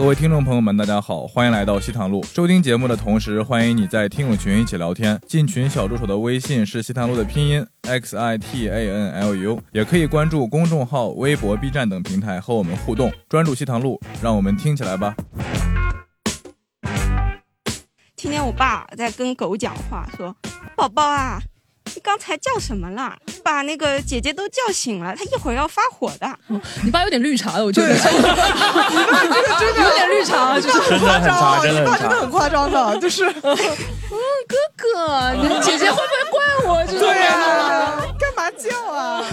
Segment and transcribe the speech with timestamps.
[0.00, 2.24] 各位听众朋友们，大家好，欢迎来到西塘路。
[2.24, 5.20] 收听节目的同时，欢迎你在听友群一起聊天。
[5.26, 13.12] 进群小助手的微信是西塘路的拼音 x i t a n l u，也可以关注公众号、微博、B 站等平台和我们互动。
[13.28, 15.14] 专注西塘路，让我们听起来吧。
[18.16, 20.34] 听见我爸在跟狗讲话，说
[20.74, 21.42] ：“宝宝啊。”
[21.94, 23.16] 你刚才叫什么了？
[23.42, 26.38] 把那个姐姐都叫醒了，她一会儿要发火的。
[26.84, 27.92] 你爸有点绿茶，我觉得。
[27.92, 28.08] 你爸
[29.28, 33.24] 这个真的有点绿茶，就是很夸张，你爸真的很夸张的，就是。
[33.42, 33.56] 嗯，
[34.48, 36.84] 哥哥，你姐姐会不会怪我？
[36.86, 39.24] 对呀，干嘛叫啊？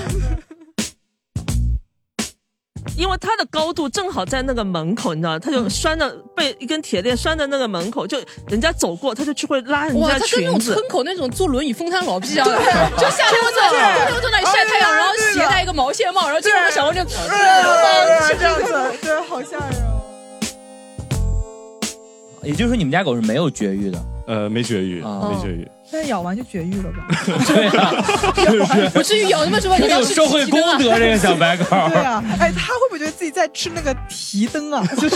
[2.97, 10.17] 因为它的高度正好在那个门口，你知道，他就拴着被一根铁链拴在那个门口，就人家走过，他就去会拉人家裙子。
[10.17, 13.69] 哇他跟那种村口那种坐轮椅风瘫老屁啊，就夏天在
[14.09, 17.29] 冬天在那里晒太阳，然后携带一个毛线帽，然后经常小孩就这样
[18.65, 19.87] 子，对，好吓人。
[22.43, 23.99] 也就是说，你们家狗是没有绝育的。
[24.25, 27.07] 呃，没绝育，没绝育，现在咬完就绝育了吧？
[27.47, 27.93] 对啊，
[28.93, 29.77] 不 至于咬那么什么？
[29.79, 31.63] 有社会公德，这个小白狗。
[31.63, 34.83] 对啊，哎，他会不会觉得自己在吃那个提灯啊？
[34.99, 35.15] 就是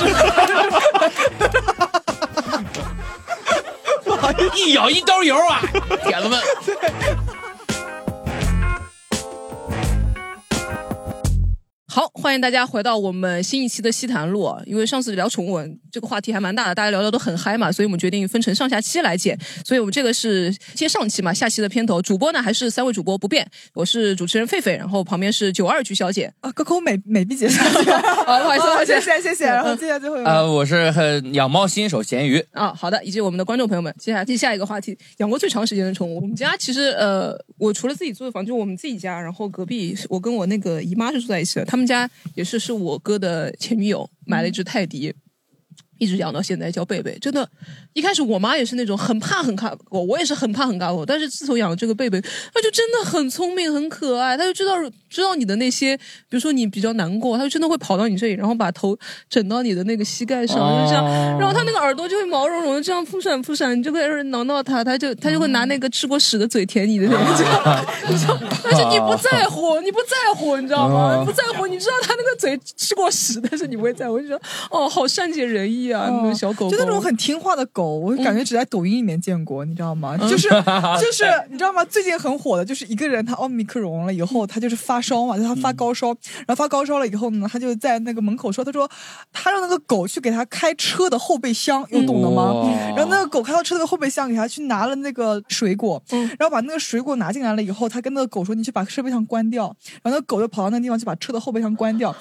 [4.55, 5.61] 一咬一兜油啊，
[6.05, 6.39] 铁子们。
[11.93, 14.49] 好，欢迎大家回到我们新一期的西谈路。
[14.65, 15.59] 因为上次聊宠物
[15.91, 19.37] 这个话题还蛮大的，大家聊聊都很嗨嘛，所以我们决定分成上下期来剪。
[19.65, 22.01] 所以我们这个是接上期嘛，下期的片头。
[22.01, 27.57] 主播呢还是三位主播不变，我是主持人狒狒，然后旁边是九二菊小姐啊，可口美美碧姐姐。
[27.57, 29.43] 好，不好意思， 谢谢谢谢。
[29.47, 36.21] 然后接下来最后一个，呃，我是养猫新手咸鱼啊，好的，以及我们的观众朋友们，接下来接下一个话题，养过最长时间的宠物。
[36.21, 42.61] 我们家其实呃，我除了自己租的房，就我们自己家，然后隔壁我跟我那个姨妈是住在一起的，他们们家也是。
[42.61, 45.13] 是我哥的前女友买了一只泰迪。
[46.01, 47.47] 一直养到现在叫贝贝，真的，
[47.93, 51.05] 一开始我妈也是那种很怕很怕狗，我也是很怕很怕狗。
[51.05, 54.73] 但是自从养了这个贝贝，它就真的很聪明很可爱，它就知道
[55.11, 58.97] 知道你的那些，比如说你比较难过，它就真的会跑到你这里，然后把头
[59.29, 61.05] 枕到你的那个膝盖上，就这样，
[61.37, 67.21] 然后它那个耳朵就会毛茸茸的这样扑闪扑闪，你就可以挠挠它，它就它就会拿那个吃过屎的嘴舔你的那种，
[68.09, 71.23] 你知道， 但是你不在乎，你不在乎，你知道吗？
[71.23, 75.90] 不在乎，你知道它那个嘴吃过屎，但是你不会在乎，就觉得哦，好善解人意。
[75.91, 80.17] 啊，小狗就那种很听话的狗，我感觉只在抖音里面见过，你知道吗？
[80.17, 80.49] 就是
[80.99, 81.83] 就是，你知道吗？
[81.85, 88.89] 最近很火的就是一个人，他奥密克戎了以后，他就是发烧嘛，就他发高烧，然后发高烧了以后呢，他就在那个门口说，他说
[89.33, 92.53] 他让那个狗去给他开车的后备箱，有懂的吗？
[92.95, 96.01] 然后那个狗开到车的后备箱，给他去拿了那个水果，
[96.37, 102.15] 然后把那个水果拿进来了以后，他跟那个狗说，你去把设备箱关掉，然后那狗就跑到那个地方去把车的后备箱关掉。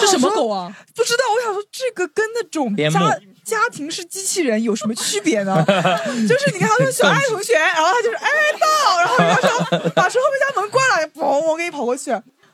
[0.00, 0.74] 这什么狗啊？
[0.94, 3.09] 不知道，我想说这个跟那种家。
[3.44, 5.64] 家庭式机器人有什么区别呢？
[6.28, 8.28] 就是你看他说小爱同学，然后他就是哎
[8.60, 12.10] 到，然后人家说把车后备箱门关了，嘣，我给你跑过去。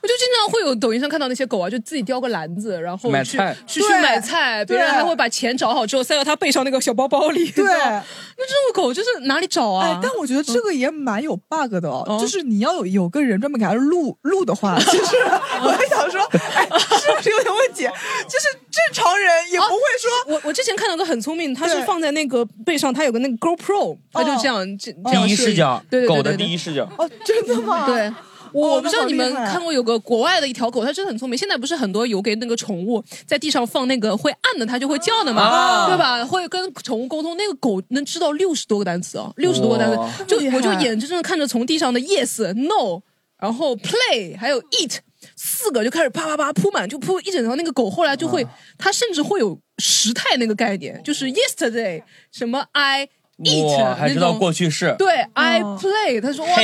[0.07, 3.37] 我就经常会有抖音上看到那些狗啊，就自己叼个篮子，然后去
[3.67, 7.51] 去去买菜，别人还会把钱找好之后塞到他背上那个小包包里。
[7.51, 9.85] 对，那这种狗就是哪里找啊？
[9.85, 15.17] 哎，但我觉得这个也蛮有 bug 的哦，就是你要有有个人专门给它录录的话， 就是
[15.61, 17.83] 我还想说，哎，是不是有点问题？
[17.83, 20.33] 就是正常人也不会说。
[20.33, 26.89] 我我之前看到个很聪明，他是放在那个背上，他有个那个 GoPro，他就这样这第一视角，对对狗的第一视角。
[26.97, 27.85] 哦，真的吗？
[27.85, 28.09] 对。
[28.53, 31.37] 我不知道你们看过有个国外的一条狗，它真的很聪明。
[31.37, 36.25] 现在不是很多有给那个宠物在地上放那个会按的，它就会叫的嘛，对吧？
[36.25, 37.35] 会跟宠物沟通。
[37.37, 43.01] 那个狗能知道六十多个单词哦，六十多个单词，就我就眼睁睁看着从地上的 yes、no，
[43.39, 44.97] 然后 play，还有 eat
[45.35, 47.55] 四个就开始啪啪啪铺满，就铺一整条。
[47.55, 48.45] 那个狗后来就会，
[48.77, 53.09] 它甚至会有时态那个概念，就是 yesterday 什么 I
[53.39, 54.95] eat，还知道过去式。
[54.97, 56.55] 对，I play，他说哇。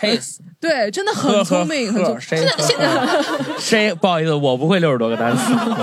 [0.00, 0.38] his，
[0.70, 2.20] 对，真的很聪明，很聪明。
[2.28, 3.24] 现在现在
[3.58, 5.42] 谁不好意思，我不会六十多个单词，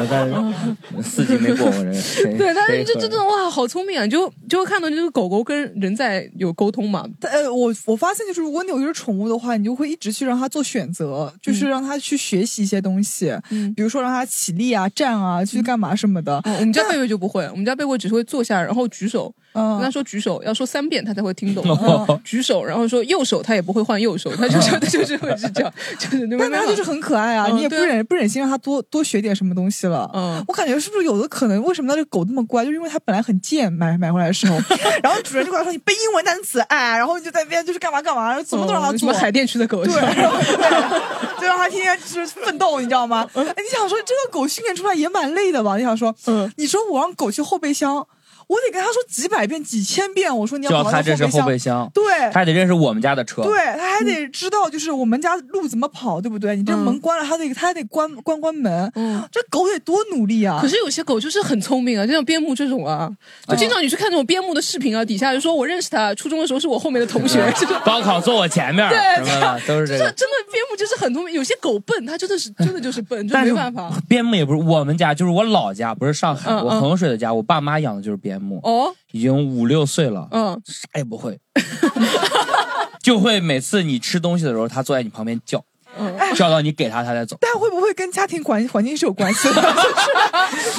[0.10, 1.94] 但是四级没过我人。
[2.38, 4.06] 对，但是就真的哇，好聪明啊！
[4.06, 7.04] 就就会看到就是狗狗跟人在有沟通嘛。
[7.22, 16.40] 呃，我我发现就是如果你有一只宠物的话，你就会一直去让它做选择，就是让它去学习一些东西，嗯，比如说让它起立啊、站啊、去干嘛什么的。
[16.46, 19.34] 我们家贝贝就不会，我们家贝贝只会坐下然后举手。
[19.54, 21.68] 嗯跟他说举手，要说三遍他才会听懂。
[21.68, 30.10] 哦举手，然后说右手，他也不会换右手，他就是他 就是会是这样， 就是但他就是很可爱啊，嗯你也不忍不忍心让他多多学点什么东西了。
[30.14, 31.62] 嗯我感觉是不是有的可能？
[31.64, 32.64] 为什么那这个狗那么乖？
[32.64, 34.58] 就是因为它本来很贱，买买回来的时候，
[35.04, 38.96] 然后主人就跟他说你背英文单词，哎，然后你就在那边就是干嘛干嘛，然后怎么都让他做。
[38.98, 43.28] 嗯什么海淀区的狗，对，然后对，就让他天天就是奋斗，你知道吗？
[43.34, 45.78] 嗯哎，你想说这个狗训练出来也蛮累的吧？
[45.78, 48.06] 你想说，嗯你说我让狗去后备箱，
[48.48, 53.44] 我得跟他说几百遍、几千遍，我说你要叫跑到他这是后后备箱，对，他还得认识我们家的车。
[53.44, 56.56] 对，他还得知道就是我们家路怎么跑，对不对？
[56.56, 58.92] 你这门关了，他得他还得关关关门。
[58.96, 60.60] 嗯这狗得多努力啊！
[60.62, 63.10] 可是有些狗就是很聪明啊，就像边牧这种啊，
[63.48, 67.44] 就经常你去看那种边牧的视频啊，底下就说我认识他，初中的时候是我后面的同学，
[67.84, 70.12] 高考坐我前面， 对什么都是这这个。
[70.14, 73.92] 真的边牧就是很聪明，有些狗笨，它真的是真的就是笨，就没办法。
[74.08, 81.40] 边牧也不是我们家，就是我老家，不是上海，我衡水的家，我爸妈养的就是边牧，哦，已经五六岁了，嗯，啥也不会，
[83.02, 85.64] 就会每次你吃东西的时候，他坐在你旁边叫，
[86.00, 87.38] 嗯叫到你给他，他才走。
[87.42, 89.62] 但会不会跟家庭环环境是有关系的？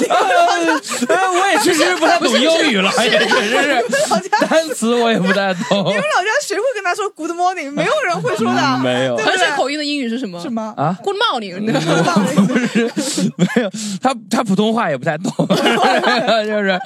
[0.09, 5.93] 呃我也确实不太懂英语了， 也确实是单词我也不太懂你。
[5.93, 7.71] 们老家谁会跟他说 Good morning？
[7.71, 8.59] 没有人会说的。
[8.61, 10.39] 嗯没有对衡水口音的英语是什么？
[10.41, 10.73] 什么？
[10.77, 13.69] 啊，？Good morning，不是没有，
[14.01, 15.31] 他他普通话也不太懂，
[16.45, 16.79] 就是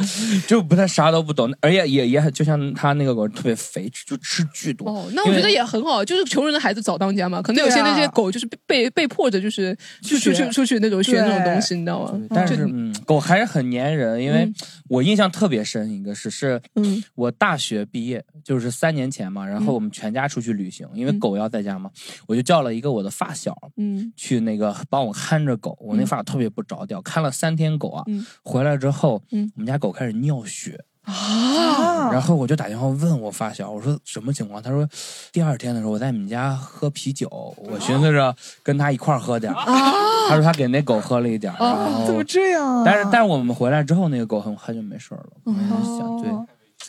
[0.48, 4.88] 就不太啥都不懂，而且也也很就像他那个狗特别肥，就吃巨多。
[4.90, 7.42] 哦，那我觉得也很好，就是穷人的孩子早当家嘛。
[7.42, 12.28] 可能有些那些狗就是被被被迫着就是出去去出出去那种学那种东西，你知道吗？
[12.30, 14.54] 但是嗯，狗还是很粘人，因为嗯
[14.90, 21.90] 我印象特别深一个是是，嗯我大学毕业就是三年前嘛，然后我们全家出去旅行，因为嗯狗要在家嘛，
[22.28, 30.80] 我就叫了一个我的发小嗯去那个帮我看着狗，我那嗯发小特别不着调，看了三天狗啊，嗯回来之后，嗯我们家狗开始尿血。
[31.04, 34.62] 啊然后我就打电话问我发小，我说什么情况？
[34.62, 34.88] 他说
[35.32, 37.28] 第二天的时候我在你们家喝啤酒，
[37.58, 39.66] 我寻思着跟他一块儿喝点儿。
[40.30, 42.84] 他说他给那狗喝了一点儿，怎么这样啊？
[42.86, 45.32] 但是但是我们回来之后，那个狗很快就没事儿了。
[45.44, 45.60] 我就
[46.00, 46.32] 想，对，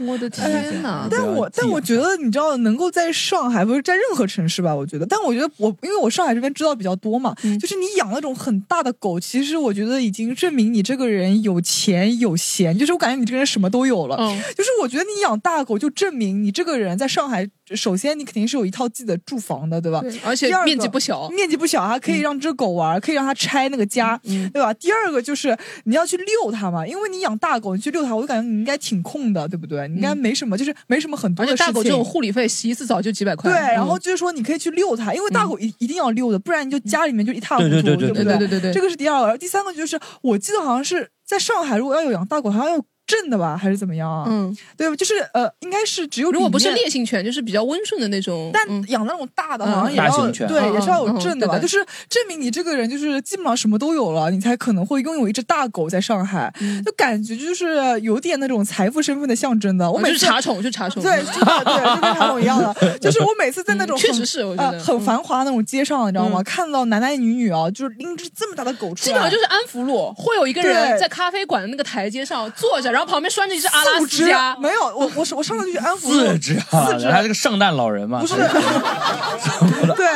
[0.00, 1.06] 我的天哪！
[1.10, 4.74] 但我但我觉得，你知道，能够在上海，不是在任何城市吧？
[4.74, 14.16] 我觉得，但我觉得我因为我上海这边知道比较多嘛，嗯就是你养那种很大的狗，其实我觉得已经证明你这个人有钱有闲，就是我感觉你这个人什么都有了。
[14.18, 20.00] 嗯就是我觉得你养大狗，就证明你这个人在上海，首先你肯定是有一套自己的住房的，对吧？
[20.00, 21.28] 对，而且面积不小。
[21.30, 24.72] 面积不小，还可以让只狗玩，可以让它拆那个家，嗯对吧？
[24.74, 29.86] 第二个就是你要去遛它嘛，因为你养大狗，你去遛它，我就感觉你应该挺空的，对不对？
[29.88, 31.64] 你应该没什么，就是没什么很多的事情。
[31.64, 33.50] 而且大狗这种护理费洗一次澡就几百块。
[33.50, 44.24] 对，然后嗯就是说你可以去遛它，因为大狗一一定要遛的，不然你就家里面就一塌糊涂，对对对对对对对对这个是第二个，然后第三个就是我记得好像是在上海，如果要有养大狗，好像要有证的吧，还是怎么样啊？
[44.28, 44.94] 嗯，对？
[44.96, 48.50] 就是呃，应该是只有如果不是烈性犬，就是比较温顺的那种。
[48.52, 51.58] 但嗯养那种大的，嗯好像也要对，嗯也是要有嗯证的吧？
[51.58, 51.76] 就是
[52.08, 59.90] 证明你这个人就是基本上什么都有了，你才可能会拥有一只大狗在上海，嗯就感觉就是有点那种财富身份的象征的。
[59.90, 61.02] 我哦每次查宠，就是查宠。
[61.02, 66.40] 对，是，对，就跟查宠一样的， 就是我每次在那种嗯确很实是我觉得呃很嗯繁华的那种街上，你知道吗？
[66.40, 74.54] 嗯看到男男女女啊，就是拎着这么大的狗出来，基本上就是安福路会有一个人在咖啡馆的那个台阶上坐着，然后旁边拴着一只阿拉斯加。
[74.56, 80.06] 没有，我我是我上次去安福路四只啊，四只他是个圣诞老人嘛，不是他 对，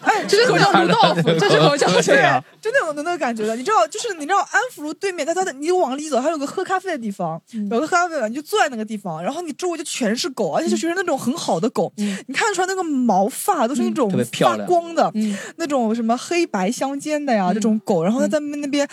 [0.00, 18.88] 哎，这是狗叫卢道夫，这是狗叫对对啊，就那种的那个感觉的，你知道，就是你知道安福路对面，它它的你往里走，还有个喝咖啡的地方，嗯有个喝咖啡的，你就坐在那个地方，然后你周围就全是狗，而且就全是那种很好的狗，你看得出来那个毛发都是那种发亮光的，嗯那种什么黑白相间的呀，这种狗，然后它在那边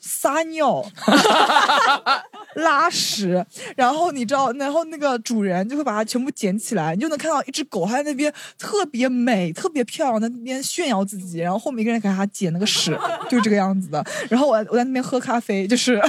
[0.00, 0.84] 撒尿。
[2.60, 3.44] 拉屎，
[3.76, 12.96] 然后你知道，然后那个主人就会把它全部捡起来，你就能看到一只狗，还在那边特别美、特别漂亮，在那边炫耀自己，然后后面一个人给它捡那个屎，
[13.28, 14.04] 就是这个样子的。
[14.28, 16.00] 然后我我在那边喝咖啡，就是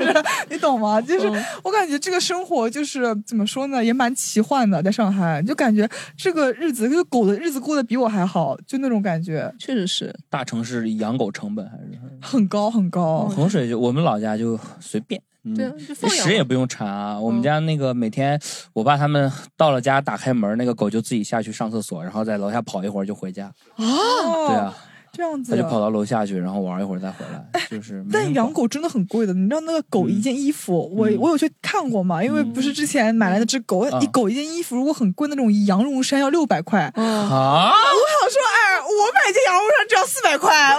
[0.50, 1.00] 你懂吗？
[1.00, 1.26] 就是
[1.62, 10.14] 我感觉这个生活就是怎么说呢，也蛮奇幻的，在上海就感觉这个日子，就狗的日子过得比我还好，就那种感觉确实是。
[10.28, 13.26] 大城市养狗成本还是很高很高。
[13.28, 15.20] 衡水就我们老家就随便。
[15.44, 17.18] 嗯对放养屎也不用铲啊！
[17.18, 18.38] 我们家那个每天，
[18.74, 23.50] 我爸他们到了家打开门，那个狗就自己下去上厕所，然后在楼下跑一会儿就回家。
[23.76, 24.74] 哦，对啊，
[25.12, 28.04] 这样子他就跑到楼下去，然后玩一会儿再回来，就是。
[28.12, 32.22] 但养狗真的很贵的，你知道那个狗嗯一件衣服，我我有去看过嘛？
[32.22, 36.82] 因为不是之前买来那只狗，嗯一狗一件衣服如果很贵，那种羊绒衫要六百块。
[36.82, 40.76] 啊，我想说，哎，我买件羊绒衫只要四百块，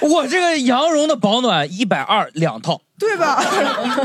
[0.08, 3.42] 我这个羊绒的保暖一百二两套，对吧？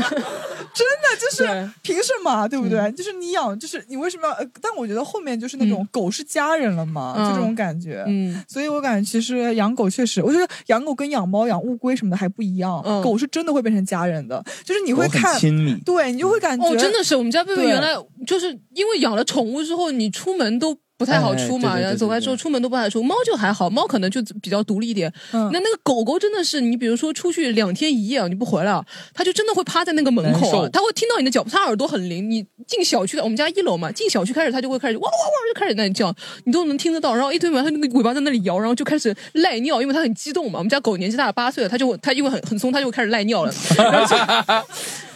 [0.72, 2.90] 真的就是凭什么，对不对？
[2.92, 4.34] 就是你养，就是你为什么要？
[4.34, 8.04] 呃但我觉得后面就是那种嗯狗是家人了嘛，嗯就这种感觉。
[8.06, 12.80] 嗯，所以我感觉其实养狗确实，我觉得养狗跟养猫、养乌龟什么的还不一样。
[12.84, 15.74] 嗯狗是真的会变成家人的，就是你会看，亲密。
[15.84, 17.94] 对你就会感觉哦，真的是我们家贝贝原来
[18.26, 20.76] 就是因为养了宠物之后，你出门都。
[21.00, 23.02] 不太好出嘛，然后走开之后出门都不太出。
[23.02, 25.10] 猫就还好，猫可能就比较独立一点。
[25.32, 32.30] 嗯那那个狗狗真的是，你比如说出去两天一夜啊，你不回来啊，它就真的会趴在那个门口啊，它会听到你的脚步，它耳朵很灵。
[32.30, 36.14] 你进小区的，我们家一楼嘛，进小区开始它就会开始哇哇哇就开始那里叫，
[36.44, 37.14] 你都能听得到。
[37.14, 40.58] 然后一推门，它那个尾巴在那里摇，然后就开始赖尿，因为它很激动嘛。
[40.58, 43.54] 我们家狗年纪大了八岁了，它就它因为很很松，它就会开始赖尿了。
[43.78, 44.14] 然后就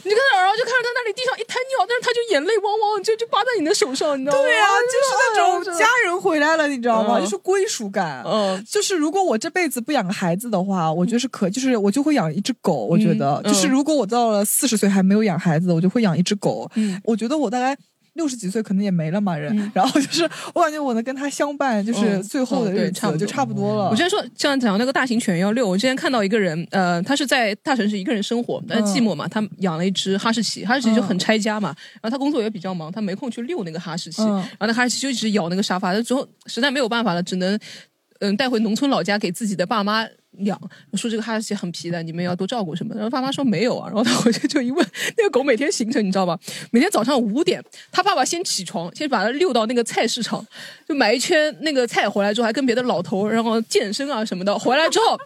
[0.04, 4.42] 你就看到，然后就看着他那里地上一滩尿，但是他就眼泪汪汪，就就扒在你的手上，你知道吗？
[4.44, 7.18] 对啊，就是那种家人回来了，你知道吗？
[7.18, 8.22] 嗯就是归属感。
[8.26, 12.86] 嗯就是如果我这辈子不养个孩子的话，我觉得是可，就是我就会养一只狗。
[12.86, 16.70] 我觉得，嗯就是如果我到了四十岁还没有养孩子，我就会养一只狗。
[16.74, 17.76] 嗯我觉得我大概。
[18.14, 20.22] 六十几岁可能也没了嘛人，嗯然后就是
[20.54, 23.90] 我感觉我能跟他相伴，就是嗯最后的日子差不多就差不多了。
[23.90, 37.58] 我之前说，像讲那个大型犬要遛，我之前看到一个人，呃，他是在大城市一个人生活，但是寂寞嘛，他养了一只哈士奇，哈士奇就很拆家嘛，然后他工作也比较忙，他没空去遛那个哈士奇，嗯然后那哈士奇就一直咬那个沙发，那之后实在没有办法了，只能
[38.20, 40.06] 嗯带回农村老家给自己的爸妈。
[40.38, 40.58] 养
[40.94, 42.94] 说这个哈士奇很皮的，你们要多照顾什么？
[42.94, 44.86] 然后爸妈说没有啊，然后他回去就一问，
[45.16, 46.38] 那个狗每天行程你知道吧？
[46.70, 47.62] 每天早上五点，
[47.92, 50.44] 他爸爸先起床，先把它遛到那个菜市场，
[50.88, 54.58] 就买一圈那个菜回来之后，还跟别的老头然后健身啊什么的。
[54.58, 55.18] 回来之后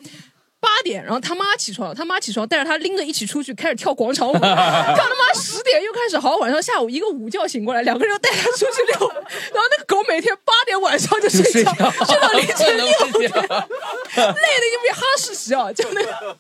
[0.61, 9.09] 八点，然后他妈起床，他妈起床带着他拎着一起出去开始跳广场舞， 跳他妈十点又开始，好晚上下午一个午觉醒过来，两个人又带他出去遛，
[9.55, 11.73] 然后那个狗每天八点晚上就睡觉，
[12.05, 12.87] 睡到凌晨六
[13.19, 16.37] 点，累的就比哈士奇啊，就那个。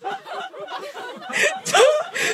[1.62, 1.76] 就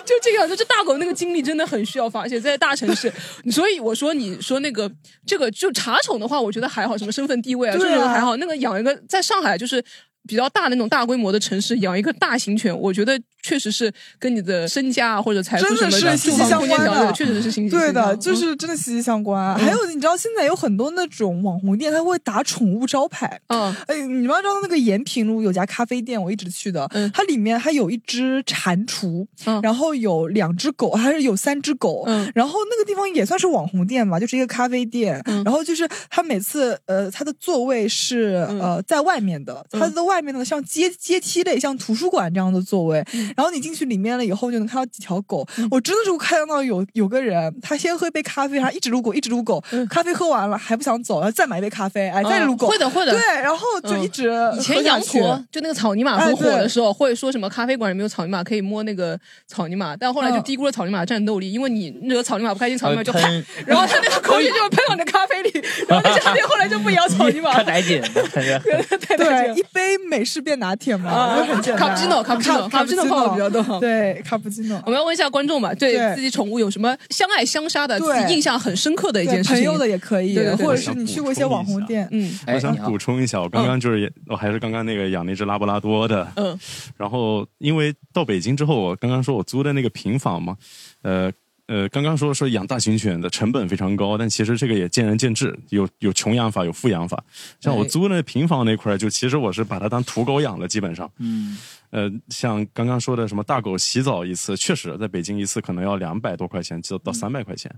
[0.05, 3.12] 就这样，就这大狗那个精力真的很需要发泄，在大城市，
[3.50, 4.91] 所以我说你说那个
[5.26, 8.37] 这个就茶宠的话，我觉得还好，什么身份地位啊，这对啊还好。
[8.37, 9.85] 那个养一个在上海就是
[10.26, 19.43] 比较大的那种大规模的城市，养一个大型犬，我觉得确实是跟你的身家啊或者财富什么是息息相关的确实是息息对的，相关就是真的息息相关。
[19.43, 23.40] 啊还有，你知道现在有很多那种网红店，他会打宠物招牌。
[23.49, 23.75] 嗯。
[23.87, 27.11] 哎，你们知道那个延平路有家咖啡店，我一直去的，嗯。
[27.12, 29.61] 它里面还有一只蟾蜍，嗯。
[29.62, 32.31] 然后有两只狗，还是有三只狗，嗯。
[32.35, 35.45] 然后那个地方也算是网红店嘛，就是一个咖啡店，嗯。
[35.45, 38.61] 然后就是它每次呃，它的座位是、嗯。
[38.61, 43.33] 呃在外面的，它的外面的像阶阶梯类，像图书馆这样的座位，嗯。
[43.37, 53.12] 然后你进去里面了以后就能看到几条狗，我真的是看到有有个人，他先喝一杯咖啡，然后一直撸狗，一直撸狗，咖啡喝完了还不想走，然后再买一杯咖啡，哎，再撸狗，嗯会的会的。
[53.12, 65.50] 对，然后就一直以前羊驼就那个草泥马很火的时候，会说什么咖啡馆里面有草泥马可以摸那个草泥马，但后来就嗯低估了草泥马的战斗力，因为你惹草泥马不开心，草泥马就喷，然后他那个口水就会喷到你的咖啡里，
[65.88, 67.64] 然后那家店后来就不养草泥马了。
[69.54, 71.89] 一杯美式变拿铁嘛，啊就很简单。
[71.89, 73.81] 卡布奇诺卡布奇诺卡卡布奇诺泡的比较多。
[73.81, 74.81] 对，卡布奇诺。
[74.85, 76.15] 我们要问一下观众嘛，对对。
[76.15, 79.55] 自己宠物有什么相爱相杀的、自己印象很深刻的一件事情？
[79.55, 82.33] 朋友的也可以，对或者是你去过一些网红店，嗯。
[82.47, 86.59] 哎我想补充一下，我刚刚就是也，我还是刚刚那个养那只拉布拉多的，嗯。
[86.97, 90.57] 然后因为到北京之后，我刚刚说我租的那个平房嘛，
[91.03, 91.31] 呃
[91.66, 97.25] 呃，刚刚说说养大型犬的成本非常高，但其实这个也见仁见智，有有穷养法，有富养法。
[97.59, 101.11] 像我哎租那平房那块儿，就其实我是把它当土狗养了，基本上。
[101.18, 101.56] 嗯，
[101.90, 107.75] 呃，像刚刚说的什么大狗洗澡一次，确实在北京一次可能要两百多块钱，就到三百块钱。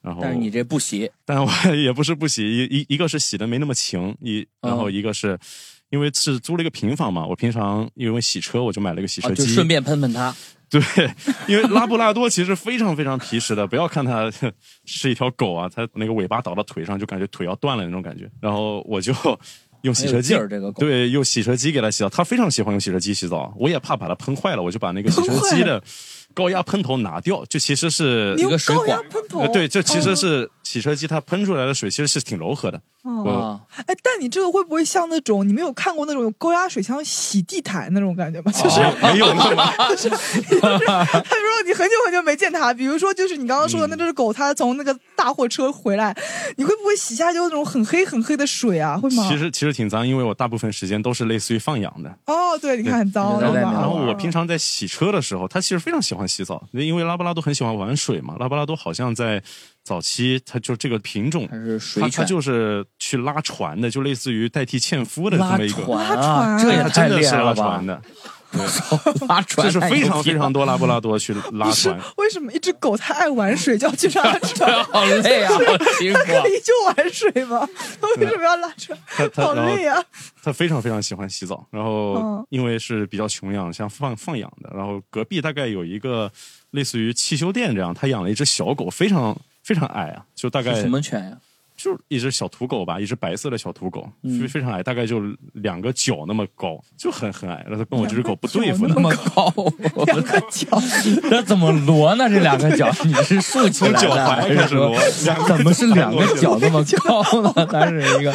[0.00, 5.38] 然后，但是你这不洗，但我也不是不洗，一一一个是洗的没那么勤，一然后一个是
[5.90, 10.34] 因为是租了一个平房嘛，我平常因为洗车我就买了个洗车啊，就机，顺便喷喷它。
[10.72, 11.10] 对，
[11.46, 14.32] 因为拉布拉多其实非常非常皮实的，不要看它
[14.86, 18.28] 是一条狗啊，它那个尾巴倒到腿上就感觉腿要断了那种感觉。
[18.40, 19.12] 然后我就
[19.82, 20.32] 用洗车机
[20.80, 25.82] 对，用洗车机给它洗澡，它非常喜欢用洗车机洗澡，我也怕把它喷坏了，我就把那个洗车机的
[26.34, 32.80] 高压喷头拿掉，就其实是你用一个水高压管喷头呃，对，这其实是洗车机它喷出来的水其实是挺柔和的。
[33.02, 38.52] 哦哎，但你这个会不会像那种你没有看过那种有高压水枪洗地毯那种感觉吗？
[38.52, 46.16] 就是、哦没有那么 就是，他说你很久很久没见他，比如说就是你刚刚说的那只狗，它从那个大货车回来，
[46.56, 48.96] 你会不会洗下就那种很黑很黑的水啊？
[48.96, 49.26] 会吗？
[49.28, 52.08] 其实其实挺脏，因为我大部分时间都是类似于放养的。
[52.26, 53.72] 哦，对，你看很脏，对对对对吧？
[53.72, 58.36] 然后我平常在洗车的时候，它其实非常喜欢洗澡，因为拉布拉多很喜欢玩水嘛。
[58.38, 59.42] 拉布拉多好像在
[59.84, 68.02] 早期，它就这个品种，它是水它就是去拉船的，就类似于代替纤夫的这么一个，船拉啊，船这也太厉真的是拉害了吧
[69.28, 71.98] 拉船就是非常非常多拉布拉多去拉船。
[72.16, 74.70] 为什么一只狗它爱玩水就要去拉船？
[74.84, 76.48] 好累啊，好辛苦啊可。
[76.48, 77.68] 以就玩水吗？
[78.00, 78.98] 它为什么要拉船？
[79.34, 80.02] 好累啊！
[80.42, 86.30] 它非常非常喜欢洗澡，然后嗯因为是比较穷养，像放放养的，然后隔壁大概有一个
[86.72, 91.36] 类似于汽修店这样，他养了一只小狗，非常非常矮啊，就大概什么犬呀？
[91.82, 95.20] 就是一只小土狗吧，一只白色的小土狗，嗯非非常矮，大概就
[95.54, 97.64] 两个脚那么高，就很很矮。
[97.66, 99.52] 然后他跟我这只狗不对付那，么高，
[100.04, 100.68] 两个脚，
[101.28, 102.28] 这怎么摞呢？
[102.28, 104.68] 这两个脚，你是竖起来的，
[105.48, 107.52] 怎么是两个脚那么高呢？
[107.66, 108.32] 它是一个，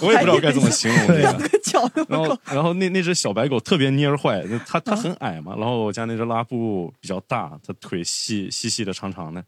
[0.00, 1.20] 我也不知道该怎么形容这个。
[1.20, 9.44] 两个脚那然后么高，，然后那那只小白狗特别蔫儿坏，它它很矮嘛，然后我家那只拉布比较大，它腿细细细的长长的，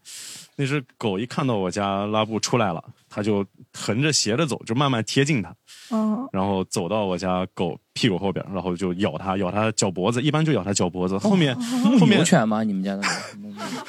[0.55, 5.53] 那只狗一看到我家拉布出来了，它就横着斜着走，就慢慢贴近它，
[5.91, 12.63] 嗯，然后走到我家狗屁股后边，然后就咬它，咬它脚脖子，一般就咬它脚脖子，后面后牧面牛犬吗？
[12.63, 13.03] 你们家的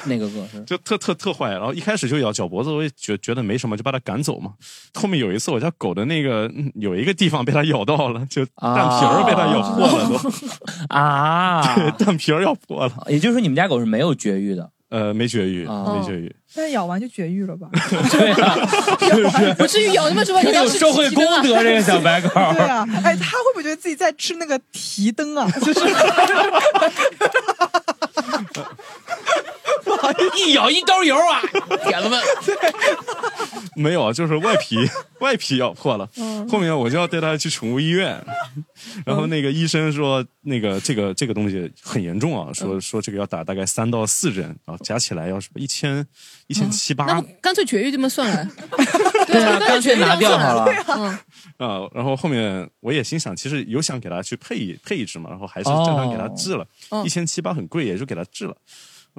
[0.05, 0.61] 那个狗是？
[0.65, 4.53] 就特特特坏，然后一开始就咬脚脖子，我也觉觉得没什么，就把它赶走嘛。
[4.93, 10.29] 后面有一次，我家狗的那个嗯有一个地方被它咬到了，就蛋皮儿被它咬破了都，
[10.95, 13.05] 啊，对蛋皮儿咬破了。
[13.07, 16.33] 也就是说你们家狗是没有绝育的，呃，没绝育，啊没绝育。
[16.55, 17.67] 但咬完就绝育了吧？
[18.09, 18.55] 对啊，
[19.59, 20.41] 不至于咬那么什么？
[20.41, 22.29] 你有社会公德，这个小白狗。
[22.55, 25.45] 对啊，哎，他会不会觉得自己在吃那个提灯啊？
[25.59, 25.79] 就是
[30.37, 31.41] 一咬一兜油啊，
[31.85, 32.21] 铁子们。
[33.75, 34.77] 没有啊，就是外皮
[35.19, 36.09] 外皮咬破了。
[36.17, 38.23] 嗯后面我就要带他去宠物医院，
[39.05, 46.05] 然后那个医生说，那个这个这个东西很严重啊，嗯说说这个要打大概三到四针，然后加起来要什么一千
[46.47, 48.47] 一千七八那不干脆绝育这么算了？
[49.27, 50.73] 对啊，干脆拿掉好了。
[50.87, 51.09] 嗯，
[51.69, 58.55] 啊，然后后面我也心想，其实有想给他去配一配一只嘛，然后还是正常给他治了，哦一千七八很贵，也就给他治了。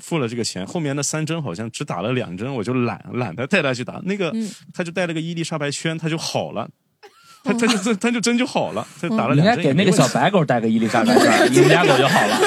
[0.00, 4.00] 付了这个钱，后面那三针好像只打了两针，我就懒懒得带他去打。
[4.04, 6.68] 那个、嗯他就带了个伊丽莎白圈，他就好了，
[7.44, 9.64] 他他就真他就真就好了，他打了两针。
[9.64, 12.38] 给那个小白狗带个伊丽莎白圈， 你们家狗就好了。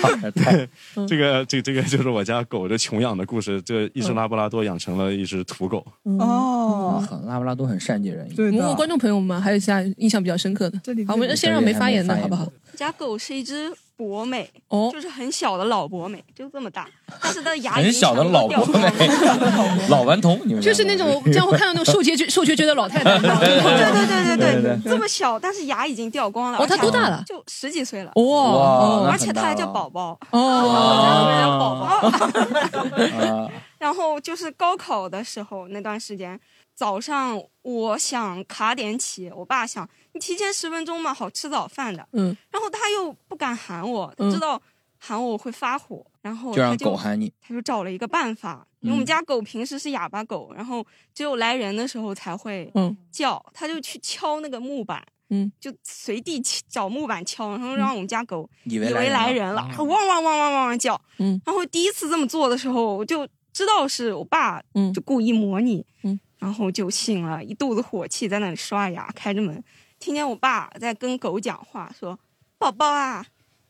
[0.00, 0.68] 操这太
[1.06, 5.84] 这个这这个就是我家狗的穷养的故事，这一只拉布拉多养成了一只土狗。
[6.04, 8.34] 哦，很拉布拉多很善解人意。
[8.34, 10.78] 对的，问问观众朋友们，还有其他印象比较深刻的。
[11.06, 12.46] 好，我们先让没发言的好不好？
[12.76, 16.88] 家狗是一只博美，哦就是很小的老博美，就这么大，
[17.20, 19.08] 但是它的牙已经很小的全部老博掉光了美，
[19.90, 23.18] 老顽童，你们就是那种这样会看到那种受拮据、受拮据的老太太？
[23.18, 26.58] 对对对对对这么小，但是牙已经掉光了。
[26.58, 28.12] 哦它而且多大了就十几岁了。
[28.14, 32.08] 哇而且他还叫宝宝，哦，宝宝。
[32.08, 36.38] 啊，然后就是高考的时候那段时间，
[36.74, 42.06] 早上我想卡点起，我爸想你提前十分钟嘛，好吃早饭的。
[42.12, 44.30] 嗯，然后他又不敢喊我，他嗯。
[44.30, 44.60] 知道
[44.98, 47.32] 喊我会发火，然后就让他就狗喊你。
[47.40, 49.06] 他就找了一个办法，因为我们嗯。
[49.06, 52.96] 家狗平时是哑巴狗，然后只有来人的时候才会嗯。
[53.12, 55.00] 叫，他就去敲那个木板，
[55.30, 61.00] 嗯，就随地找木板敲，然后让我们家狗以以为来人了，汪汪汪汪汪汪叫。
[61.18, 64.92] 嗯，然后第一次这么做的时候，我就知道是我爸，嗯。
[64.92, 69.62] 就故意模拟，嗯，然后就醒了，一肚子火气在那里刷牙，开着门，
[69.98, 72.18] 听见我爸在跟狗讲话，说
[72.58, 73.24] ：“宝宝啊，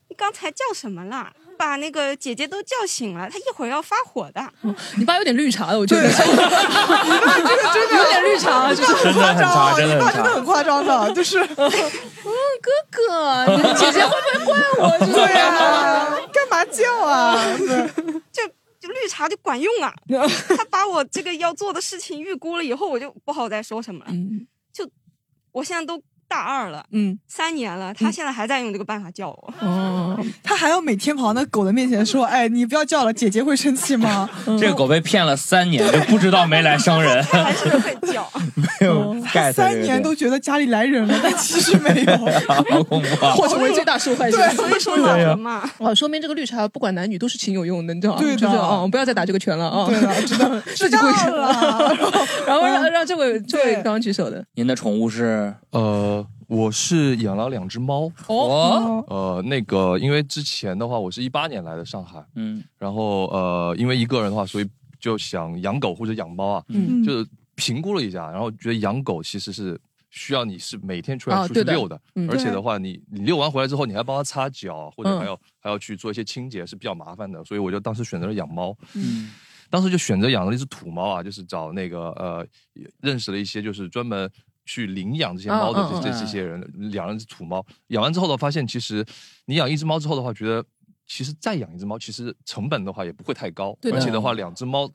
[0.09, 1.33] 你刚才叫什么啦？
[1.57, 4.53] 把那个姐姐都叫醒了，她一会儿要发火的。”
[4.97, 9.99] 你爸有点绿茶的，我觉得，你爸这个真的有点绿茶，就是真的很差，真的很差。
[9.99, 14.97] 你爸真的很夸张的，就是嗯哥哥，你姐姐会不会怪我？
[14.99, 17.35] 就是对啊，干嘛叫啊？
[18.31, 18.47] 就
[18.79, 19.93] 就绿茶就管用啊！
[20.55, 24.11] 他把我这个要做的事情预估了以后，我就不好再说什么了。
[24.11, 24.47] 嗯
[25.51, 29.53] 我现在都大二了，嗯三年了，他现在还在用这个办法叫我。
[29.59, 38.29] 哦， 他还要每天跑到那狗的面前说：“哎，你不要叫了，姐姐会生气吗 这个狗被骗了三年，就不知道没来生人， 还是会叫。
[38.55, 39.15] 没有
[39.53, 42.17] 三年都觉得家里来人了，但其实没有。
[42.47, 43.31] 好恐怖啊！
[43.33, 44.37] 或者为最大受害者。
[44.51, 48.19] 所以说老人嘛，哦，说明这个绿茶不管男女都是挺有用的，你知道吗？
[48.21, 49.87] 对的就是哦，不要再打这个拳了啊！
[49.87, 51.95] 对了，知道知道了。
[52.45, 56.18] 然后让让这位这位刚刚举手的您的宠物是呃，
[56.49, 58.11] 我是养了两只猫。
[58.25, 62.63] 哦，呃，那个，因为之前的话，我是一八年来的上海，嗯。
[62.79, 64.67] 然后呃，因为一个人的话，所以
[64.99, 67.03] 就想养狗或者养猫啊，嗯。
[67.03, 72.27] 就是评估了一下，然后觉得养狗其实是需要你是每天出来出去遛的，嗯。
[72.31, 78.75] 而且的话，你你遛完回来之后，你还要帮它擦脚，或者嗯还要、还要去做一些清洁，是比较麻烦的，所以我就当时选择了养猫。
[78.95, 79.29] 嗯。
[79.71, 82.43] 当时就选择养了一只土猫啊，就是找那个呃
[83.01, 84.27] 认识了一些就是专门
[84.69, 86.61] 去领养这些猫的这这这些人，
[86.93, 89.03] 养了只土猫，养完之后呢，发现其实
[89.45, 90.63] 你养一只猫之后的话，觉得
[91.07, 94.87] 其实再养一只猫，其实成本的话也不会太高，而且的话，两只猫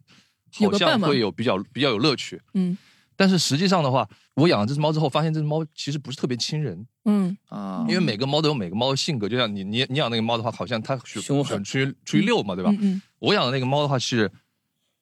[0.52, 2.40] 好像会有比较比较有乐趣。
[2.52, 2.78] 嗯。
[3.16, 7.37] 但是实际上的话，我养了这只猫之后，发现这只猫其实不是特别亲人，嗯。
[7.48, 7.84] 啊。
[7.88, 9.28] 因为每个猫都有每个猫的性格。
[9.28, 11.64] 就像你你你养那个猫的话，好像它喜凶狠。
[11.64, 12.70] 出去出去遛嘛，对吧？
[12.70, 13.02] 嗯嗯。
[13.18, 14.30] 我养的那个猫的话是，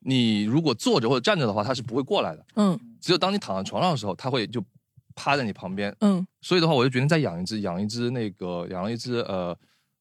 [0.01, 2.47] 你如果坐着或者站着的话，它是不会过来的。
[2.57, 4.65] 嗯只有当你躺在床上的时候，它会就
[5.15, 5.95] 趴在你旁边。
[6.01, 9.55] 嗯所以的话，我就决定再养一只，养一只那个养了一只呃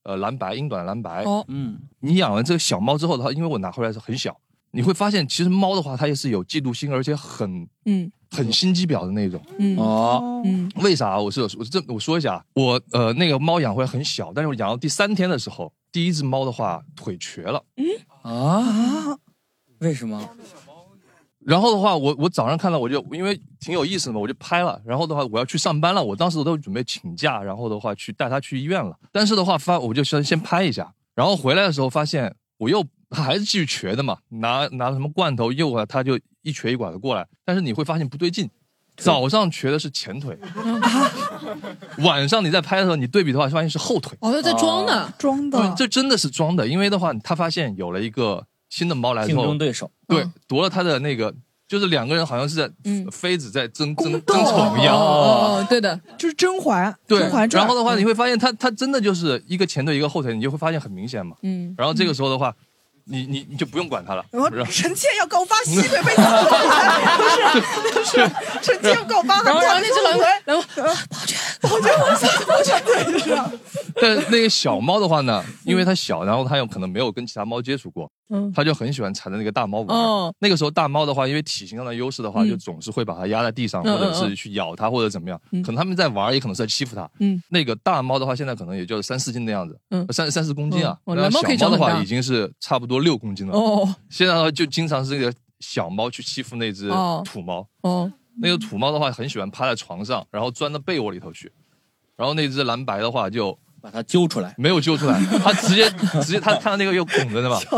[0.04, 1.22] 呃蓝白英短蓝白。
[1.24, 9.40] 哦嗯你养完这个小猫之后的话，因为我拿回来是很小，你会发现其实猫的话，它也是有嫉妒心，而且很嗯很心机婊的那种。
[9.58, 11.18] 嗯哦嗯为啥？
[11.20, 17.62] 我是我是这我说一下，我呃那个猫养回来很小，但是我养到第三天的时候，第一只猫的话腿瘸了。
[17.76, 17.84] 嗯
[18.22, 19.18] 啊？
[19.80, 20.28] 为什么？
[21.44, 24.80] 然后的话，我我早上看到我就因为挺有意思的嘛，我就拍了。
[24.84, 28.96] 然后的话，我要去上班了，我当时我都准备请假，然后的话去带他去医院了。
[29.10, 37.26] 但是的话发我就先先拍一下，然后回来的时候发现我又他还是继续瘸的嘛，拿拿什么罐头诱啊，他就一瘸一拐的过来。
[37.44, 38.48] 但是你会发现不对劲，
[38.96, 40.38] 早上瘸的是前腿，
[42.04, 44.16] 晚上你在拍的时候，你对比的话发现是后腿。
[44.20, 49.90] 哦，他在装的，装的，这真的是装的，因为的话，他发现有了一个新的猫来之后竞争，对手。
[50.08, 51.34] 对嗯，夺了他的那个，
[51.68, 53.06] 就是两个人好像是在嗯。
[53.12, 54.96] 妃子在争争争宠一样。
[54.96, 57.60] 哦哦，对的，就是甄嬛，对甄嬛，传。
[57.60, 61.36] 然后的话，你会发现他他真的就是一个前腿一个后腿，你就会发现很明显嘛。
[61.42, 61.74] 嗯。
[61.76, 62.54] 然后这个时候的话，
[63.04, 64.24] 你你你就不用管他了。
[64.32, 66.42] 然后臣妾要告发熹妃被打，
[67.18, 67.60] 不是
[67.92, 68.30] 不是，
[68.64, 70.64] 臣妾要告发，然后然后那只狼人，然后
[71.74, 73.52] 我觉得我想抱拳，对，就是这样。
[74.00, 79.96] 但那个小猫的话呢，因为它小，然后它有可能没有跟其他猫接触过，嗯它就很喜欢缠着那个大猫玩。
[79.96, 85.40] 哦那个时候大猫的话，因为体型上的优势的话，嗯就总是会把它压在地上，嗯或者是去咬它，或者怎么样。
[85.52, 87.08] 嗯可能他们在玩，也可能是在欺负它。
[87.20, 90.98] 嗯那个大猫的话，现在可能也就三四斤的样子，嗯三三四公斤啊。
[91.04, 93.52] 嗯哦然后蓝猫可以小猫的话已经是差不多六公斤了。
[93.52, 97.66] 哦现在的话就经常是这个小猫去欺负那只哦土猫。
[97.82, 101.52] 哦那个土猫的话，很喜欢趴在床上，然后钻到被窝里头去。
[102.16, 105.90] 然后那只蓝白的话就把它揪出来，没有揪出来， 他直接
[106.22, 107.58] 直接他看到那个有拱着的嘛！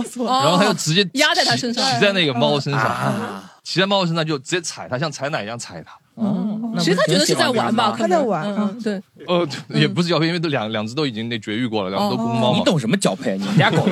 [0.42, 1.82] 然后他就直接哦压在他身上。
[1.84, 3.50] 骑骑在那个猫身上，啊。
[3.64, 5.96] 骑在猫身上就直接踩它，像踩奶一样踩它。
[6.16, 12.58] 哦，其实他觉得是在玩吧，他在玩嗯嗯对，呃，也不是交配，因为都两两只都已经那绝育过了，两只都公猫嘛。
[12.58, 13.36] 你懂什么交配？
[13.36, 13.84] 你们家狗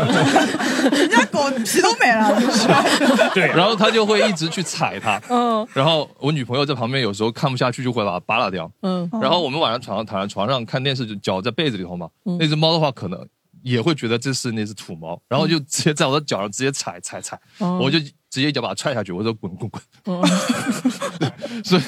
[0.93, 2.69] 人家狗皮都没了，就是。
[3.35, 5.21] 对，然后他就会一直去踩它。
[5.31, 8.71] 嗯然后我女朋友在旁边有时候看不下去，就会把它扒拉掉。
[8.83, 12.09] 嗯然后我们晚上床上躺在床上看电视，就脚在被子里头嘛。
[12.25, 13.19] 嗯那只猫的话，可能
[13.63, 17.79] 也会觉得这是那只土猫，然后就直接在我的脚上直接踩踩踩，哦。
[17.83, 19.83] 我就直接一脚把它踹下去，我说滚滚滚。
[20.05, 20.27] 哦。
[21.65, 21.83] 所以，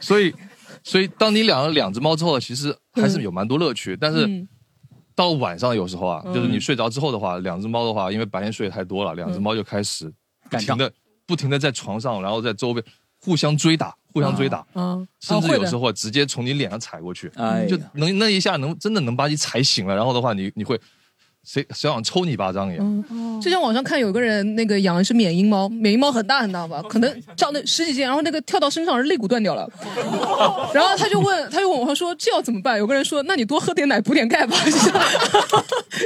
[0.00, 0.34] 所以，
[0.82, 3.96] 所以，当你养了两只猫之后，其实还是有蛮多乐趣。
[3.96, 4.48] 但是嗯。
[5.14, 6.32] 到晚上有时候啊，嗯。
[6.32, 10.06] 就是你睡着之后的话，两只猫的话，因为白天睡得太多了，两只猫就开始
[10.44, 10.92] 不干仗停的、
[11.26, 12.84] 不停的在床上，然后在周围
[13.20, 14.64] 互相追打，互相追打。
[14.74, 17.68] 嗯，甚至有时候直接从你脸上踩过去，哎呀。
[17.68, 20.80] 就能那一下能真的能把你踩醒了，然后的话你你会
[21.50, 23.40] 谁谁想抽你一巴掌一样。
[23.40, 29.66] 之前网上看有个人那个养的是缅因猫， 缅因猫很大很大吧，可能长得十几斤，然后那个跳到身上肋骨断掉了，
[30.74, 32.76] 然后他就问他就问我说这要怎么办？
[32.78, 34.54] 有个人说那你多喝点奶补点钙吧，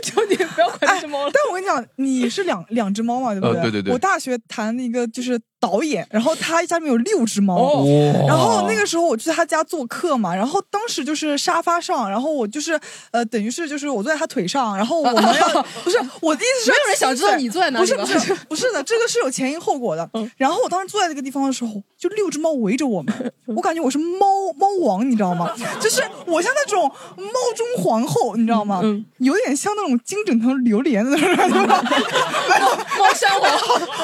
[0.03, 1.31] 就你不要管这只猫了。
[1.33, 3.57] 但我跟你讲，你是两两只猫嘛，对不对？
[3.57, 7.55] 呃对对对我大学谈一个就是导演，然后他家里面有六只猫。
[7.57, 7.87] 哦
[8.27, 12.79] 然后那个时候我去他家做客嘛，然后当时就是沙发上，然后我就是
[13.13, 20.09] 呃，等于是就是我坐在他腿上，然后我们要 不是我的意思是没有人想知道你坐在哪不是不是不是的，这个是有前因后果的。
[20.37, 25.53] 然后我当时坐在那个地方的时候，就六只猫围着我们，我感觉我是猫猫王，你知道吗？
[25.81, 26.83] 就是我像那种
[27.17, 28.81] 猫中皇后，你知道吗？
[28.83, 31.81] 嗯有点像那种金枕头榴莲的那种感觉吗？
[32.49, 32.67] 没有，
[32.99, 33.59] 猫山王，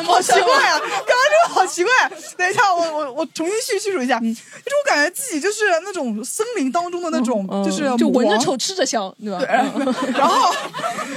[0.04, 0.78] 好奇怪啊！
[0.78, 1.90] 刚刚这个好奇怪。
[2.36, 9.40] 等一下，我我我重新叙叙述一下，就是我感觉自己就是那种森林当中的那种，嗯就是就闻着王臭吃着香，对吧？
[9.48, 10.52] 然后，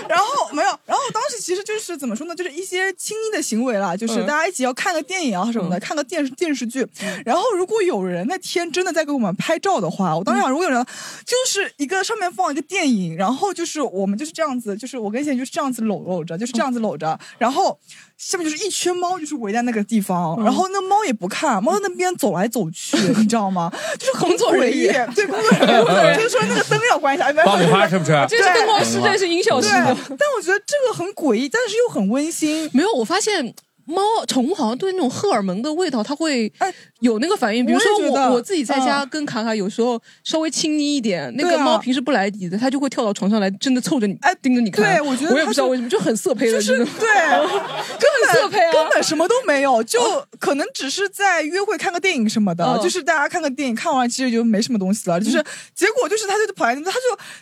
[0.08, 6.88] 然后没有，然后当时其实就是怎么说呢，就是一些亲昵的行为啦，就是嗯大家一起要看个电影啊什么的，看个电视电视剧。
[7.26, 10.86] 然后如果有人那天真的在给我们拍照的话，我当时想，如果有人
[11.26, 17.78] 就是一个上面放一个电影，然后就是我们就是这样子，就是我跟贤就是这样子搂搂着，就是这样子搂着，然后
[18.24, 23.72] 下面就是一圈猫，就是围在那个地方，然后那猫也不看，猫在那边走来走去， 你知道吗？
[23.98, 28.12] 就是很工作人诡异员，对工作人员， 工作人员就是说那个灯要关一下，爆米花是不是？
[28.30, 29.70] 这是灯光师，这是音效师，。
[29.72, 32.70] 但我觉得这个很诡异，但是又很温馨。
[32.74, 33.54] 没有，我发现
[33.86, 36.72] 猫宠物好像对那种荷尔蒙的味道，它会哎
[37.02, 37.64] 有那个反应。
[37.64, 44.84] 比如说我我我自己在家嗯跟卡卡有时候稍微亲昵一点，那个猫平时不来你的，它就会跳到床上来，真的凑着你，哎盯着你看。
[44.84, 46.78] 对我觉得我也不知道为什么，就很色胚的就是。
[46.86, 47.08] 对，
[48.00, 50.00] 根本色胚啊根本什么都没有，就
[50.40, 55.44] 可能只是在约会看个电影什么的，嗯就是大家看个电影，看完其实就没什么东西了，就是
[55.76, 56.98] 结果就是他就跑来，他就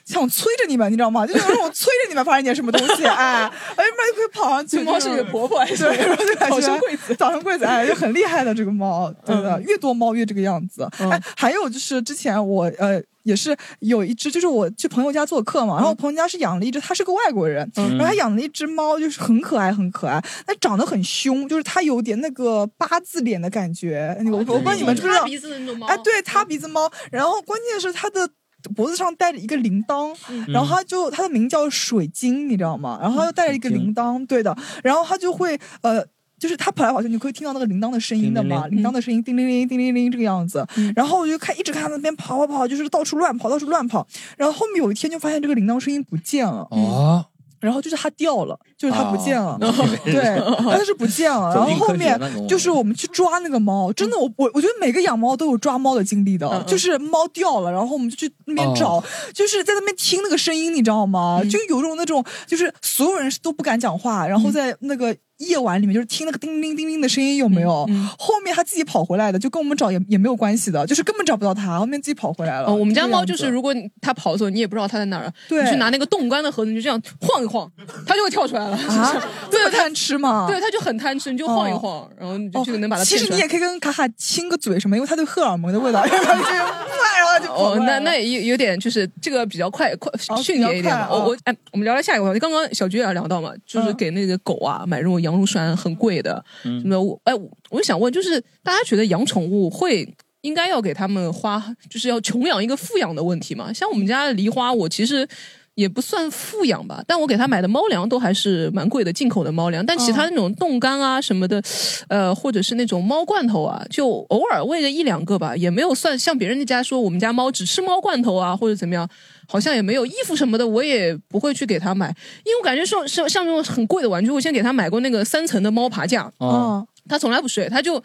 [0.05, 1.27] 想催着你们，你知道吗？
[1.27, 4.77] 就是有那种催着你们发生点什么东西， 哎，哎，不然就会跑上去。
[4.77, 7.15] 这猫是你的婆婆还是对，然后就早生贵子？
[7.15, 10.87] 早生贵子，哎，就很厉害的这个猫，真的，越多猫越这个样子。
[10.97, 13.01] 哎，还有就是之前我呃。
[13.23, 24.17] 也是有一只，就是我去朋友家做客嘛，然后我朋友家是养了一只，他是个外国人，然后他养了一只猫，就是很可爱，很可爱，但长得很凶，就是它有点那个八字脸的感觉。
[24.31, 25.25] 我我不知道你们知不知道塌？
[25.25, 25.85] 鼻子的那种猫。
[25.85, 28.27] 哎，对，塌鼻子猫，然后关键是它的。
[28.75, 30.13] 脖子上戴着一个铃铛，
[30.49, 32.97] 然后它就它的名叫水晶，你知道吗？
[33.01, 36.05] 然后它又带着一个铃铛，对的，然后它就会呃。
[36.39, 40.65] 就是它跑来跑去，你可以听到那个铃铛的声音的嘛，叮铃铛的声音，叮铃铃，叮铃铃这个样子。
[40.95, 44.07] 然后我就看，一直看它那边跑跑跑，就是到处乱跑，到处乱跑。
[44.37, 47.25] 然后后面有一天就发现这个铃铛声音不见了，哦，
[47.59, 51.53] 然后就是它掉了，就是它不见了，哦对， 它是不见了。
[51.53, 61.39] 然后后面就是我们去抓那个猫，真的，我我我觉得每个养猫都有抓猫的经历的，就是猫掉了，然后我们就去那边找，哦就是在那边听那个声音，你知道吗？
[61.43, 65.15] 嗯就有种那种，就是所有人都不敢讲话，然后在那个。
[65.39, 67.85] 夜晚里面就是听那个叮铃叮铃的声音，有没有？
[67.89, 72.67] 嗯嗯后面它自己跑回来的，就跟我们找也也没有关系的，就是根本找不到它，后面自己跑回来了。
[72.67, 77.71] 哦，我们家猫就是，如果你它跑的时候，你也不知道它在哪儿，对你去拿那个冻干的盒子，你就这样晃一晃，
[78.05, 78.75] 它就会跳出来了。
[78.75, 80.45] 啊， 这么贪吃嘛？
[80.51, 83.17] 对，它就很贪吃，你就晃一晃，然后你就就能把它哦其。
[83.17, 92.39] 实你也可以跟卡卡亲个嘴什么，因为它对荷尔蒙的味道，然后就然后就哦过，来了那那也有有点就是这个比较快快哦迅捷一点我我哎，我们聊聊下一个话题。
[92.39, 100.15] 刚刚小菊也聊到嘛，就是嗯给那个狗啊买这种羊乳酸很贵的，什么我哎，我我就想问，就是大家觉得养宠物会？
[100.41, 103.73] 应该要给他们花，就是要穷养一个富养的问题吗？
[103.73, 105.27] 像我们家的梨花，我其实
[105.75, 109.85] 也不算富养吧，但我给他买的猫粮都还是蛮贵的，进口的猫粮。
[109.85, 111.61] 但其他那种冻干啊什么的，
[112.07, 119.05] 呃，或者是那种猫罐头啊，就偶尔喂个一两个吧，也没有算像别人家说我们家猫只吃猫罐头啊，或者怎么样，
[119.51, 122.07] 好像也没有衣服什么的，我也不会去给他买，
[122.45, 128.01] 因为我感觉像像像那种很贵的玩具，我先给他买过那个三层的猫爬架，哦，哦，他从来不睡，他就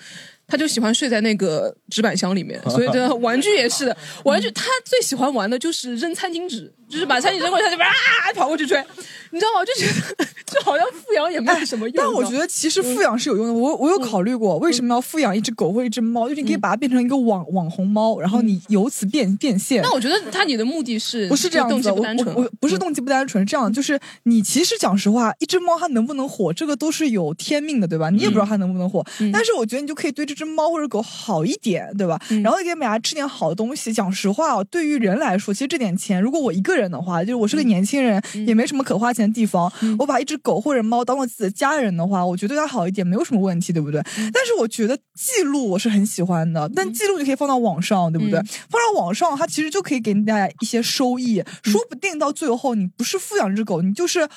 [0.46, 8.78] 他就喜欢睡在那个纸板箱里面， 所以这玩具也是的，玩具他最喜欢玩的就是扔餐巾纸，就是把餐巾扔过去，他就啊跑过去追，
[9.30, 9.64] 你知道吗？
[9.64, 11.96] 就觉得就好像富养也没有什么用。
[11.96, 13.52] 但我觉得得其实富养是有用的。
[13.52, 16.28] 我我有考虑过，为什么要富养一只狗或一只猫？
[16.28, 19.82] 就是你可以把它变成一个网网红猫，然后你由此变变现。
[19.82, 28.10] 那我觉得他你的目的是不是这样子，动机我不单纯，我我不是动机不单纯，这样就是你其实讲实话，一只猫它能不能火，这个都是有天命的，对吧？
[28.10, 32.20] 你也不知道它能不能火，嗯但是我觉得你就可以对这只猫或者狗好一点，对吧？
[32.30, 33.92] 嗯然后给它吃点好的东西。
[33.92, 44.00] 讲实话哦，对于人来说，其实这点钱，如果我一个人的话，就是我是个嗯年轻人，也没什么可花钱的地方，我把一只狗或者猫当做自己的家人的话，我觉得对它好一点没有什么问题，对不对？
[44.18, 48.38] 嗯但是我觉得记录我是很喜欢的，但记录你可以放到网上，对不对？
[48.40, 54.28] 嗯放到网上，它其实就可以给大家一些收益，说不定到最后你不是富养这只狗，你就是。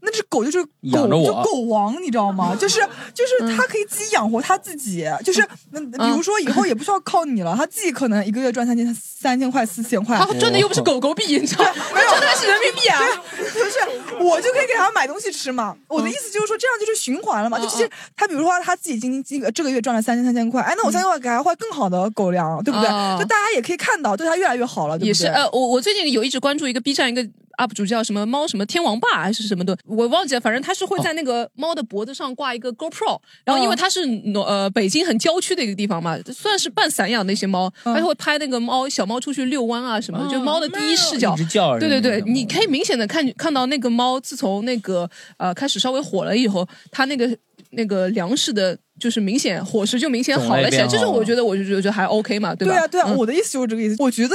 [0.00, 2.54] 那只狗就是狗，养着我就狗王，你知道吗？
[2.58, 2.80] 就是
[3.12, 11.72] 就是它可以自己养活它自己，就是那比如说以后也不需要靠你了，它自己可能一个月赚三千三千块四千块，它赚的又不是狗狗币，你知道吗？
[11.94, 12.98] 没有赚的是人民币啊！
[13.36, 15.76] 不是我就可以给它买东西吃嘛。
[15.88, 17.58] 我的意思就是说，这样就是循环了嘛。
[17.58, 22.88] 嗯就其实它比如说它自己今今这个月赚了三千三千块，哎，那我三千块给它换更好的狗粮，对不对？
[22.88, 25.08] 哦就大家也可以看到，对它越来越好了，对不对？
[25.08, 27.26] 也是呃，我我最近有一直关注一个 B 站一个
[27.58, 34.00] UP 主叫什么猫什么天王霸还是什么的，我忘记了，反正他是会在那个猫的脖子上挂一个 GoPro，然后因为它是
[34.34, 41.78] 呃北京很郊区的一个地方嘛，算是半散养的一些猫，嗯它就会拍那个猫小猫出去遛弯啊什么的，就猫的第一视角叫。
[41.78, 47.36] 对对对你可以明显的看看到那个猫自从那个呃开始稍微火了以后，它那个
[47.70, 48.78] 那个粮食的。
[48.98, 52.74] 就是明显伙食就明显好了起来，这是种我觉得我就觉得还 OK 嘛，对吧？
[52.74, 53.94] 对啊，对啊，嗯我的意思就是这个意思。
[54.00, 54.34] 我觉得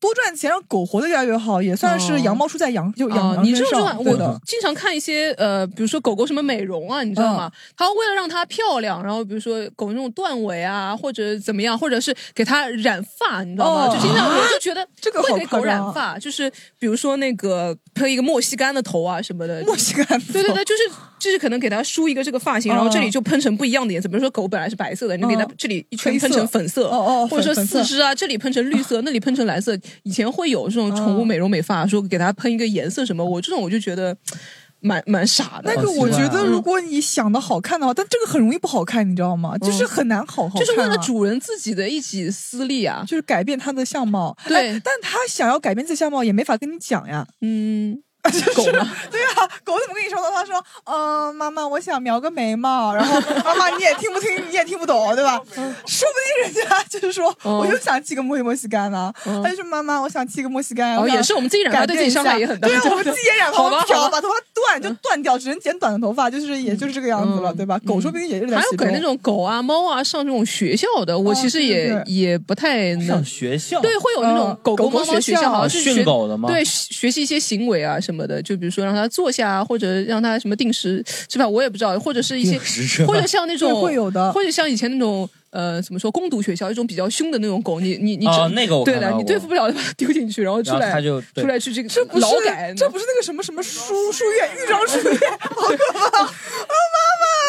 [0.00, 4.02] 多赚钱让狗活得越来越好，也算是羊毛出在羊就羊你这种上。
[4.02, 7.52] 对的我，经常看一些呃，比如说狗狗什么美容啊，你知道嗯吗？
[7.76, 13.88] 它为了让它漂亮，然后比如说狗那种断尾啊，或者怎么样，或者是给它染发，你知道吗？
[13.88, 20.82] 哦就经常我就觉得这个会给狗染发，就是比如说那个喷一个莫西干的头啊什么的，莫西干，对对对，就是
[21.18, 29.78] 就是可能给它梳一个这个发型，然后这里就喷成不一样的颜色，比如说狗本来是白色的，你给它哦这里一圈喷成粉色，哦哦或者说四肢啊，这里喷成绿色， 那里喷成蓝色。
[30.04, 34.16] 以前会有这种宠物美容美发，说给它喷一个颜色什么，我这种我就觉得。
[34.80, 35.74] 蛮蛮傻的。
[35.74, 39.58] 那个我觉得，如果你想的好看的话，但这个很容易不好看，你知道吗？
[39.58, 44.36] 就是很难好好看啊，就是为了主人自己的一己私利啊，就是改变他的相貌。
[44.46, 47.26] 对哎但他想要改变自己相貌，也没法跟你讲呀。
[47.40, 48.00] 嗯，
[48.30, 50.30] 就是狗嘛 对啊，狗怎么跟你说的？
[50.34, 55.38] 他说：“嗯、妈妈，我想描个眉毛。”然后妈妈你也听不听，你也听不懂，对吧？
[55.86, 59.12] 说不定人家就是说，嗯我就想剃个墨墨西干呢。
[59.42, 60.96] 他就说：“妈妈，我想剃个墨西干。
[60.96, 67.78] 哦也是我们自己染发对自己伤害也很大对啊，我们自己也染头发漂，好吧好吧把头发断就断掉，只能剪短的头发，就是也就是这个样子了，对吧？
[67.86, 73.24] 狗说不定也是还有给那种狗啊、猫啊上这种学校的，我其实也、对对也不太能上。
[73.24, 82.58] 学校对，会有那种嗯狗狗狗猫猫学校，好像是学狗的吗对，学习一些行为啊什么的，就比如说让他坐下啊，或者让他什么定时吃饭，我也不知道，或者是一些
[83.06, 96.32] 或者像那种会有的或者像以前那种呃怎么说攻读学校一种比较凶的那种狗，你你你只哦那个我对的，你对付不了，把它丢进去，然后出来后他就出来去这个这不是劳改，这不是那个什么什么书书院豫章书院， 好可怕！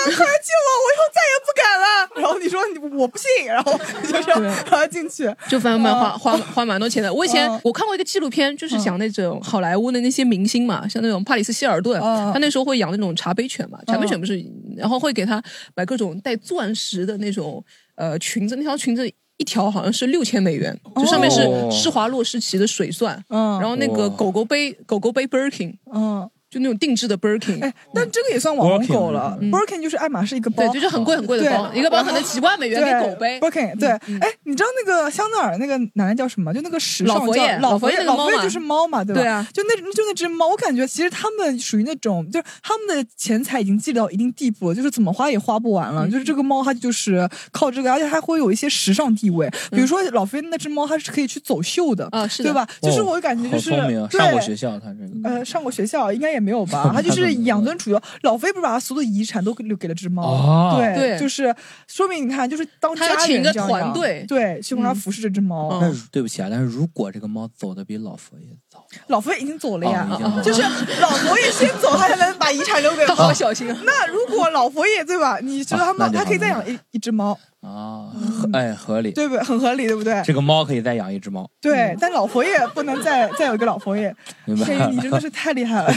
[0.05, 0.69] 快来救我！
[0.83, 1.85] 我以后再也不敢了。
[2.21, 5.23] 然后你说你我不信，然后你就这样让他进去。
[5.49, 7.13] 就反正蛮花花花蛮多钱的。
[7.13, 14.43] 我以前嗯我看过一个纪录片，就是讲那种好莱坞的那些明星嘛，像那种帕里斯希尔顿，嗯他那时候会养那种茶杯犬嘛，茶杯犬不是，
[14.77, 15.41] 然后会给他
[15.75, 17.63] 买各种带钻石的那种
[17.95, 19.09] 呃裙子，那条裙子。
[19.41, 29.37] 一条好像是六千美元，就上面是哦施华洛世奇的水钻，嗯然后那个哇狗狗背狗狗杯 Birkin，嗯，就那种定制的 Birkin，哎，但这个也算网红狗了。
[29.41, 33.39] 嗯 Birkin 就是爱马仕一个包，对，就是很贵很贵的对包，一个包可能几万美元给狗背。
[33.39, 36.53] Birkin 对，哎，你知道那个香奈儿那个男的叫什么？
[36.53, 39.21] 就那个时尚老佛爷叫老老佛爷老佛爷就是猫嘛，对吧？
[39.21, 46.05] 对啊就那就那只猫，我感觉其实他们属于那种，就是他们的钱财已经积累到一定地步了，就是怎么花也花不完了。
[46.07, 49.47] 嗯就是这个猫，它就是靠这个，而且还会有一些时尚地位。
[49.71, 52.67] 比如说老佛爷那只猫，它是可以去走秀的，啊是的对吧？
[52.81, 53.69] 就是哦我感觉就是
[54.09, 56.89] 上过学校，他这个呃，上过学校应该也没有吧？
[56.93, 58.01] 他就是养尊处优。
[58.21, 61.53] 老飞不是把他所有的遗产都留给了只猫，哦对，对就是
[61.87, 65.69] 说明你看，就是当他请一个人这样养团队对，去帮他服侍这只猫。
[65.73, 70.07] 嗯但是对不起啊，但是如果这个猫走的比老佛爷早，老佛爷已经走了呀
[70.43, 73.31] 就是老佛爷先走，他才能把遗产留给他猫。
[73.39, 73.77] 小心啊！
[73.85, 75.39] 那如果老佛爷对吧？
[75.41, 79.11] 你觉得他他可以再养一一只猫，啊，合哎，合理。
[79.11, 79.43] 对不对？
[79.43, 80.21] 很合理，对不对？
[80.23, 84.15] 这个猫可以再养一只猫，对，但老佛爷不能再再有一个老佛爷。
[84.45, 85.93] 明白天宇，你真的是太厉害了。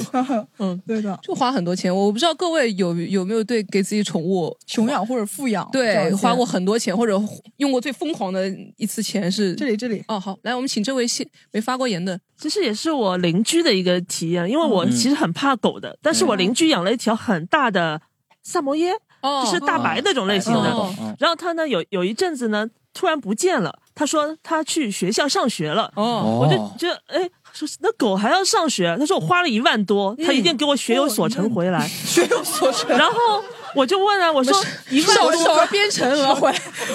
[0.58, 1.94] 嗯， 对的，就花很多钱。
[1.94, 7.18] 我不知道各位有有没有对给自己宠物穷养或者富养，对花过很多钱，或者
[7.56, 10.20] 用过最疯狂的一次钱是这里这里，哦。
[10.20, 18.00] 好，来我们请这位先没发过言的，其实也是我邻居的一个体验，因为我其实很怕狗的，但是我邻居养了一条很大的
[18.42, 20.70] 萨摩耶，哦就是大白那种类型的。
[21.18, 25.92] 然后他呢有有一阵子呢突然不见了，他说他去学校上学了。
[25.96, 28.96] 哦，我就觉得，哎，说那狗还要上学？
[28.98, 31.86] 他说我花了一万多，他一定给我学有所成回来。
[31.86, 32.88] 学有所成。
[32.96, 34.52] 然后我就问啊，我说
[34.90, 36.50] 一万多，少编程额回，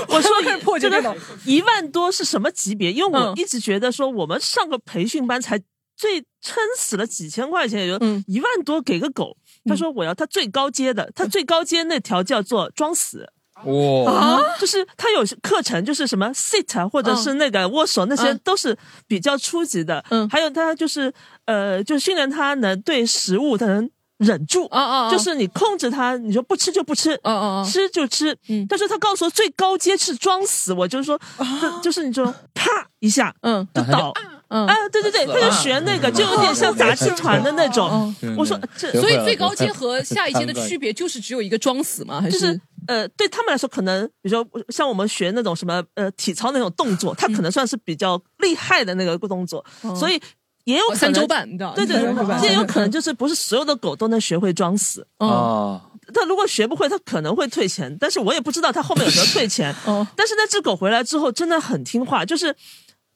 [0.07, 0.31] 我说
[0.79, 2.91] 这个一万多是什么级别？
[2.91, 5.59] 因为我嗯一直觉得说我们上个培训班才
[5.95, 9.37] 最撑死了几千块钱，也就嗯一万多给个狗。
[9.65, 13.27] 他说我要他最高阶的，他最高阶那条叫做装死。
[13.63, 18.75] 哇，啊，就是他有课程，就是什么 sit 啊或者是那个握手，那些嗯都是
[19.07, 20.03] 比较初级的。
[20.09, 21.13] 嗯还有他就是
[21.45, 28.35] 呃，就训练他能对食物他能忍住，啊啊，啊就是你控制他，你说不吃就不吃，哦哦哦，吃就吃。
[28.49, 31.19] 嗯但是他告诉我最高阶是装死，我就是说，
[31.61, 32.63] 就就是你说啪
[32.99, 34.11] 一下嗯就倒。
[34.53, 38.13] 嗯啊，对对对，他就学那个，就有点像杂技团的那种。
[38.21, 42.19] 嗯我说这所以最高阶和下一阶的区别就是只有一个装死吗？
[42.21, 49.63] 还就是呃，对他们来说，可能比如说像我们学那种什么呃体操那种动作，它可能算是比较厉害的那个动作，
[49.95, 50.21] 所以
[50.65, 51.27] 也有可能哦三周。
[51.27, 51.73] 半，你知道？
[51.73, 55.05] 对对三周半，也有可能就是不是所有的狗都能学会装死。
[55.19, 55.81] 嗯啊，
[56.13, 59.73] 他如果学不会，他可能会退钱，但是我也不知道他后面有没有退钱。
[59.85, 62.53] 哦但是那只狗回来之后真的很听话，就是，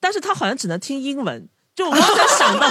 [0.06, 1.50] 但是他好像只能听英文。
[1.76, 2.70] 就我刚才想到，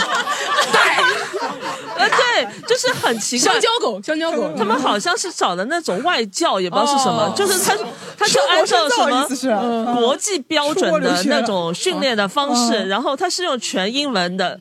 [1.97, 3.53] 呃，对，就是很奇怪。
[3.53, 3.61] 香。
[3.61, 7.33] 蕉狗，香蕉狗，他们好像是找的那种外教，也不知道是什么，哦。
[7.37, 7.73] 就是他
[8.19, 12.89] 他就按照什么国际标准的那种训练的方式，嗯。
[12.89, 14.59] 然后他是用全英文的，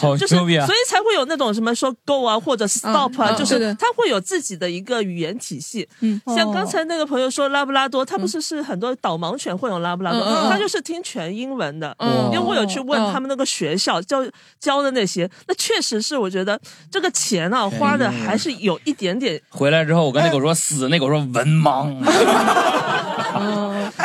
[0.00, 0.38] 好就是啊。
[0.66, 0.74] 所！
[0.74, 5.88] 以才会有那种什么说 go 啊或者 stop 啊，嗯就是他会有自己的一个语言体系。
[6.00, 6.20] 嗯。
[6.28, 11.94] 像刚才那个朋友说拉布拉多，他不是是很多导盲犬会用拉布拉多他就是听全英文的。
[11.98, 12.30] 嗯。
[12.32, 14.24] 因为我有去问嗯他们那个学校教
[14.60, 21.92] 教的那些，那确实是我觉得这个钱啊花的还是有一点点回来之后，我跟那狗说死，那狗说文盲，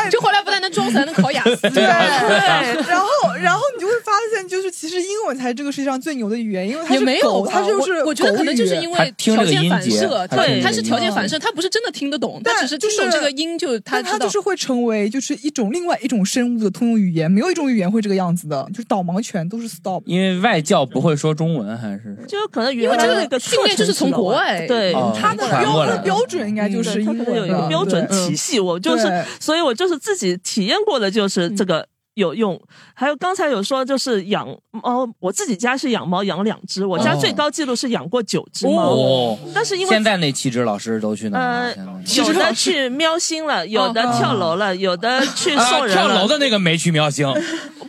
[0.10, 1.70] 就回来不但能装才能考雅思。
[1.70, 1.84] 对，
[2.88, 3.08] 然后
[3.42, 14.10] 然后你就会发现，就是其实英文才是这个世界上最牛的语言，因为它没有狗，它就是我我觉得可能就是因为条件反射，对它是条件反射，它不是真的听得懂，他只是听懂这个音就他知道。
[14.12, 14.46] 但它就是。
[14.46, 20.04] 会成为就是一种另外一种生物的通用语言，没有一种语言会这个样子的，就是导盲犬都是 stop。
[20.06, 22.16] 因为外教不会说中文，还是？
[22.28, 24.94] 就可能因为这个训练就是从国外对。
[24.94, 32.60] 哦它的标标准应该就是英对它可能有一个标准体系，我就是，所以我就是自己体验过的，就是这个有用。
[32.94, 42.02] 还有刚才有说，就是养猫，我自己家是养猫，养两只，我家哦最高记录是养过九只猫，哦，但是因为现在那七只老师都去哪儿了？
[42.16, 46.22] 有的去喵星了，有的跳楼了，有的去送人啊跳。
[46.22, 47.28] 楼的那个没去喵星，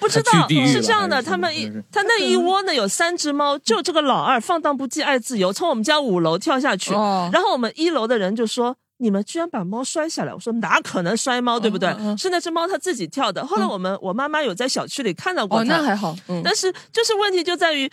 [0.00, 7.30] 不知道是这样的，他们一他那一窝呢有三只猫，就这个老二放荡不羁爱自由，从我们家五楼跳下去，哦。
[7.32, 8.76] 然后我们一楼的人就说。
[8.98, 10.32] 你们居然把猫摔下来！
[10.32, 11.88] 我说哪可能摔猫，对不对？
[11.90, 13.46] 嗯嗯是那只猫它自己跳的。
[13.46, 17.90] 后来我们、我妈妈有在小区里看到过哦，它，那还好，嗯，但是就是问题就在于，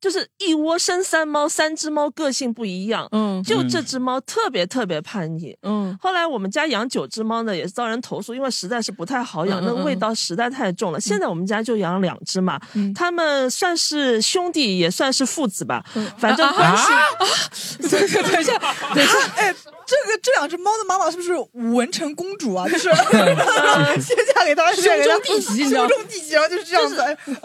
[0.00, 3.42] 就是一窝生三猫，三只猫个性不一样，嗯。
[3.42, 5.56] 就这只猫特别特别叛逆。
[5.62, 5.96] 嗯。
[6.00, 11.00] 后来我们家养九只猫呢，也是遭人投诉，因为实在是不太好养，那个味道实在太重了。
[11.00, 12.92] 现在我们家就养两只嘛，嗯。
[12.94, 15.84] 他们算是兄弟，也算是父子吧，
[16.18, 17.88] 反正啊关系。
[17.90, 18.22] 等一下，
[18.94, 19.54] 等一下，哎，
[19.86, 21.32] 这个这两只猫的妈妈是不是
[21.74, 22.68] 文成公主啊？
[22.68, 22.88] 就是
[24.00, 26.96] 先嫁给他，兄先给他终弟及你知道兄终弟及，然后就是这样子。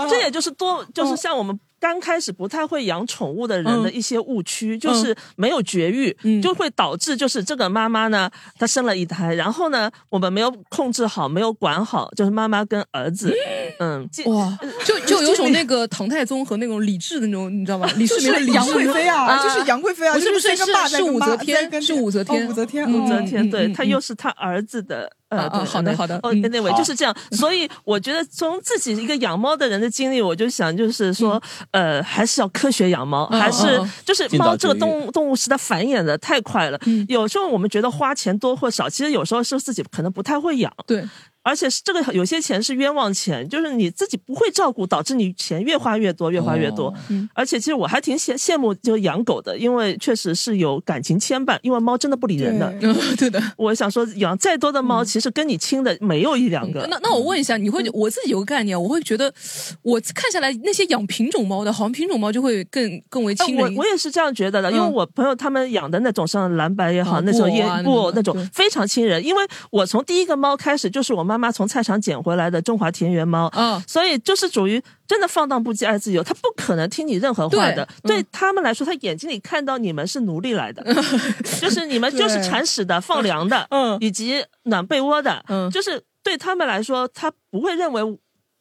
[0.10, 8.28] 这也就是多，就是像我们刚开始不太会养宠物的人的一些误区，就是没有绝育，嗯就会导致就是这个妈妈呢，
[8.58, 13.32] 她生了一胎，然后呢，我们没有控制好，没有管好，就是妈妈跟儿子，
[13.78, 17.88] 嗯，哇，就 就有种那个唐太宗和那种李治的那种，你知道吗？
[17.98, 25.12] 李 世就民的李是杨贵妃啊，啊就是杨贵妃啊，不是不是是是武则天跟是武则天哦武则天，嗯武则嗯天，对嗯他又是他儿子的。
[25.38, 41.08] 呃，啊好的好的哦，嗯那位就是这样，所以我觉得从自己一个养猫的人的经历，我就想，就是说，呃，还是要科学养猫，嗯还是就是猫这个动物动物实在繁衍的太快了嗯，有时候我们觉得花钱多或少，其实有时候是自己可能不太会养，对，
[41.46, 46.92] 而且是这个有些钱是冤枉钱，就是你自己不会照顾，导致你钱越花越多，越花越多。
[47.36, 52.74] 而且其实我还挺羡羡慕就养狗的，因为确实是有感情牵绊，因为猫真的不理人的。
[52.82, 53.40] 对嗯 对的。
[53.58, 56.88] 我想说，养再多的猫，其实跟你亲的没有一两个。
[56.90, 59.32] 那那我问一下，你会我自己有个概念，我会觉得
[59.84, 63.76] 我看下来那些养品种猫的，好像品种猫就会更更为啊亲人。
[63.76, 69.24] 我我也是这样觉得的，因为嗯我朋友他们养的那种像蓝白也好，啊那种也布偶啊那种非常亲人。
[69.24, 77.88] 因为我从第一个猫开始就是我妈妈妈从菜场捡回来的中华田园猫，啊，所以就是属于真的放荡不羁、爱自由，他不可能听你任何话的。
[78.04, 80.82] 对他们来说，他眼睛里看到你们是奴隶来的，
[81.60, 83.98] 就是你们就是铲屎的、放粮的，嗯。
[84.00, 85.70] 以及暖被窝的，嗯。
[85.70, 88.02] 就是对他们来说，他不会认为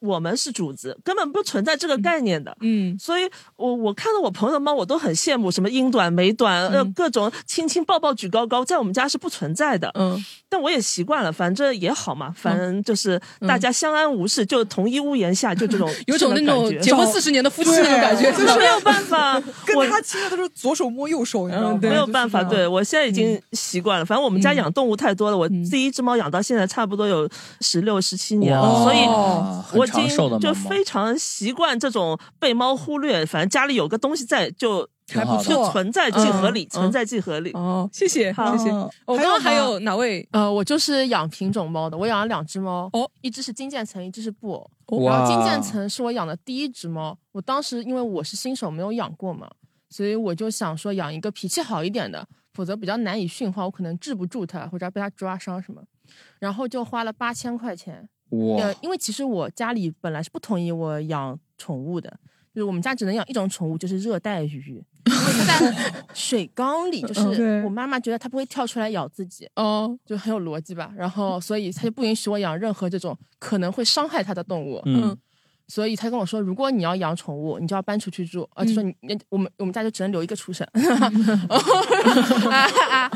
[0.05, 2.55] 我们是主子，根本不存在这个概念的。
[2.61, 2.95] 嗯。
[2.99, 6.93] 所以我我看到我朋友的猫，我都很羡慕，什么英短、美短，呃，嗯。
[6.93, 9.91] 各种亲亲抱抱举高高，在我们家是不存在的。
[9.95, 10.23] 嗯。
[10.47, 21.71] 但我也习惯了，反正也好嘛，反正就是大家相安无事，就同一屋檐下，就这种嗯 有种那种结婚四十年的夫妻那种感觉，就是没有办法， 跟他亲的都是左手摸右手，你知道吗？
[21.73, 21.89] 嗯对。
[21.89, 24.05] 没有办法，就是对我现在已经习惯了。
[24.05, 27.27] 反正我们家养动物太多了，我第一只猫养到现在差不多有
[27.61, 28.97] 十六、十七年了，所以
[29.77, 29.85] 我
[30.39, 33.25] 就非常习惯这种被猫忽略。
[33.25, 37.51] 反正家里有个东西在，就还不错存在即合理，嗯存在即合理。
[37.51, 38.71] 哦，谢谢好谢谢。
[38.71, 40.27] 嗯我刚刚还有哪位？
[40.31, 44.69] 呃，我就是养品种猫的，我养了两只猫，哦，一只是金渐层，一只是布偶。
[44.97, 49.49] 哇然后金渐层是我养的第一只猫，我当时因为我是新手，没有养过嘛，
[49.89, 55.81] 所以我就想说养一个脾气好一点的，否则比较难以驯化，我可能治不住它，或者被它抓伤什么。
[56.39, 58.07] 然后就花了八千块钱，哇
[58.59, 62.09] 呃，因为其实我家里本来是不同意我养宠物的，
[62.53, 70.91] 就是我们家只能养一种宠物，就是热带鱼，因为它在 水缸里，就是我妈妈觉得它不会跳出来咬自己，哦，就很有逻辑吧。
[70.95, 74.81] 然后所以她就不允许我养任何这种可能会伤害它的动物。
[74.85, 75.15] 嗯
[75.67, 80.67] 所以他跟我说，如果你要养宠物，你就要搬出去住，而且说你你我们我们家就只能留一个畜生。
[82.51, 83.11] 啊啊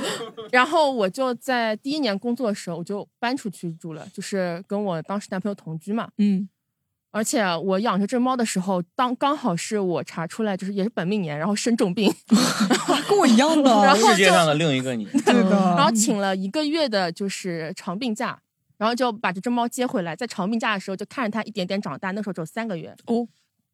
[0.51, 6.09] 然后我就在第一年工作的时候，我就搬出去住了，就是跟我当时男朋友同居嘛。
[6.17, 6.49] 嗯。
[7.11, 12.13] 而且我养这只猫的时候，当刚好是我查出来就是也是本命年，然后生重病，
[13.09, 18.39] 跟我一样的，然后世界上的另一个你，对的，然后请了一个月的就是长病假，
[18.79, 22.95] 然后就把这只猫接回来，在长病假的时候就看着它一点点长大，那时候只有三个月。
[23.05, 23.27] 哦，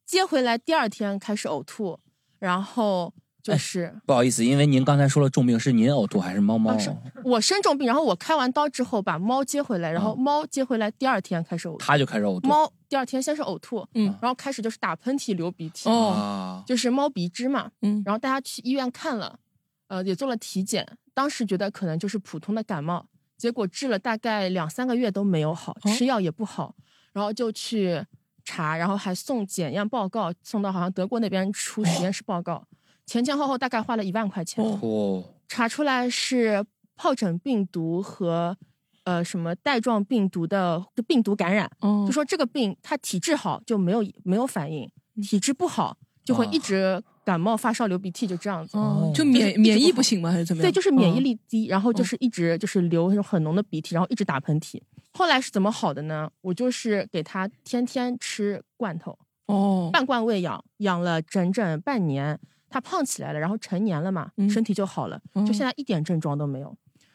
[0.05, 1.99] 接回来第二天开始呕吐，
[2.39, 6.71] 然后就是不好意思，因为您刚才说了重病是您呕吐还是猫猫？
[6.71, 6.91] 啊是
[7.23, 12.47] 我生重病，然后我开完刀之后把猫接回来，然后猫接回来第二天开始呕吐，它就开始呕吐。
[12.47, 19.39] 猫第二天先是呕吐，嗯，然后开始就是打喷嚏、流鼻涕，哦啊，就是猫鼻支嘛，嗯然后带它去医院看了，
[19.87, 23.05] 呃，也做了体检，当时觉得可能就是普通的感冒，
[23.37, 25.91] 结果治了大概两三个月都没有好，哦。
[25.91, 26.75] 吃药也不好，
[27.13, 28.03] 然后就去
[28.43, 32.65] 查，然后还送检验报告，送到好像德国那边出实验室报告，
[33.05, 36.65] 前前后后大概花了一万块钱，哦，查出来是
[36.97, 38.55] 疱疹病毒和
[39.03, 42.05] 呃什么带状病毒的病毒感染，哦。
[42.07, 44.89] 就说这个病它体质好就没有没有反应，
[45.21, 48.77] 体质不好就会一直感冒、发烧、流鼻涕，就这样子。
[48.77, 50.31] 哦，就就是免免疫不行吗？
[50.31, 50.71] 还是怎么样？
[50.71, 54.79] 对，就是免疫嗯力低，然后就是一直就是流那种很浓的鼻涕，然后一直打喷嚏。
[55.11, 56.29] 后来是怎么好的呢？
[56.41, 59.17] 我就是给他天天吃罐头，
[59.47, 66.69] 哦，半罐喂养，养了整整半年，他胖起来了，然后成年了嘛，嗯身体就好了，嗯就现在一点症状都没有。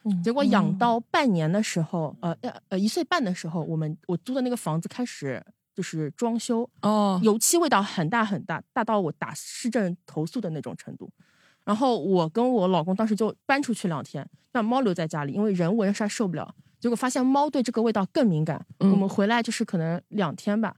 [0.05, 5.45] 嗯结果养到半年的时候，呃呃呃一岁半的时候，我们我租的那个房子开始
[5.81, 11.11] 就是装修，哦，油漆味道很大很大，大到我打市政投诉的那种程度。
[11.65, 16.55] 然后我跟我老公当时就搬出去两天，让猫留在家里，因为人闻实在受不了。
[16.79, 18.63] 结果发现猫对这个味道更敏感。
[18.81, 20.77] 嗯我们回来就是可能两天吧，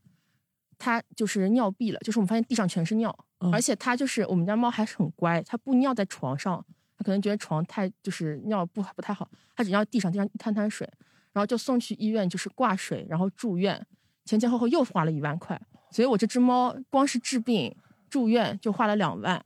[0.79, 6.65] 它就是尿闭了，就是我们发现地上全是尿，嗯而且它就是我们家猫还是很乖，它不尿在床上，
[6.97, 10.89] 它可能觉得床太就是尿不不太好，它只尿地上，地上一滩滩水，
[11.33, 13.85] 然后就送去医院，就是挂水，然后住院，
[14.25, 15.61] 前前后后又花了一万块。
[15.91, 17.75] 所以我这只猫光是治病
[18.09, 19.43] 住院就花了两万，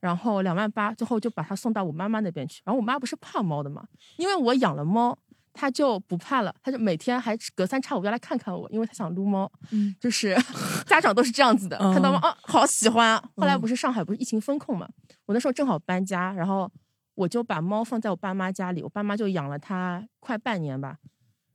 [0.00, 2.62] 然后两万八，最后就把它送到我妈妈那边去。
[2.64, 5.18] 然后我妈不是怕猫的嘛，因为我养了猫，
[5.52, 9.50] 她就不怕了，她就每天还隔三差五要来看看我，因为她想撸猫。
[9.72, 10.34] 嗯，就是
[10.86, 13.22] 家长都是这样子的，嗯看到猫啊，好喜欢啊。
[13.36, 14.88] 后来不是上海不是疫情封控嘛，
[15.26, 16.70] 我那时候正好搬家，然后
[17.14, 20.96] 我就把猫放在我爸妈家里，我爸妈就养了它快半年吧，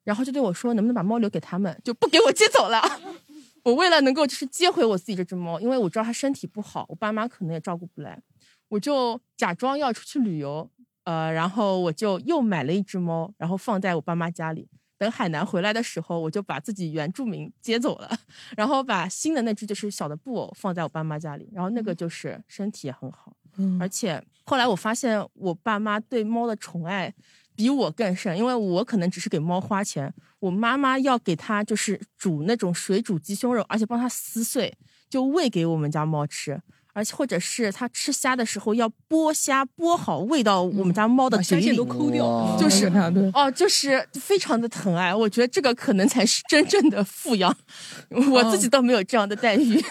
[0.06, 2.82] 然后就对我说，能不能把猫留给他们，就不给我接走了。
[3.64, 8.22] 我为了能够就是接回我自己这只猫，因为我知道它身体不好，我爸妈可能也照顾不来，
[8.70, 10.70] 我就假装要出去旅游，
[11.04, 14.70] 呃，然后我就又买了一只猫，然后放在我爸妈家里。
[14.98, 18.18] 等海南回来的时候，我就把自己原住民接走了，
[18.56, 27.14] 然后把新的那只就是小的布偶放在我爸妈家里，然后那个就是身体也很好，嗯而且后来我发现我爸妈对猫的宠爱
[27.56, 34.74] 比我更甚，因为我可能只是给猫花钱，我妈妈要给它就是煮那种水煮鸡胸肉，而且帮它撕碎，
[35.10, 36.62] 就喂给我们家猫吃。
[36.94, 42.88] 而且或者是它吃虾的时候要剥虾剥好，喂到我们家猫的嘴里，把虾线都抠掉，就是。
[43.34, 45.14] 哦，就是非常的疼爱。
[45.14, 47.54] 我觉得这个可能才是真正的富养，
[48.32, 49.84] 我自己倒没有这样的待遇。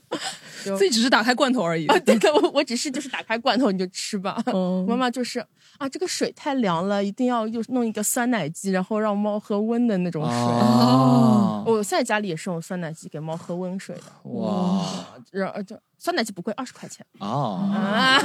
[0.62, 1.86] 自己只是打开罐头而已。
[1.88, 4.42] 啊，对的，我我只是就是打开罐头你就吃吧。
[4.46, 5.44] 哦妈妈就是
[5.80, 10.30] 啊，这个水太凉了，一定要又弄一个酸奶机，然后让猫喝温的那种水。
[10.30, 14.84] 哦，我现在家里也是用酸奶机给猫喝温水的，哇
[15.30, 18.18] 然后就酸奶机不贵，二十块钱哦，啊，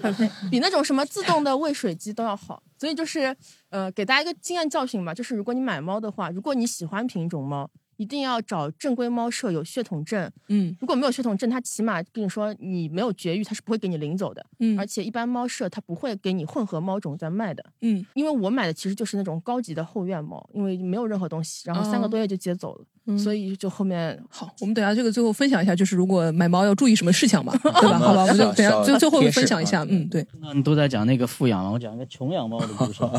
[0.00, 2.62] 很便宜比那种什么自动的喂水机都要好。
[2.78, 3.36] 所以就是
[3.70, 7.68] 呃，给大家一个经验教训吧，就是如果你买猫的话，如果你喜欢品种猫，
[7.98, 10.30] 一定要找正规猫舍有血统证。
[10.48, 14.44] 嗯如果没有血统证，它起码跟你说你没有绝育，它是不会给你领走的。
[14.60, 17.62] 嗯而且一般猫舍它不会给你混合猫种在卖的。
[17.82, 27.98] 嗯因为我买的其实就是那种高级的后院猫，因为没有任何东西，然后三个哦多月就接走了，嗯所以就后面好，我们等下这个最后分享一下，就是如果买猫要注意什么事项吧， 对吧？
[27.98, 29.84] 好吧，我们就等下最最后分享一下。
[29.88, 33.02] 嗯，对，那你都在讲那个富养嘛，我讲一个穷养猫的故事。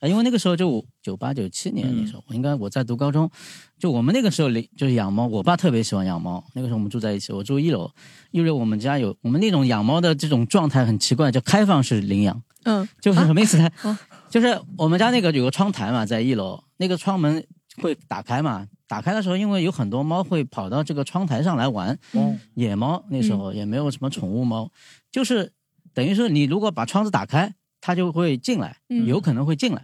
[0.00, 3.28] 啊，因为那个时候就九八九七年那时候，我应该我在读高中，
[3.78, 6.44] 就我们那个时候领就是养猫，我爸特别喜欢养猫。
[6.54, 7.90] 那个时候我们住在一起，我住一楼，
[8.30, 13.68] 因为我们家有我们那种养猫的这种状态很奇怪，叫开放式领养，嗯 就是什么意思呢？
[13.82, 13.98] 啊
[14.30, 17.42] 就是我们家那个有个窗台嘛，在一楼，那个窗门
[17.82, 24.70] 会打开嘛，打开的时候，因为有很多猫会跑到这个窗台上来玩，嗯野猫那时候也没有什么宠物猫，
[25.10, 25.50] 就是
[25.94, 29.06] 等于说你如果把窗子打开，它就会进来，嗯。
[29.06, 29.82] 有可能会进来。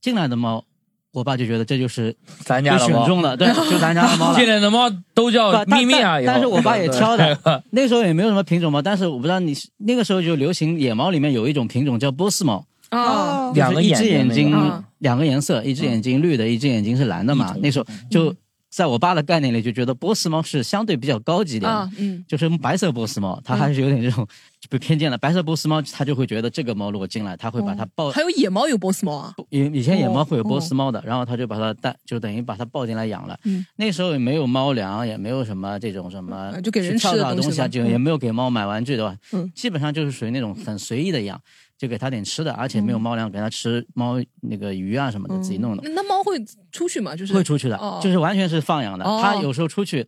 [0.00, 0.64] 进来的猫，
[1.12, 4.36] 我爸就觉得这就是咱家的猫就选中了，对，就咱家的猫了。
[4.38, 18.34] 进来的猫都叫不但咪咪啊，以后但但是我爸也挑的，那时候也没有什么品种猫，但是我不知道你那个时候就流行野猫里面有一种品种叫波斯猫，啊，就是一只眼睛啊两个颜色，一只眼睛绿的，一只眼睛是蓝的嘛那时候就
[18.74, 24.26] 在我爸的概念里就觉得波斯猫是相对比较高级一点的，啊，嗯，就是白色波斯猫，它还是有点这种
[24.68, 25.16] 被偏见了。
[25.16, 28.10] 白色波斯猫，它就会觉得这个猫如果进来，它会把它抱。
[28.10, 33.38] 还有野猫有波斯猫啊，以以前野猫会有波斯猫的，然后他就把它带，就等于把它抱进来养了。
[33.44, 39.16] 嗯，那时候也没有猫粮，也没有什么这种什么啊，就给人吃的东西啊，就也没有给猫买玩具对吧。
[39.34, 41.40] 嗯基本上就是属于那种很随意的养，
[41.76, 45.82] 就给它点吃的，而且没有猫粮，给它吃猫那个鱼啊什么的，自己弄的。
[45.84, 47.14] 那那猫会出去吗？
[47.16, 49.04] 就是会出去的，哦就是完全是放养的。
[49.04, 50.06] 哦它有时候出去，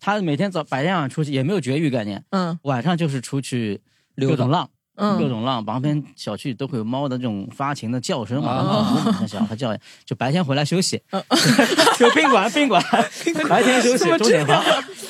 [0.00, 3.80] 它每天早白天晚上出去也没有绝育概念，嗯晚上就是出去
[4.14, 4.68] 溜各种浪。
[4.96, 11.02] 嗯各种浪，旁边小区都会有猫的这种发情的叫声嘛，小它叫，就白天回来休息，
[11.98, 12.80] 就宾馆宾馆，
[13.48, 14.62] 白天休息钟点房，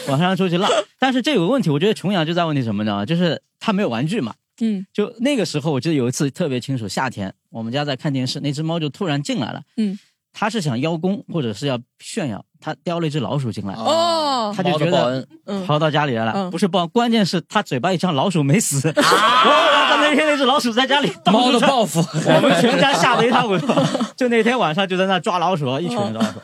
[0.09, 0.71] 晚上出去浪。
[0.99, 3.05] 但是这有个问题，我觉得穷养就在问题什么呢？
[3.05, 4.33] 就是它没有玩具嘛。
[4.61, 9.63] 嗯就那个时候，我记得有一次特别清楚，夏天我们家在看电视，那只猫就突然进来了。
[9.77, 9.99] 嗯，
[10.33, 13.75] 它是想邀功或者是要炫耀，它叼了一只老鼠进来。
[13.75, 15.27] 哦它就觉得
[15.67, 18.93] 跑到家里来了，嗯不是报，关键是它嘴巴一张老鼠没死。
[18.93, 23.73] 他那天那只老鼠在家里猫的报复， 我们全家 吓得一塌糊涂。
[24.17, 26.39] 就那天晚上就在那抓老鼠，一群人抓老鼠。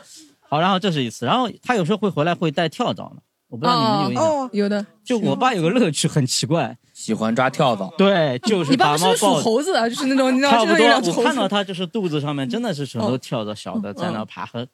[0.48, 3.16] 好，然后这是一次，然后它有时候会回来会带跳蚤嘛，
[3.48, 4.24] 我不知道你们有印象。
[4.24, 4.84] 哦，有的。
[5.04, 7.90] 就我爸有个乐趣很奇怪，喜欢抓跳蚤。
[7.96, 9.34] 对，就是你爸把猫爸是属。
[9.36, 9.88] 猴子啊？
[9.88, 11.34] 就是那种你知道，差不多，我看。
[11.34, 14.66] 到他就是肚子上面真的是全都跳蚤小的嗯在那爬，和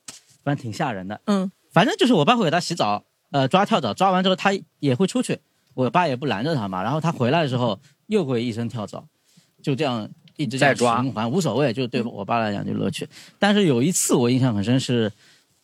[0.42, 1.20] 反正挺吓人的。
[1.26, 4.50] 嗯反正就是我爸会给他洗澡，呃，抓跳蚤，抓完之后他
[4.80, 5.38] 也会出去，
[5.74, 6.82] 我爸也不拦着他嘛。
[6.82, 9.04] 然后他回来的时候又会一身跳蚤，
[9.62, 13.08] 就这样一直在抓循环，无所谓，就对我爸来讲就乐趣。
[13.38, 15.12] 但是有一次我印象很深是，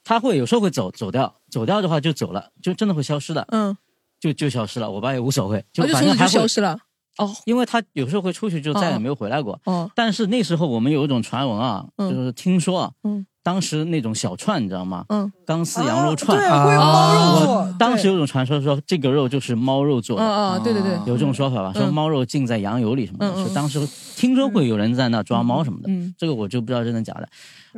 [0.04, 3.76] 他会有时候会走走掉，走掉的话就走了，就真的会消失的，嗯，
[4.22, 4.88] 就就消失了。
[4.88, 6.78] 我爸也无所谓，哦就从此就反正还会消失了。
[7.18, 9.60] 哦因为他有时候会出去就再也没有回来过。
[9.66, 15.04] 哦，但是那时候我们有一种传闻啊，嗯就是听说啊，嗯当时那种小串你知道吗？
[15.08, 17.76] 嗯，钢丝羊肉串，对，会有猫肉做我。
[17.78, 21.72] 当时有种传说说这个肉就是猫肉做的，嗯嗯，对对对，有这种说法吧？
[21.74, 27.28] 说嗯猫肉浸在羊油里什么的，嗯嗯说当时听说会有人在那抓猫什么的，嗯这个我就不知道真的假的。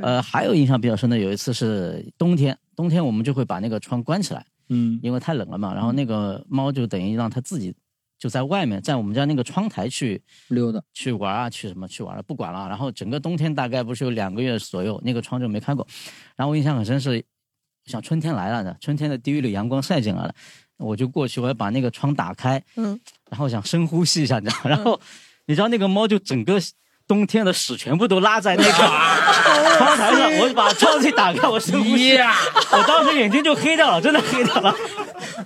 [0.02, 5.74] 呃，还有印象比较深的，有一次是冬天，冬天我们就会把那个窗关起来，嗯，因为太冷了嘛。
[5.74, 7.74] 然后那个猫就等于让它自己
[8.18, 10.82] 就在外面，在我们家那个窗台去溜达。
[10.92, 12.68] 去玩啊，去什么去玩了，不管了。
[12.68, 15.86] 然后整个冬天大概不是有两个月左右，那个窗就没开过。
[16.36, 17.24] 然后我印象很深是，
[17.84, 20.34] 像春天来了呢，春天的第一缕阳光晒进来了，
[20.78, 22.98] 我就过去，我要把那个窗打开，嗯，
[23.30, 25.00] 然后想深呼吸一下，你知道，然后
[25.46, 26.58] 你知道那个猫就整个。
[27.06, 28.70] 冬天的屎全部都拉在那个
[29.78, 34.74] 窗台上，我把窗子一打开，我深呼吸，我当时眼睛就黑掉了，真的黑掉了。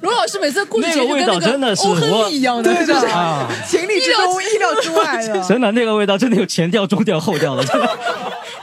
[0.02, 5.40] 罗老师每次故事那个味道结局跟那个真的是欧亨我一样的，对对对啊，情理之中，意料之外 的。
[5.42, 7.98] 真的那个味道真的有前调、中调、后调的，真的。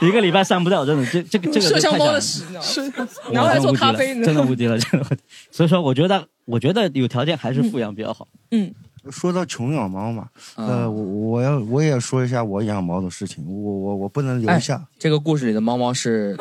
[0.00, 2.92] 一个礼拜散不掉，真的这这个这个麝香猫的是屎，
[3.30, 4.26] 然后还做咖啡呢？
[4.26, 5.06] 真的无敌了，真的。
[5.50, 8.28] 所以说，我觉得我觉得有条件还是富养比较好。
[8.50, 8.74] 嗯，
[9.10, 16.36] 说到穷养猫嘛，啊呃，我我要我也要说一下我养猫的事情，我我我不能留下，这个故事里的猫猫是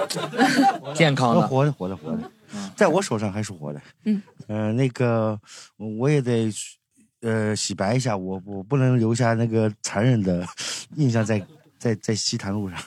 [0.94, 2.32] 健康的，活的活的活的，
[2.76, 3.82] 在我手上还是活的。
[4.06, 5.40] 嗯，呃，那个
[5.78, 6.52] 我也得
[7.22, 10.46] 呃洗白一下，我我不能留下那个残忍的
[10.96, 11.46] 印象在
[11.78, 12.80] 在在西坛路上。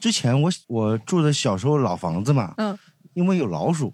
[0.00, 2.78] 之前我我住的小时候老房子嘛，嗯，
[3.14, 3.92] 因为有老鼠，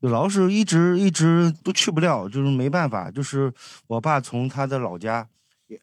[0.00, 3.10] 有老鼠一直一直都去不了，就是没办法。
[3.10, 3.52] 就是
[3.86, 5.26] 我爸从他的老家，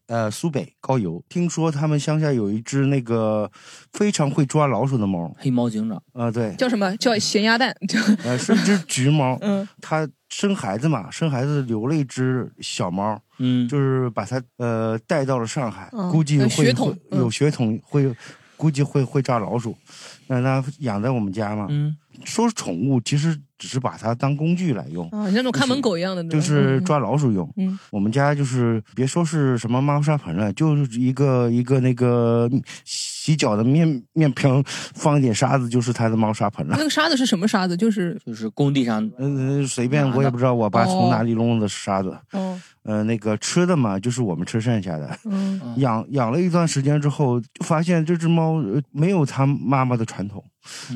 [0.07, 3.51] 呃苏北高邮，听说他们乡下有一只那个
[3.93, 6.01] 非常会抓老鼠的猫，黑猫警长。
[6.13, 7.75] 啊、对，叫什么叫咸鸭蛋？
[7.87, 18.15] 就呃是一只橘猫， 嗯，它生孩子嘛，生孩子留了一只小猫，嗯，就是把它呃带到了上海，嗯估计有会血统会嗯有血统会。
[18.57, 19.77] 估计会会抓老鼠，
[20.27, 21.67] 让它养在我们家嘛。
[21.69, 21.93] 嗯，
[22.23, 25.07] 说宠物，其实只是把它当工具来用。
[25.09, 27.49] 啊，像那种看门狗一样的就是嗯抓老鼠用。
[27.57, 32.49] 嗯我们家就是别说是什么猫砂盆了，就是一个一个那个
[33.25, 34.63] 洗脚的面面盆，
[34.93, 36.83] 放一点沙子就是它的猫砂盆了那。
[36.83, 37.75] 个沙子是什么沙子？
[37.75, 42.15] 就是就是工地上嗯，随便我也不知道我爸从哪里弄的沙子。
[42.33, 45.17] 哦，呃，那个吃的嘛，就是我们吃剩下的。
[45.25, 50.43] 嗯养养了一段时间之后，就发现这只猫呃没有它妈妈的传统，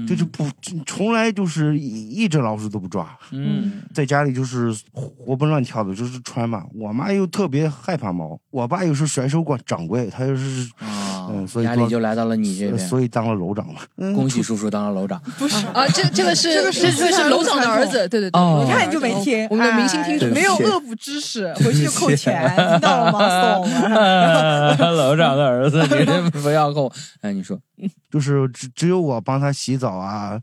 [0.07, 0.47] 这就不
[0.85, 3.17] 从来就是一一只老鼠都不抓。
[3.31, 6.63] 嗯，在家里就是活蹦乱跳的，就是穿嘛。
[6.75, 12.77] 我妈又特别害怕猫，我爸又是甩手管掌柜，他又是啊，嗯，所以压力就来到了你这边。
[12.79, 13.81] 所以当了楼长嘛。
[13.97, 15.21] 嗯恭喜叔叔当了楼长。
[15.37, 24.75] 不是啊，这这个是这个是这这是楼长的儿子，对对对，哦楼长的儿子一看就没听，我们的明星听众哎没有恶补知识，回去就扣钱，听到了吗？
[24.91, 26.91] 楼长的儿子，你这 不要扣。
[27.21, 27.59] 哎，你说，
[28.11, 30.39] 就是只只有我帮他洗澡啊，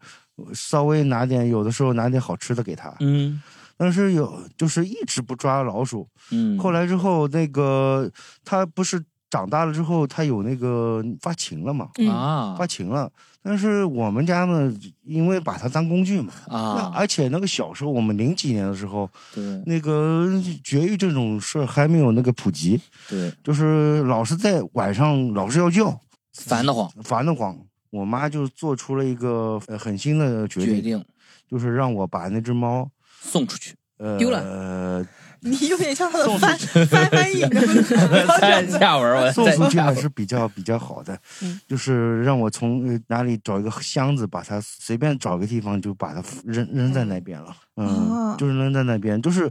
[0.55, 2.95] 稍微拿点，有的时候拿点好吃的给他。
[3.01, 3.41] 嗯，
[3.77, 6.07] 但是有就是一直不抓老鼠。
[6.31, 8.11] 嗯后来之后，那个
[8.45, 11.89] 他不是长大了之后，它有那个发情了嘛？
[11.99, 13.11] 嗯啊发情了。
[13.43, 14.73] 但是我们家呢，
[15.05, 20.29] 因为把它当工具嘛，啊而且那个小时候，我们零几年的时候，对那个
[20.65, 25.97] 绝育这种事儿还没有那个普及，对，就是老是在晚上老是要叫，
[26.33, 27.57] 烦得慌，烦得慌。
[27.91, 31.05] 我妈就做出了一个呃狠心的决定，决定
[31.49, 35.07] 就是让我把那只猫送出去，呃，丢了。
[35.47, 37.41] 你有点像他的翻翻翻译，
[38.41, 41.19] 太下文我 送出去还是比较比较好的，
[41.67, 47.55] 就是让我从呃哪里找一个箱子，把它随便找个地方就把它扔扔在那边了。
[47.77, 49.51] 嗯，啊就是扔在那边，就是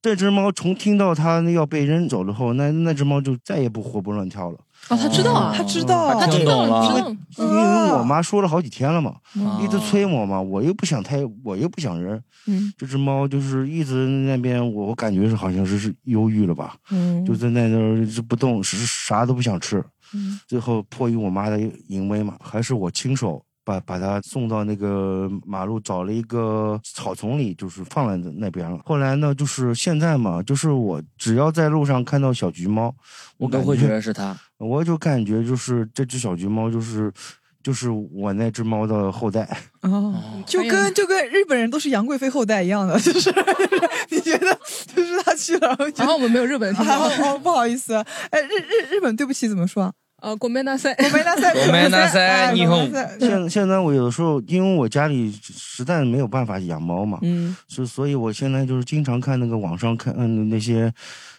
[0.00, 4.58] 这只猫从听到它要被扔走了后，那那只猫就再也不活蹦乱跳了。
[4.90, 7.16] 哦，他知道啊，他知道，他听懂了，知道。
[7.38, 12.22] 因为我妈说了好几天了嘛，哦一直催我嘛，我又不想太，我又不想人。
[12.46, 17.24] 嗯，这只猫就是一直那边，我我感觉是好像是是忧郁了吧，嗯。
[17.24, 19.82] 就在那那儿一直不动，是啥都不想吃。
[20.12, 20.38] 嗯。
[20.46, 21.58] 最后迫于我妈的
[21.88, 28.78] 淫威嘛，还是我亲手把把它送到那个马路找了一个草丛里，就是放在那边了。
[28.84, 32.94] 后来呢，就是现在嘛，就是我只要在路上看到小橘猫，
[33.38, 37.10] 我感都会觉得是它，我就感觉就是这只小橘猫就是
[37.62, 39.48] 就是我那只猫的后代。
[39.80, 40.14] 哦，
[40.46, 43.32] 就跟就跟日本人都是杨贵妃后代一样的，就是
[44.10, 44.58] 你觉得
[44.94, 47.94] 就是他去了，然后我们没有日本人听还到好哦，不好意思，
[48.30, 49.92] 哎，日日日本对不起怎么说？
[50.24, 60.90] 呃，国门大赛，国门大赛，国门大赛哎霓虹现现在我有的时候，因为我家里实在没有办法养猫嘛，嗯，所所以我现在就是经常看那个网上看嗯那些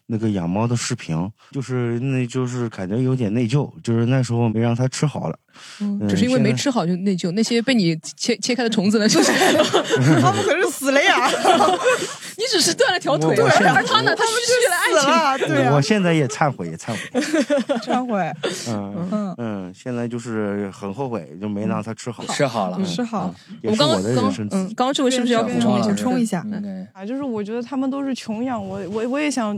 [0.08, 1.16] 那个养猫的视频，
[1.52, 5.38] 就是那就是感觉有点内疚，就是那时候没让它吃好了，
[5.82, 9.32] 嗯嗯只是因为没吃好就内疚，那些被你切切开的虫子呢，就是
[10.22, 11.28] 他们可是死了呀！
[12.38, 15.48] 你只是断了条腿，而他呢，他失去了爱情。
[15.48, 17.22] 对啊我现在也忏悔，也忏悔，
[17.80, 18.32] 忏悔，
[18.68, 23.34] 嗯嗯嗯，现在就是很后悔，就没让它吃好，吃好了嗯吃好。
[23.64, 25.90] 我的人生嗯，刚刚这位是不是要补充一下？
[25.90, 26.46] 补充一下？
[26.52, 29.58] 嗯啊，就是我觉得他们都是穷养，我我我也想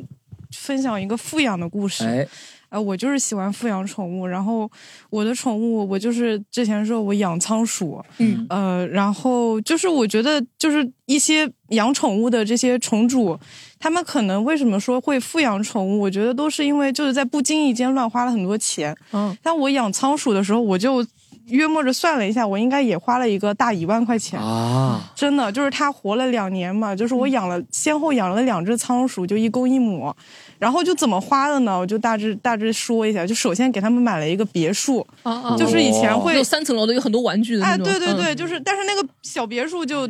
[0.52, 2.06] 分享一个富养的故事。
[2.06, 2.28] 哎，
[2.70, 4.70] 呃，我就是喜欢富养宠物，然后
[5.10, 13.40] 我的宠物，我就是之前说我养仓鼠，嗯，呃，然后就是我觉得就是一些养宠物的这些宠主，
[13.80, 16.00] 他们可能为什么说会富养宠物？
[16.02, 18.96] 我觉得都是因为就是在不经意间乱花了很多钱。
[19.14, 21.06] 嗯，但我养仓鼠的时候，我就
[21.48, 24.40] 约摸着算了一下，我应该也花了一个大一万块钱。
[24.40, 30.14] 啊，真的就是它活了两年嘛，就是我养了，先后养了两只仓鼠，就一公一母，
[30.60, 31.80] 然后就怎么花的呢？
[31.80, 37.86] 我就大致大致说一下，就首先给他们买了一个别墅，啊就是以前会有三层楼的，有很多玩具的那哎，种。
[37.86, 40.08] 对对对，嗯就是，但是那个小别墅就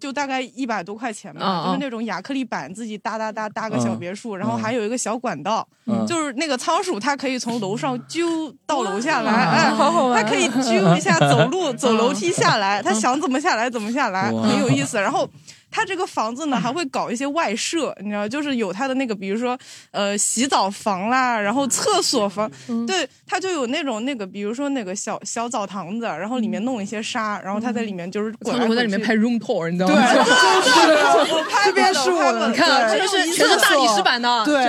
[0.00, 15.00] 就大概一百多块钱吧，就是那种亚克力板自己搭搭搭搭个小别墅，然后嗯还有一个小管道，嗯就是那个仓鼠它可以从楼上揪到楼下来，哇哎，好好玩它可以揪一下走路 走楼梯下来，它想怎么下来怎么下来，很有意思。
[15.00, 15.28] 然后。
[15.70, 19.56] 它这个房子呢，还会搞一些外设，你知道，就是有它的那个，比如说，
[19.90, 22.50] 呃，洗澡房啦，然后厕所房，
[22.86, 29.94] 对，它就有那种那个，比如说那个小小澡堂子，然后里面弄一些沙，然后它在里面就是滚仓来在里面拍 room tour，你知道吗？
[29.94, 34.64] 对，我 拍这边是我的你看这个是全是大理石板的，对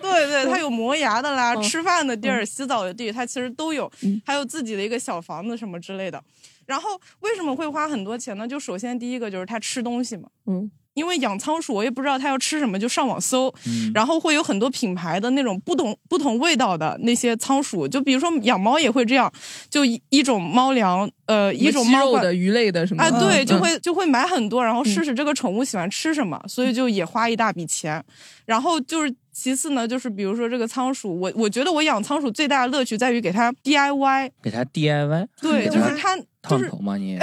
[0.00, 1.62] 对对，它有磨牙的啦，嗯。
[1.62, 3.90] 吃饭的地儿、洗澡的地，它其实都有，
[4.24, 6.22] 还有自己的一个小房子什么之类的。
[6.66, 6.90] 然后
[7.20, 8.46] 为什么会花很多钱呢？
[8.46, 10.70] 就首先第一个就是它吃东西嘛，嗯。
[10.94, 19.28] 因为养仓鼠，我也不知道它要吃什么，就上网搜，嗯然后会有很多品牌的那种不同不同味道的那些仓鼠，就比如说养猫也会这样，
[19.68, 28.00] 就一一种猫粮，呃，一种猫肉的、鱼类的什么啊，对，嗯就会就会买很多，然后试试这个宠物喜欢吃什么，所以就也花一大笔钱。
[28.46, 37.14] 然后就是其次呢，就是比如说这个仓鼠，我我觉得我养仓鼠最大的乐趣在于给它 DIY，给它 DIY，对，就是它就是烫头吗你？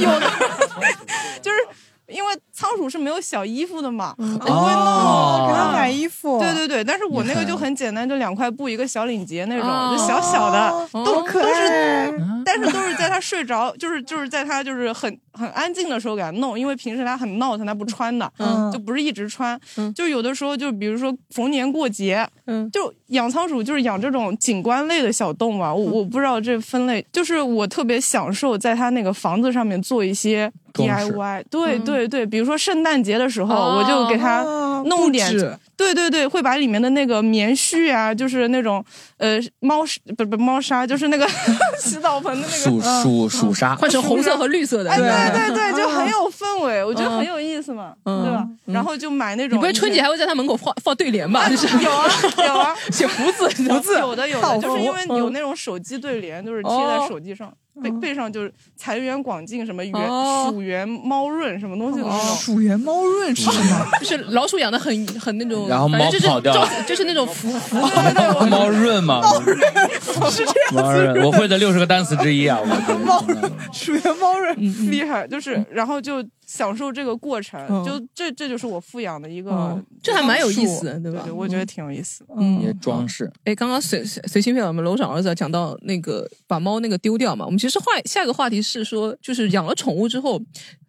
[0.00, 0.30] 有的，
[1.40, 1.56] 就是
[2.08, 12.12] 因为仓鼠是没有小衣服的嘛，嗯会弄给它买衣服对对对，但是我那个就很简单，就两块布一个小领结那种，就小小哦的，都好可都是爱，
[12.44, 19.58] 但是都是在他 睡着，就是就是在他就是很很安静的时候给他弄，因为平时他很闹腾，他不穿的，嗯就不是一直穿，
[19.94, 31.84] 就有的时候就比如说逢年过节，嗯，就养仓鼠就是养这种景观类的小动物啊，我我不知道这分类，就是我特别享受在他那个房子上面做一些 DIY，对嗯。
[31.84, 35.30] 对对，比如说圣诞节的时候，哦我就给它哦弄点
[35.76, 38.84] 对对对，会把里面的那个棉絮啊，就是那种
[39.18, 39.80] 呃猫
[40.16, 41.26] 不不猫砂，就是那个
[41.78, 48.48] 洗澡盆鼠鼠鼠鲨，换成红色和绿色的，哎，对对对对，就很有氛围，我觉得嗯很有意思嘛，嗯对吧？
[48.66, 51.48] 然后就买那种，你不会春节还会在他门口放放对联吧？
[51.48, 52.08] 就是有啊
[52.46, 60.48] 有啊， 写福字，福字有的有的，就是因为有嗯那种手机对联，就是贴哦在手机上，背背上就是财源广进什么源哦。
[60.50, 62.36] 鼠源猫润什么东西的那种。
[62.36, 63.86] 鼠源猫润是什么？
[64.00, 66.66] 就是老鼠养的很很那种，然后反正就是猫跑掉了。
[66.68, 67.76] 就是就是那种福 福
[68.46, 69.20] 猫润嘛，
[70.30, 73.24] 是这样子，我会的六十个单词之一啊，我猫
[73.72, 74.56] 鼠源猫润
[74.90, 81.22] 厉害，就是然后就享受这个过程，嗯就这这就是我富养的一个嗯，这还蛮有意思的，对吧？
[81.24, 82.24] 对我觉得挺有意思。
[82.36, 83.30] 嗯也装饰。
[83.44, 90.40] 哎，刚刚随随随心飞我们楼长儿子讲到那个把猫那个丢掉嘛，我们其实话下一个话题是说，就是养了宠物之后，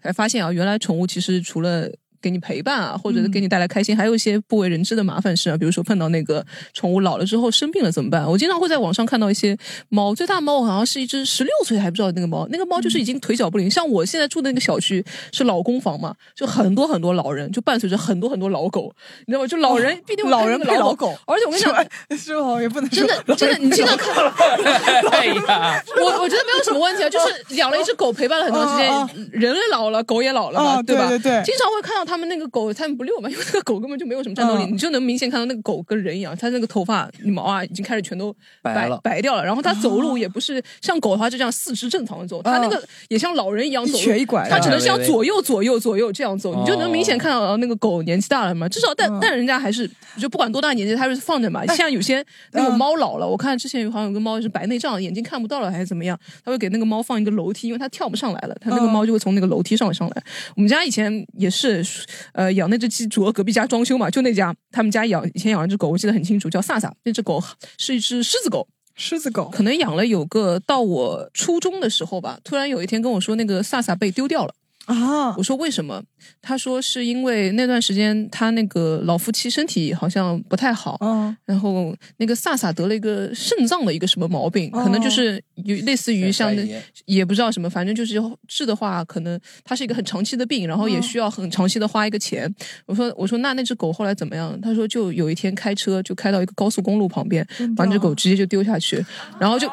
[0.02, 1.90] 才发现啊，原来宠物其实除了
[2.26, 8.26] 给你陪伴啊，或者是给你带来开心，还有一些不为人知的麻烦事啊，比如说碰到那个宠物老了之后生病了怎么办？
[8.26, 9.56] 我经常会在网上看到一些
[9.90, 13.70] 猫，最大猫好像是一只十六岁还不知道那个猫，那个猫就是已经腿脚不灵。
[13.70, 18.92] 像我现在住的那个小区是老公房嘛，就很多很多老人，就伴随着很多很多老狗，
[19.28, 19.48] 你知道吗？
[19.48, 21.76] 就老人必定会老人配老狗，而且我跟你讲，
[22.18, 22.60] 是吧？
[22.60, 24.16] 也不能真的真的，你经常看，
[25.12, 31.08] 哎呀，我我觉得没有什么问题啊，就是养了一只狗陪伴了很长时间，人类老了，狗也老了嘛，啊对吧？
[31.10, 34.72] 对对对经常会看到他们那个狗他们不遛嘛，因为那个狗根本就没有什么战斗力，嗯。
[34.72, 38.98] 你就能明显看到那个狗跟人一样，它那个头发毛啊已经开始全都白白了。
[39.04, 49.20] 白掉了，然后它走路也不是像狗的话就这样四肢正常的走，它那个也像老人一样走瘸一拐它只能是要对对对左右左右左右这样走，你就能明显看到那个狗年纪大了嘛，至少但嗯。
[49.22, 60.24] 但人家还是就不管多大年纪，它是放着嘛，像有些那种猫老了，我看之前有好像有个猫是白内障，眼睛看不到了还是怎么样，他会给那个猫放一个楼梯，因为它跳不上来了，它那个猫就会从那个楼梯上上来。
[60.56, 61.84] 我们家以前也是，
[62.34, 67.44] 呃，养那只鸡，主要隔壁家装修嘛，就那家他们家养以前养了只狗，我记得很清楚，叫萨萨，那只狗
[67.78, 68.68] 是一只狮子狗。
[68.98, 74.54] 狮子狗可能养了有个到我初中的时候吧，突然有一天跟我说那个萨萨被丢掉了。
[74.86, 76.02] 啊我说为什么？
[76.42, 86.68] 他说是因为那段时间他那个老夫妻身体好像不太好，嗯然后那个萨萨得了一个肾脏的一个什么毛病，哦可能就是有类似于像那
[87.06, 92.54] 也不知道什么，反正就是治的话，可能它是一个很长期的病，然后也需要很长期的花一个钱。
[92.86, 94.60] 我说我说那那只狗后来怎么样？
[94.62, 99.04] 他说就有一天开车就开到一个高速公路旁边，把那只狗直接就丢下去，
[99.40, 99.70] 然后就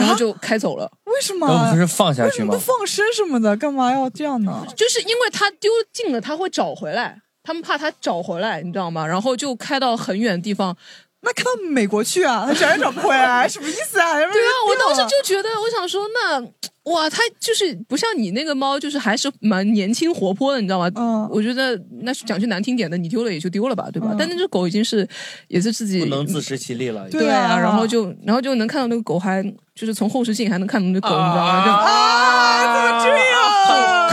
[0.00, 0.90] 然后就开走了。
[1.04, 1.46] 为什么？
[1.46, 2.58] 都不是放下去吗为什么不？
[2.58, 3.56] 放生什么的？
[3.56, 4.64] 干嘛要这样呢？
[4.74, 9.06] 就是因为他丢尽了，他会找回来，他们怕他找回来，你知道吗？
[9.06, 10.76] 然后就开到很远的地方。
[11.22, 12.44] 那开到美国去啊？
[12.48, 14.14] 他找也找不回来， 什么意思啊？
[14.14, 16.40] 对对啊，我当时就觉得，我想说，那
[16.90, 20.90] 哇，它就是不像你那个猫，就是还是蛮年轻活泼的，你知道吗？
[20.96, 24.14] 嗯我觉得那是讲句难听点的，你丢了也就丢了吧，对吧？
[24.18, 25.06] 但那只狗已经是
[25.48, 27.08] 也是自己不能自食其力了。
[27.10, 29.42] 对啊，然后就然后就能看到那个狗还
[29.74, 31.64] 就是从后视镜还能看到那狗，你知道吗？
[31.66, 33.49] 就啊，怎么这样？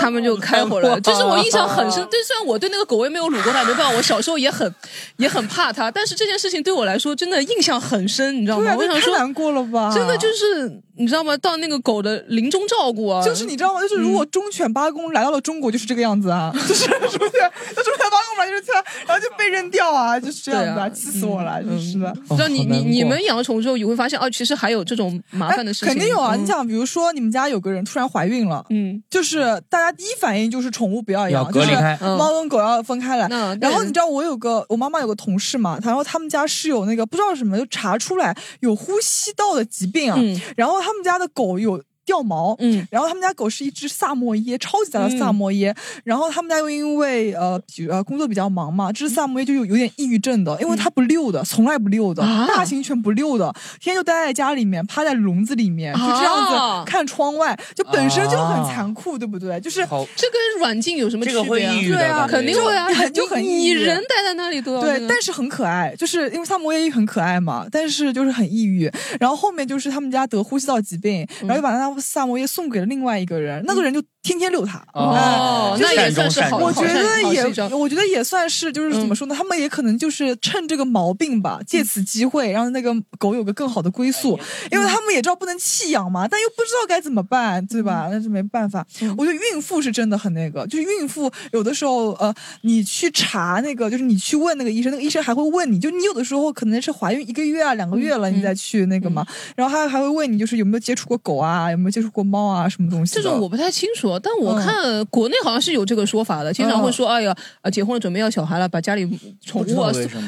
[0.08, 2.02] 他们就开回来了， 就是我印象很深。
[2.10, 4.74] 对，虽然我对那个狗我也没有撸过它，没办法，我小时候也很
[5.18, 8.64] 也很怕它，但是这件事情对我来说真的印象很深，你知道吗？
[8.64, 9.92] 对啊，我想说，太难过了吧？
[9.94, 11.36] 真的就是你知道吗？
[11.38, 13.82] 到那个狗的临终照顾啊，就是你知道吗？
[13.82, 17.32] 就是如果忠犬八公来到了中国，就是这个样子啊， 就是是不是？
[17.76, 22.02] 那忠犬八公来就是这样，然后就被扔掉啊，就是这样子啊气死我了，就是知
[22.38, 26.36] 道你你你们养了宠物之后，你会发现哦，其实还有这种麻烦的事情，哎肯定有啊！
[26.36, 31.72] 嗯你想，比如说你们家有个人突然怀孕了，嗯，就是大家第一反应就是宠物不要养，就是
[32.02, 33.28] 猫跟狗要分开来。
[33.28, 41.82] 那然后你知道我有个我妈妈有个同事嘛，然后他们家是有那个不知道什么就查出来有呼吸道的疾病啊，嗯然后他们家的狗有。
[42.08, 52.46] 掉毛，嗯，然后他们家狗是一只萨摩耶，超级大的萨摩耶，然后他们家又因为呃比呃工作比较忙嘛，这只萨摩耶就有有点抑郁症的，因为它不遛的，从来不遛的，啊。
[52.48, 59.60] 大型犬不遛的，天天就待在家里面，趴在笼子里面，就这样子啊看窗外，就本身就很残酷，对不对？
[59.60, 59.82] 就是，
[60.16, 61.44] 这跟软禁有什么区别、啊？
[61.44, 63.80] 这个会抑郁的对啊肯定会啊，很就很你抑郁。
[63.80, 68.90] 你人待在那里都要对，但是很可爱，就是因为萨摩耶很可爱嘛，但是就是很抑郁。
[69.20, 74.84] 然后后面就是他们家得呼吸道疾病，然后就把那萨摩耶送给了另外一个人，那个人就天天遛它。
[74.94, 79.36] 哦，就是那也算是好，我觉得也我觉得也算是，就是怎么说呢？
[79.36, 84.38] 他们也可能就是趁这个毛病吧，借此机会让那个狗有个更好的归宿，
[84.72, 88.10] 因为他们也知道不能弃养嘛，但又不知道该怎么办，对吧？
[88.12, 88.86] 那是没办法。
[89.18, 99.26] 我觉得孕妇是真的很那个，就是孕妇有的时候，呃，你去查那个，就是你去问那个医生，那个医生还会问你，就你有的时候可能是怀孕一个月啊、两个月了，你再去那个嘛，
[99.56, 103.16] 然后他还会问你，就是有没有接触过狗啊，有没有接触过猫啊，什么东西。
[103.16, 109.08] 这种我不太清楚，多，但我看国内好像是有这个说法的，经常会说，哎呀，啊，结婚了准备要小孩了，把家里
[109.46, 109.66] 宠物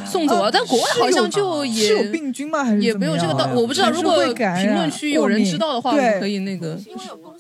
[0.06, 0.50] 送走啊。
[0.52, 2.64] 但国外好像就也是有病菌吗？
[2.64, 3.90] 还是也没有这个道，我不知道。
[3.90, 6.74] 如果评论区有人知道的话，我们可以那个。
[6.94, 7.34] 哦，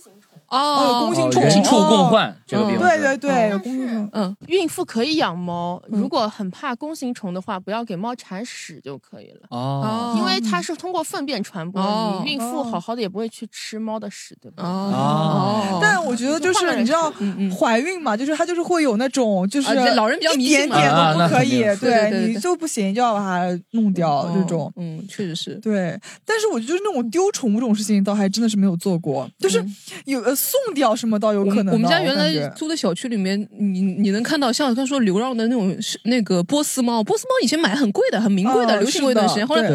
[0.49, 4.09] 哦，弓形虫，人畜共患这个嗯地方对对对，有弓形虫。
[4.13, 9.47] 嗯，孕妇可以养猫，如果很怕弓形虫的话，不要给猫铲屎就可以了。
[9.49, 14.63] 哦因为它是通过粪便传播，哦你孕妇好好的也不会去吃猫的屎，对吧？
[14.63, 17.11] 哦，但我觉得就是你知道，
[17.57, 24.71] 怀孕嘛，就是它就是会有那种就是老人比较迷一信嘛点点啊都不可以，对你就不行就要把它弄掉这种。
[24.77, 25.55] 嗯，确实是。
[25.55, 29.29] 对，但是我觉得就是那种丢宠物这种事情，倒还真的是没有做过。
[29.37, 29.63] 就是
[30.05, 35.75] 有呃送掉什么倒有可能我们家原来租的小区里面，你你能看到像他说流浪的那种
[36.05, 39.45] 那个波斯猫，波斯猫以前买很贵的，很名贵的，哦流行过一段时间。
[39.45, 39.69] 后来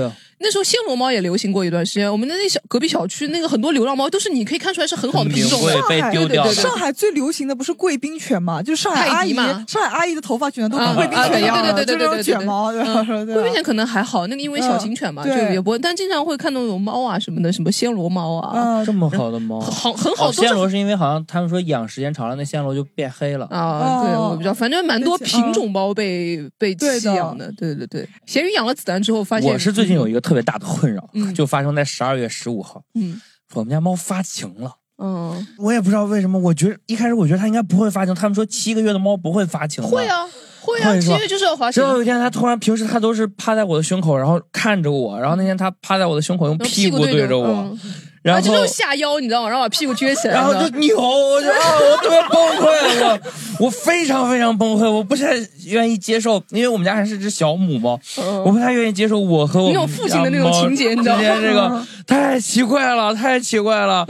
[0.44, 2.10] 那时候暹罗猫也流行过一段时间。
[2.10, 6.12] 我们的那小隔壁小区那个很多流浪猫都是你可以看出来是很好的品种上海
[6.52, 8.62] 上海最流行的不是贵宾犬嘛？
[8.62, 15.78] 就是上海阿姨，嘛上海阿姨的头发卷的都啊跟贵宾啊犬一样的，对对对对对对对贵宾犬可能还好，那个因为小型犬嘛，嗯就也不会。
[15.78, 23.46] 但经常会看到那种猫啊什么的，什么暹罗猫啊，嗯这么好的猫，好很好暹罗是因为好像他们说养时间长了，那暹罗就变黑了。
[23.50, 28.06] 啊，对，哦我不知道，反正蛮多品种猫被被弃养的，对对对。
[28.26, 33.20] 咸鱼养了子弹之后，发现我是最近有一个特别大的困扰，嗯就发生在十二月十五号，嗯
[33.54, 34.72] 我们家猫发情了。
[34.98, 39.82] 嗯，我也不知道为什么，我觉得一开始我觉得它应该不会发情，他们说七个月的猫不会发情。
[39.82, 40.24] 会啊
[40.60, 41.96] 会啊，七月就是要滑行之后。
[41.96, 47.78] 有一天，它突然平时它都是趴在我的胸口，然后看着我，然后那天它趴在我的胸口，用屁股对对着我，嗯
[48.24, 49.48] 然后就是下腰，你知道吗？
[49.50, 53.20] 然后把屁股撅起来，然后就扭，我就啊，我特别崩溃，
[53.60, 55.34] 我我非常非常崩溃，我不太
[55.66, 58.00] 愿意接受，因为我们家还是只小母猫，
[58.44, 64.06] 我不太愿意接受我和我那种父亲的那种情节你知道吗这个太奇怪了，太奇怪了，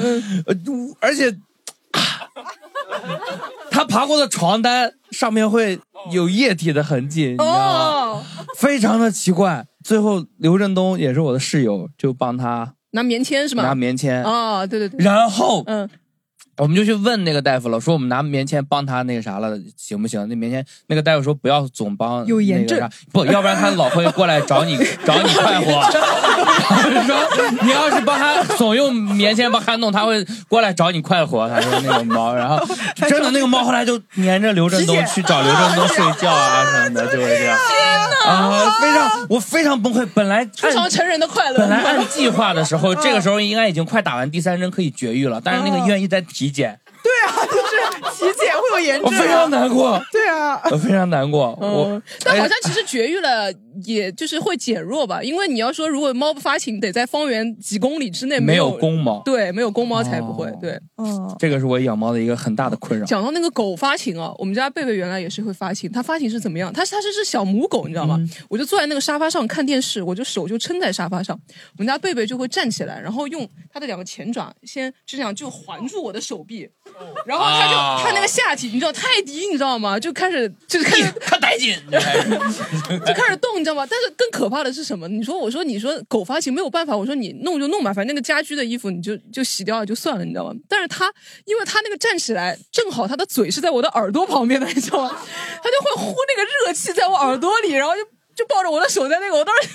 [0.47, 0.55] 呃
[1.01, 1.37] 而且。
[3.71, 5.79] 他爬过的床单上面会
[6.13, 7.53] 有液体的痕迹，你知道吗？
[7.53, 8.23] 哦，
[8.57, 9.67] 非常的奇怪。
[9.83, 13.63] 最后刘振东也是我的室友，就帮他拿棉签是吗？
[13.65, 15.89] 拿棉签，哦，对对对，然后嗯，
[16.59, 20.27] 我们就去问那个大夫了，说我们拿棉签帮他那个啥了，行不行？
[20.29, 25.91] 那棉签那个大夫说不要总帮有炎症那个啥，不要不然他老会过来找你 找你快活。
[25.91, 31.49] 说你要是帮他总用棉签帮他弄，他会过来找你快活。
[31.49, 32.59] 他说那个猫，然后
[33.09, 37.59] 真的那个猫后来就黏着刘振东 去找刘振东睡觉啊什么的，就会这样。
[38.27, 40.07] 啊，非常我非常崩溃。
[40.15, 41.59] 本来非常成人的快乐。
[41.59, 51.57] 本来按计划的时候，这个时候应该已经快打完第三针可以绝育了，但是那个医院一直在体检，对啊，就是体检会有炎症啊，我非常难过，对啊，我非常难过。
[51.61, 53.53] 我嗯，但好像其实绝育了，
[53.85, 60.51] 也就是会减弱吧，因为你要说如果猫不发情，得在方圆几公里之内没有有公猫，对，没有公猫才不会。
[60.63, 63.05] 对，嗯，这个是我养猫的一个很大的困扰。
[63.05, 66.73] 讲到那个狗发情啊，我们家贝贝原来也是会发情，它发情是怎么样？
[66.73, 68.19] 它它是只小母狗，你知道吗？
[68.49, 71.39] 我就坐在那个沙发上看电视，我就手就撑在沙发上，
[71.77, 76.67] 我们家贝贝就会站起来，然后用它的两个前爪先就这样就环住我的手臂，
[77.27, 79.99] 然后他就、啊它那个下体，你知道泰迪，你知道吗？
[79.99, 82.29] 就开始就是开始可带劲，就开始
[83.05, 83.87] 就开始动，你知道吗？
[83.89, 85.09] 但是更可怕的是什么？
[85.09, 90.53] 你说，我说，你说狗发情没有办法，我说你弄就弄吧，反正那个家居的衣服你就就洗掉了就算了，你知道吗？
[90.69, 91.13] 但是他，
[91.47, 95.11] 因为他那个站起来，正好他的嘴是在我的耳朵旁边的，你知道吗？
[95.11, 98.03] 他就会呼那个热气在我耳朵里，然后就
[98.35, 99.69] 就抱着我的手在那个，我当时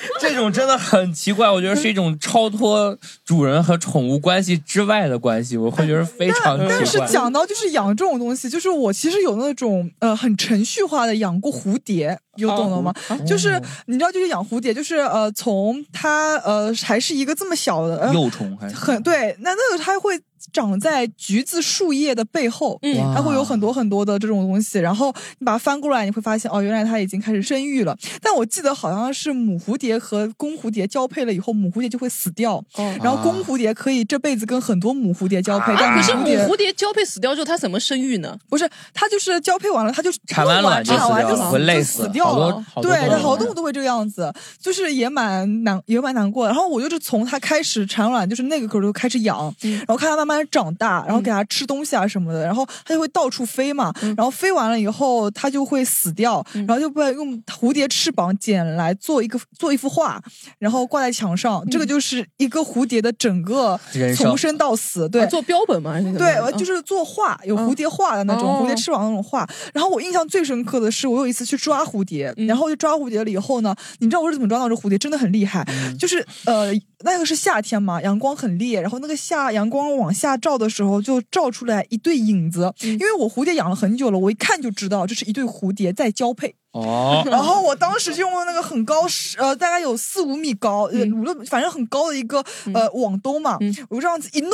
[0.20, 7.00] 这种真的很奇怪，我觉得是一种超脱主人和宠物关系之外的关系，我会觉得非常但是。
[7.06, 12.92] 讲到就是养这种东西，就是我其实有那种呃很程序化的养过蝴蝶，有懂了吗？
[13.08, 20.18] 哦就是你知道，就是养蝴蝶，就是呃从它呃还是一个这么小的、呃、幼虫还是很对，那那个它会
[20.52, 22.96] 长在橘子树叶的背后，嗯。
[23.14, 27.96] 它会有很多很多的这种东西，然后你把它翻过来，你会发现哦，原来它已经开始生育了。
[28.20, 32.62] 但我记得好像是母蝴蝶和公蝴蝶交配了以后，母蝴蝶就会死掉，
[33.02, 38.36] 然后公蝴蝶可以这辈子跟很多母蝴蝶交配，但可是母母蝴蝶交配死掉之后，它怎么生育呢？
[38.50, 41.36] 不是，它就是交配完了，它就产完卵就产完就
[41.82, 42.64] 死掉了。
[42.82, 46.46] 对，好多动物都会这个样子，就是也蛮难，也蛮难过。
[46.46, 46.52] 的。
[46.52, 60.20] 然后我就是从它开始产卵，就是那个时候就开始养，然后看它慢慢长大，然后给它吃东西啊什么的，然后它就会到处飞嘛，然后飞完了以后它就会死掉，然后就被用蝴蝶翅膀剪来做一个做一幅画，
[60.58, 63.78] 然后挂在墙上，这个就是一个蝴蝶的整个
[64.16, 64.56] 从生。
[64.56, 68.62] 到死，对，啊做标本嘛，还是对，就是做画，有蝴蝶画的那种，哦。
[68.62, 69.46] 蝴蝶翅膀那种画。
[69.74, 74.96] 然后我印象最深刻的是，我有一次去抓蝴蝶，然后就抓蝴蝶了以后呢，你知道我是怎么抓到这蝴蝶？
[74.96, 75.62] 真的很厉害，
[75.98, 76.72] 就是呃，
[77.04, 82.72] 那个是夏天嘛，阳光很烈，然后那个下阳光往下照的时候，就照出来一对影子。
[82.80, 86.56] 因为我蝴蝶养了很久了，我一看就知道这是一对蝴蝶在交配。
[86.80, 87.22] 哦。
[87.30, 89.02] 然后我当时就用了那个很高，
[89.38, 93.58] 呃，大概有四五米高，呃，五六，反正很高的一个呃网兜嘛，
[93.88, 94.50] 我就这样子一弄，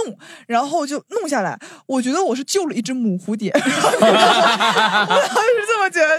[0.46, 1.58] 然后就弄下来。
[1.86, 6.12] 我觉得我是救了一只母蝴蝶， 我当时是这么觉得。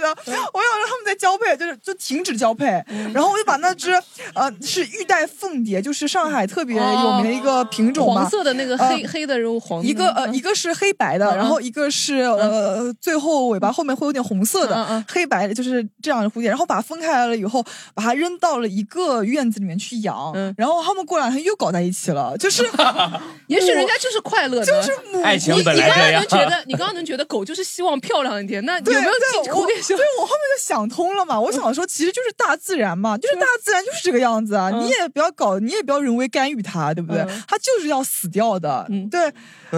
[0.54, 2.66] 我想让他们在交配，就是就停止交配，
[3.14, 3.92] 然后我就把那只
[4.34, 17.64] 呃是玉带凤蝶，就是上海特别有名的一个品种嘛，黄色的那个呃黑黑的，然后黄的一个呃，一个是黑白的，嗯然后一个是呃，最后尾巴后面会有点红色的，黑白的就是这样的蝴蝶，然后把它分开来了以后，
[17.94, 22.64] 把它扔到了一个院子里面去养，然后他们过两天又搞在一起了，就是
[23.48, 37.26] 也许人家就是快乐的，就是母爱情你本来你刚刚能觉得，你刚刚能觉得狗就是希望漂亮一点，那有对没有对，我蝴蝶对我后面就想通了嘛，我想说其实就是大自然嘛，就是大自然就是这个样子啊，你也不要搞，你也不要人为干预它，对不对？
[37.48, 39.22] 它就是要死掉的，对，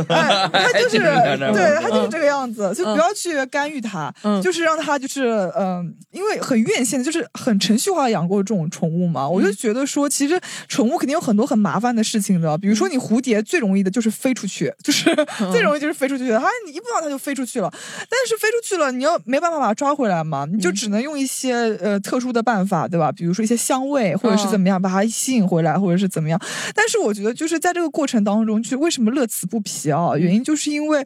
[0.10, 0.98] 哎，它就是
[1.54, 15.14] 对，它就是这个样子，就不要去干预它，就是让它就是嗯，因为很院线的，就是很程序化养过这种宠物嘛，我就觉得说，其实宠物肯定有很多很麻烦的事情的，比如说你蝴蝶最容易的就是飞出去，就是
[15.52, 23.12] 最容易就是飞出去的，它你一不到它就飞出去了，但是飞出去了，你要没办法把它抓回来嘛，你就只能用一些呃特殊的办法，对吧？
[23.12, 26.40] 比如说一些香味，或者是怎么样把它吸引回来，或者是怎么样。
[26.74, 30.16] 但是我觉得就是在这个过程当中，就是为什么乐此不疲啊？
[30.18, 31.06] 原因就是因为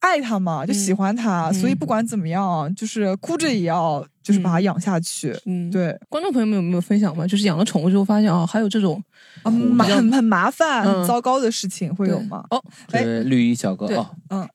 [0.00, 5.36] 爱它嘛，就喜欢它，所以不管怎么样，就是哭着也要就是把它养下去。
[5.44, 5.96] 嗯，对。
[6.08, 7.24] 观众朋友们有没有分享吗？
[7.26, 9.00] 就是养了宠物之后发现啊，还有这种
[9.44, 12.44] 啊麻很很麻烦、嗯很糟糕的事情会有吗？
[12.50, 12.60] 哦，
[12.90, 14.48] 对绿衣小哥对哦，嗯，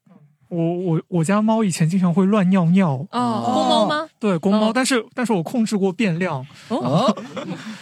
[0.50, 2.94] 我我我家猫以前经常会乱尿尿。
[3.12, 4.10] 哦，公猫吗？
[4.20, 7.16] 对，公猫，但是但是我控制过变量，哦，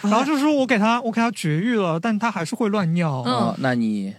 [0.02, 3.22] 然后 就是说我给它我给它绝育了，但它还是会乱尿。
[3.22, 4.14] 哦，那你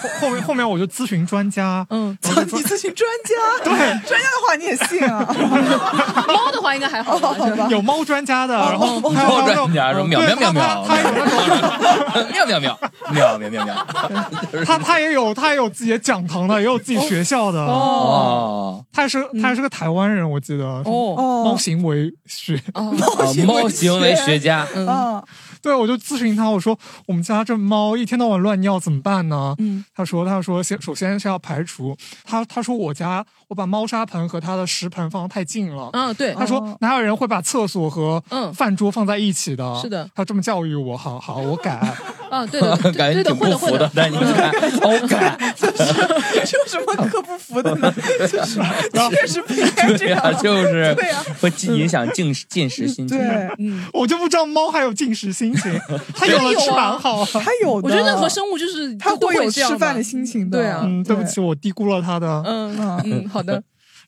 [0.00, 2.30] 后后面后面我就咨询专家，嗯，你
[2.62, 3.76] 咨询专家， 对。
[4.06, 5.26] 专家的话你也信啊？
[6.28, 7.36] 猫的话应该还好吧？
[7.70, 11.30] 有猫专家的，然后还有猫专家说喵对喵喵他喵他他有那种。
[12.32, 12.78] 喵喵喵
[13.12, 13.74] 喵喵喵喵，
[14.64, 17.60] 他他也有他也有自己的讲堂的，也有自己学校的。
[17.60, 20.64] 哦，他也是他也是个台湾人，我记得。
[20.64, 21.42] 哦。
[21.44, 22.60] 猫行为学。
[22.74, 22.92] 哦。
[23.46, 25.22] 猫行为学家，嗯，
[25.66, 29.52] 对，我就咨询他，我说我们家这猫一天到晚乱尿怎么办呢？
[29.58, 35.88] 嗯，他说他说先首先是要排除，他他说我家我把猫砂盆和他的食盆放得太近了。
[35.92, 39.64] 嗯，对，他说哪有人会把厕所和嗯饭桌放在一起的？
[39.80, 41.80] 是的，他这么教育我，好好我改。
[42.28, 43.36] 嗯，对的，对 感觉挺。
[43.36, 47.92] 不服的但你看， 好感， 有什么可不服的呢？
[48.18, 48.58] 就是
[49.10, 53.16] 确实不应该这对呀，样，就是对呀会影响进进食心情。
[53.16, 53.26] 对，
[53.58, 55.80] 嗯，我就不知道猫还有进食心情，
[56.16, 57.28] 它有了吃蛮好啊。
[57.34, 60.58] 它有的，我觉得任何生物就是它都会有吃饭的心情的。
[60.58, 62.42] 对啊嗯，对不起，我低估了它的。
[62.46, 63.62] 嗯嗯，好的。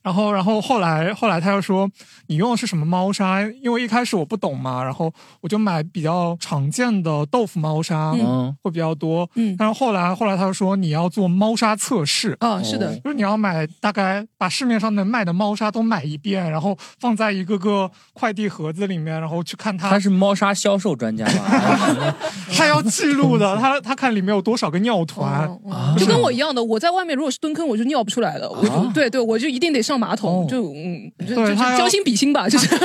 [0.09, 1.87] 然后，然后后来，后来他又说
[2.29, 3.43] 你用的是什么猫砂？
[3.63, 9.29] 因为一开始我不懂嘛，然后我就买比较常见的豆腐猫砂，嗯会比较多。
[9.35, 19.91] 嗯但是后来，后来他又说你要做猫砂测试，啊，是的，就是你要买大概把市面上能卖的猫砂都买一遍，然后放在一个个快递盒子里面，然后去看它。
[19.91, 22.15] 他是猫砂销售专家吗？
[22.57, 25.47] 他要记录的，他他看里面有多少个尿团。
[25.65, 32.69] 哦就跟我一样的，我在外面如果是蹲坑，我就尿不出来了，我就对对，我就一定得上马桶，就嗯，就他将心比心吧，就是。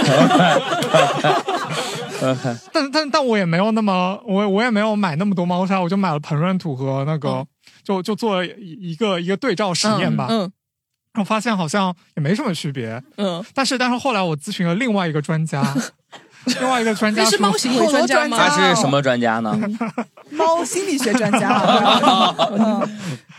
[2.72, 7.46] 但但但我也没有那么，我我也没有买那么多猫砂，我就买了膨润土和那个，
[7.84, 10.28] 就就做了一一个一个对照实验吧。
[10.30, 10.52] 嗯
[11.14, 13.00] 然后发现好像也没什么区别。
[13.18, 15.62] 嗯，但是但是后来我咨询了另外一个专家，
[16.60, 18.36] 另外一个专家是猫行为专家吗？
[18.36, 19.56] 他是什么专家呢？
[20.32, 21.62] 猫心理学专家。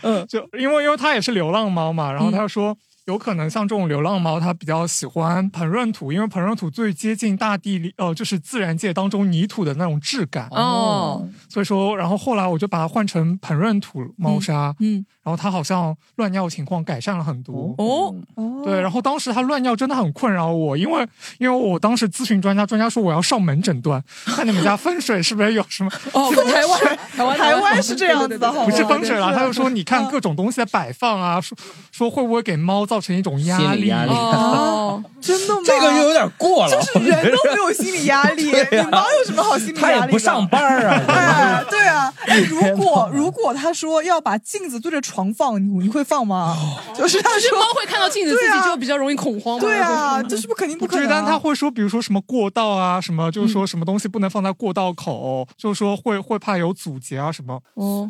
[0.03, 2.77] 嗯，就因为因为他也是流浪猫嘛，然后他就说。
[3.05, 10.47] 有可能像这种流浪猫，它比较喜欢膨润土，因为膨润土最接近大地里，呃，就是自然界当中泥土的那种质感。
[10.49, 17.75] 哦，所以说，然后后来我就把它换成膨润土猫砂，嗯，然后它好像乱尿情况改善了很多。
[17.77, 18.15] 哦，
[18.63, 25.91] 对，然后当时它乱尿真的很困扰我，因为因为我当时咨询专家，专家说我要上门诊断，看你们家风水是不是有什么？
[26.13, 31.55] 哦，台湾，台湾，台湾是这样子的，不是风水啦，了，他就说你看各种东西的摆放啊，说
[31.91, 33.63] 说会不会给猫造造成一种压力。
[33.65, 35.61] 心理压力哦， 真的吗？
[35.65, 39.93] 这个又有点过了就是人都没有心理压力， 你猫有什么好心理压力？
[39.99, 42.13] 他也不上班儿啊哎，对啊。
[42.25, 46.55] 哎，如果如果他说要把镜子对着床放，你你会放吗？
[46.95, 49.61] 就是他说就是猫会看到镜子，自对啊己就比较容易恐慌嘛。
[49.61, 51.21] 对啊，这是不肯定不可对，能啊。
[51.21, 57.59] 但他会说，比如说什么过道啊，什么就是说什么东西不能放在过道口，就是说会会怕有阻截啊什么。
[57.73, 58.09] 哦，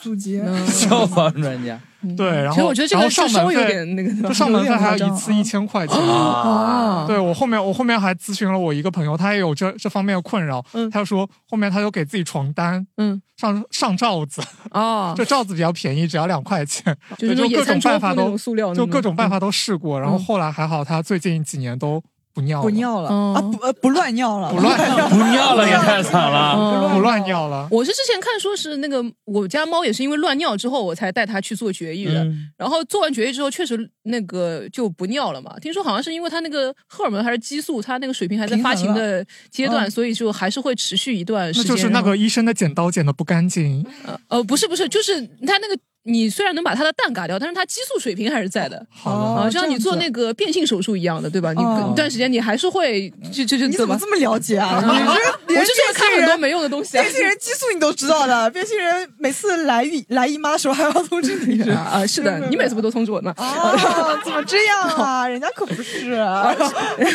[0.00, 1.78] 阻截， 消防专家。
[2.16, 5.98] 对，然后其实我觉得这个然后上门费点那个就上门费还要一次一千块钱。
[6.00, 7.04] 啊。
[7.08, 14.40] 对我后面我后面还咨询了我一个朋友，他也有这这方面的困扰，他就说后面他就给自己床单，嗯，上上罩子
[14.70, 18.38] 啊， 这罩子比较便宜，只要两块钱，就各种办法都
[18.72, 20.24] 就各种办法都试过，然后嗯。
[20.24, 22.00] 后来还好，他最近几年都
[22.38, 23.08] 不尿不尿了。
[23.10, 24.78] 啊，不呃不乱尿了，不乱
[25.10, 26.54] 不尿了也太惨了。
[26.56, 26.94] 嗯。
[26.94, 27.66] 不乱尿了。
[27.70, 32.22] 我是之前看说是那个我家猫也是因为乱尿之后，我才带它去做绝育的。
[32.22, 32.50] 嗯。
[32.56, 35.58] 然后做完绝育之后，确实那个就不尿了嘛。
[35.60, 39.90] 听说好像是因为它那个荷尔蒙还是激素，它那个水平还在发情的阶段，嗯。
[39.90, 41.68] 所以就还是会持续一段时间。
[41.68, 43.84] 那就是那个医生的剪刀剪的不干净，
[44.28, 45.76] 呃，不是不是，就是它那个。
[46.08, 48.84] 你虽然能把它的蛋嘎掉，但是它激素水平还是在的。
[48.90, 51.52] 好啊，就像你做那个变性手术一样的，对吧？
[51.52, 54.82] 你哦一段时间你还是会，就就就你怎么这么了解啊？
[54.82, 57.02] 我你这 连就是看很多没用的东西啊。
[57.02, 63.34] 变性人激素你都知道的，变性人每次来姨来姨妈的时候还要通知你 啊，是的，你每次不都通知我吗？
[63.36, 63.76] 啊？
[64.24, 65.28] 怎么这样啊？
[65.28, 66.54] 人家可不是啊。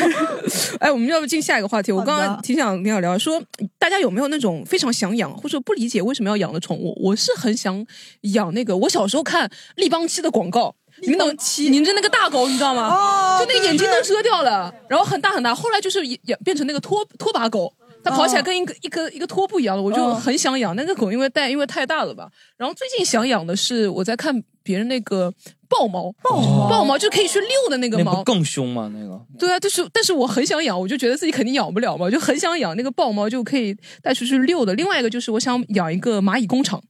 [0.79, 1.91] 哎，我们要不进下一个话题？
[1.91, 3.41] 我刚刚挺想跟你聊，说
[3.79, 6.93] 大家有没有那种非常想养或者不理解为什么要养的宠物？
[7.01, 7.85] 我是很想
[8.33, 10.75] 养那个，我小时候看立邦漆的广告。
[11.01, 11.69] 你们懂七？
[11.69, 12.87] 你这那个大狗，你知道吗？
[12.87, 15.53] 哦就那个眼睛都遮掉了，然后很大很大。
[15.53, 17.73] 后来就是养变成那个拖拖把狗，
[18.03, 22.29] 它跑起来跟一个、一个一个拖布一样的，我就哦很想养那个狗，因为带因为太大了吧。
[22.57, 25.33] 然后最近想养的是我在看别人那个
[25.67, 28.89] 豹猫，豹猫豹猫就可以去遛的那个猫，更凶吗？
[28.93, 34.75] 那个对啊，就是但是我很想养，我就觉得自己肯定养不了嘛，就很想养那个豹猫，就可以带出去遛的。
[34.75, 36.81] 另外一个就是我想养一个蚂蚁工厂，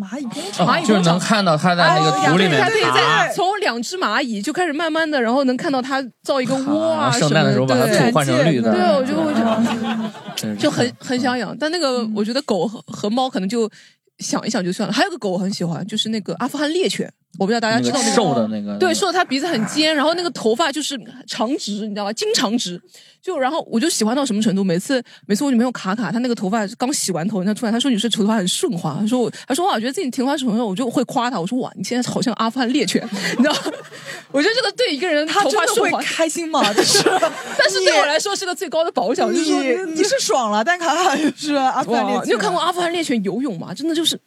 [0.00, 2.94] 蚂蚁工厂，蚂蚁工厂就是能看到它在那个土里面它可以爬。
[2.94, 3.32] 在。
[3.34, 8.72] 从两只蚂蚁就开始慢慢的，然后能看到它造一个窝啊啊什么圣诞的时候把它对土换成绿的。
[8.72, 13.70] 对，我就我就 就很很想养，但那个我觉得狗和和猫可能就
[14.18, 14.92] 想一想就算了。
[14.92, 20.94] 还有个狗我很喜欢，就是那个阿富汗猎犬，我不知道大家知道那个瘦的那个对，瘦的他鼻子很尖，然后那个头发就是
[21.26, 22.12] 长直，你知道吧？
[22.12, 22.78] 经常直。
[23.22, 24.64] 就然后我就喜欢到什么程度？
[24.64, 33.02] 每次每次我女朋友卡卡，她那个头发刚洗完头，她突然她说你是头发很顺滑，她说我她说哇，我觉得自己头发顺滑，我就会夸她，我说哇，你现在好像阿富汗猎犬，
[33.38, 33.54] 你知道？
[34.32, 36.62] 我觉得这个对一个人他头真的会发顺滑开心吗？
[36.72, 37.02] 就是，
[37.58, 42.26] 但是对我来说是个最高的褒奖，就是说你你是爽了，但卡卡就是阿富汗猎，犬。
[42.26, 43.74] 你有看过阿富汗猎犬游泳吗？
[43.74, 44.18] 真的就是，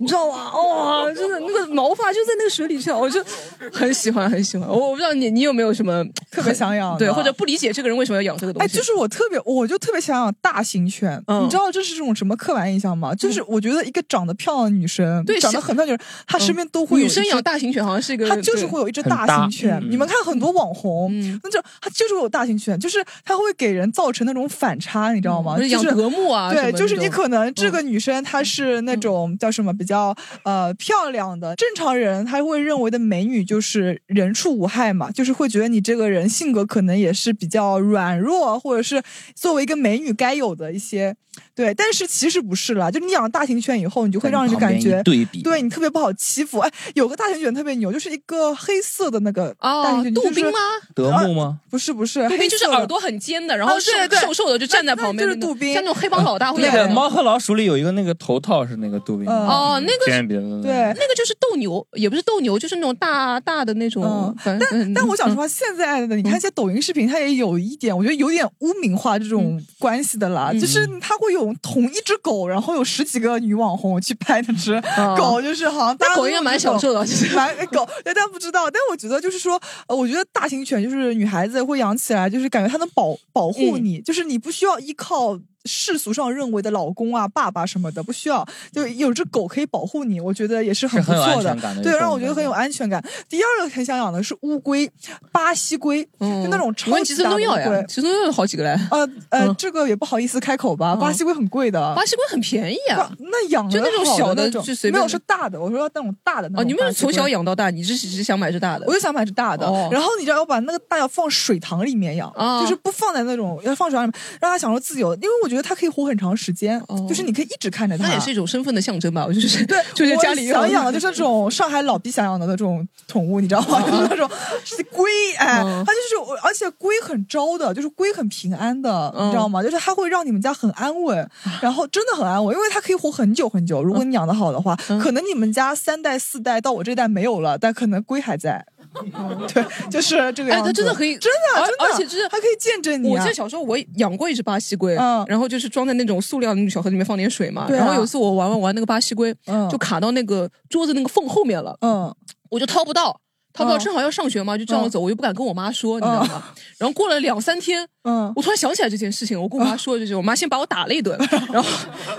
[0.00, 0.50] 你知道吗？
[0.54, 3.22] 哇，真的那个毛发就在那个水里跳，我就
[3.70, 4.66] 很喜欢很喜欢。
[4.66, 8.78] 我我不知道你你有没有什么特别想养的对，或者不理解这个人为什么要养这个东哎，西？
[8.78, 11.22] 就是我特别，我就特别想养大型犬。
[11.26, 13.14] 嗯你知道这是种什么刻板印象吗？
[13.14, 19.78] 就是我觉得一个长得漂亮的女生，对长得很漂亮的女生，她身边都会有女生养大型犬好像是一个，她就是会有一只大型犬。
[19.82, 21.12] 嗯你们看很多网红，
[21.42, 25.56] 那就她就是会有大型犬，就是她会给人造成那种反差，你知道吗？
[25.58, 30.14] 嗯就是养德牧啊对，就是你可能这个女生她是那种叫什么比较比较
[30.44, 39.02] 呃漂亮的，正常人他会认为的美女就是人畜无害嘛，就是会觉得你这个人性格可能也是比较软弱，或者是
[39.34, 41.16] 作为一个美女该有的一些。
[41.54, 46.58] 对，但是其实不是啦，就你养了大型犬以后，你就会让人感觉对比对你特别不好欺负。
[46.60, 50.58] 哎，有个大型犬特别牛，就是一个黑色的那个哦大型犬，就是杜宾吗
[50.94, 51.58] 德牧吗？
[51.70, 64.34] 不是不是，杜宾黑就是耳朵很尖的，然后瘦瘦瘦的就站在旁边，就是杜宾像那种黑帮老大会那个养猫和老鼠里有一个那个头套是那个杜宾吗，哦，那个是尖鼻子的对那个就是斗牛，也不是斗牛，就是那种大大的那种。
[64.44, 70.52] 但但我想说，现在的你看一些抖音视频，它也有一点，我觉得有点污名化这种关系的啦。
[70.52, 74.80] 就是它会有同一只狗，然后有十几个女网红去拍那只
[75.16, 78.70] 狗，就是好像大家狗应该蛮享受的其实蛮狗，对，但不知道。
[78.70, 85.38] 但我觉得就是说，呃，我觉得大型犬就是女孩子会养起来，就是感觉它能保保护你，就是你不需要依靠。
[85.64, 93.02] 世俗上认为的老公啊、爸爸什么的不需要，就有只狗可以保护你，我觉得也是很不错的对，让我觉得很有安全感。
[93.28, 94.90] 第二个很想养的是乌龟，
[95.30, 97.84] 巴西龟，就那种超级大的龟。
[97.88, 98.78] 其实都有好几个嘞。
[98.90, 101.94] 呃呃，这个也不好意思开口吧，巴西龟很贵的。
[101.94, 108.86] 巴西龟很便宜啊，那养就那种小的就随便没有是大的，我说那种大的那哦，种你们是从小养到大，你是只是想买只大的？
[108.86, 115.14] 我就想买只大的，哦然后你知道要把那个大要放水塘里面养，啊就是不放在那种要放水塘里面，让它享受自由。
[115.16, 118.06] 因为我觉觉得它可以活很长时间，就是你可以一直看着它。
[118.06, 123.80] 那也是一种身份的象征吧， 我就是对，就是家里我想养的就是那种上海老逼想养的那种宠物，你知道吗？
[123.82, 124.30] 就是那种
[124.64, 129.62] 是龟，哎，它就是，而且龟很招的，就是龟很平安的，你知道吗？
[129.62, 131.28] 就是它会让你们家很安稳，
[131.60, 133.82] 然后真的很安稳，因为它可以活很久很久。
[133.82, 138.64] 如果你养的好的话，可能你们家三代四代到我这代没有了，但可能龟还在。
[139.52, 140.68] 对，就是这个哎，样子。
[140.68, 143.12] 它真的可以，真的，而真的，而且就是还可以见证你啊。
[143.12, 147.66] 我记得小时候我养过一只巴西龟，嗯然后就是装在那种塑料的那种小盒里面放点水嘛。
[147.66, 152.14] 对啊然后有一次我玩玩玩那个巴西龟，嗯就卡到那个桌子那个缝后面了，嗯，
[152.50, 153.20] 我就掏不到。
[153.60, 156.42] 掏不到，嗯正好要上学嘛，就这样走，我又不敢跟我妈说，你知道吗？
[156.78, 161.16] 然后过了两三天，嗯，我突然想起来这件事情，我跟我妈说就是，我妈先把我打了一顿，
[161.52, 161.68] 然后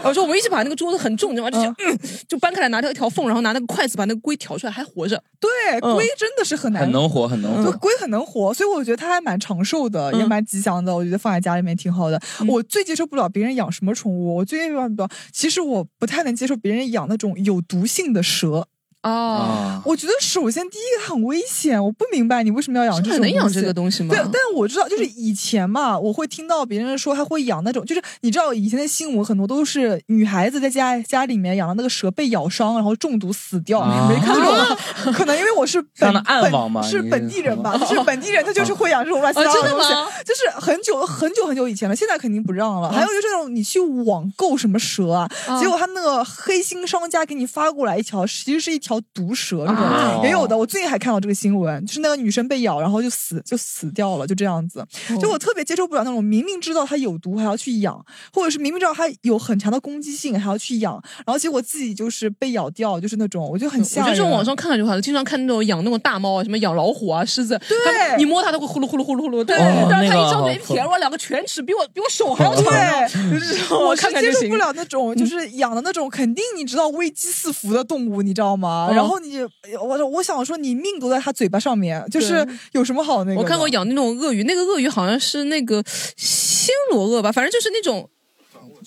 [0.04, 1.52] 我说我们一起把那个桌子很重，你知道吗？
[1.52, 5.22] 就嗯，就搬开来拿掉一条缝，然后拿那个筷子把那个龟挑出来，还活着。
[5.40, 5.50] 对，
[5.82, 7.64] 嗯龟真的是很难，很能活，很能活。
[7.64, 10.96] 对，龟很能活，所以我觉得它还蛮长寿的，嗯也蛮吉祥的。
[10.96, 12.22] 我觉得放在家里面挺好的。
[12.48, 18.68] 我最接受不了别人养什么宠物，我最接受不了，其实我不太能接受别人养那种有毒性的蛇。
[19.02, 24.14] 啊，我觉得首先第一个它很危险，我不明白你为什么要养这种很能养这个东西吗？
[24.16, 34.08] 对，但我知道，就是以前嘛，我会听到别人说他会养那种，就是你知道以前的新闻很多都是女孩子在家家里面养的那个蛇被咬伤，然后中毒死掉，啊。
[34.10, 34.52] 没看过。
[34.52, 34.78] 吗？
[35.14, 37.02] 可能因为我是本上的暗网吗本是。
[37.12, 39.92] 本地人吧， 就是本地人，他就是会养这种乱七八糟的东西。
[39.92, 42.92] 吗，就是很久很久很久以前了，现在肯定不让了。
[42.92, 50.58] 还有就是那种你去网购什么蛇啊，啊结果他那个黑心商家给你发过来一条，其实是一条毒蛇那啊种，也有的。
[50.58, 54.86] 我最近还看到这个新闻，就是那个女生被咬，然后就死就死掉了，就这样子。
[55.22, 58.04] 就我特别接受不了那种明明知道它有毒还要去养，
[58.34, 64.06] 或者是明明知道它有很强的攻击性还要去养，然后结果自己就是被咬掉，就是那种我觉得很我吓人。
[64.06, 74.62] 觉得这种网上看看就好了，经常看那种养那种大猫啊，什么养老虎啊、狮子，对，你摸它都会呼噜呼噜呼噜呼噜，对，哦但是它一张嘴舔，哇，两个犬齿比我比我手还要长，对， 我我是看看就接受不。
[74.62, 78.81] 了那种就是养的那种，肯定你知道危机四伏的动物，你知道吗？
[78.88, 79.40] 哦然后你
[79.82, 83.40] 我我想说，你命都在他嘴巴上面，就是有什么好那个？
[83.42, 88.10] 我看过养那种鳄鱼，那个鳄鱼好像是那个暹罗鳄吧，反正就是那种。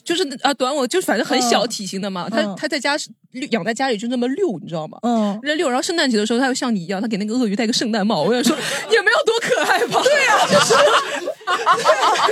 [0.04, 2.94] 就是啊，短尾就是反正很小嗯体型的嘛，它嗯它在家
[3.52, 4.98] 养在家里就那么溜，你知道吗？
[5.02, 8.54] 嗯，那溜，然后圣诞节的时候，它又像你一样，它给那个鳄鱼戴个圣诞帽，我想说
[8.90, 10.02] 也没有多可爱吧？
[10.02, 10.74] 对呀、就是，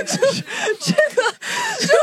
[0.17, 0.43] 就是
[0.79, 1.33] 这个
[1.79, 1.93] 这个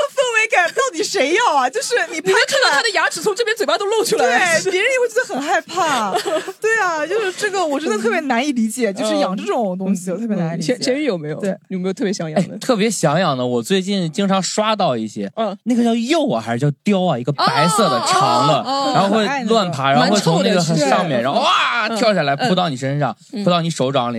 [0.40, 1.68] 氛围感到底谁要啊？
[1.68, 6.12] 就是你你能看到他的牙齿从这边嘴巴都露出来，对，别人也会觉得很害怕。
[6.60, 10.74] 对啊，就是这个，我真的特别难以理解，就是养这种东西，我特别难以理解。
[10.74, 11.38] 前前宇有没有？
[11.40, 12.56] 对，有没有特别想养的？
[12.58, 23.44] 特别想养的，我最近经常刷到一些，嗯，那个叫鼬啊，还是叫雕啊，一个白色的、哦长的，哦然后会乱爬，然后会从那个上面，然后哇嗯跳下来嗯扑到你身上，嗯。
[23.44, 24.18] 扑到你手掌里。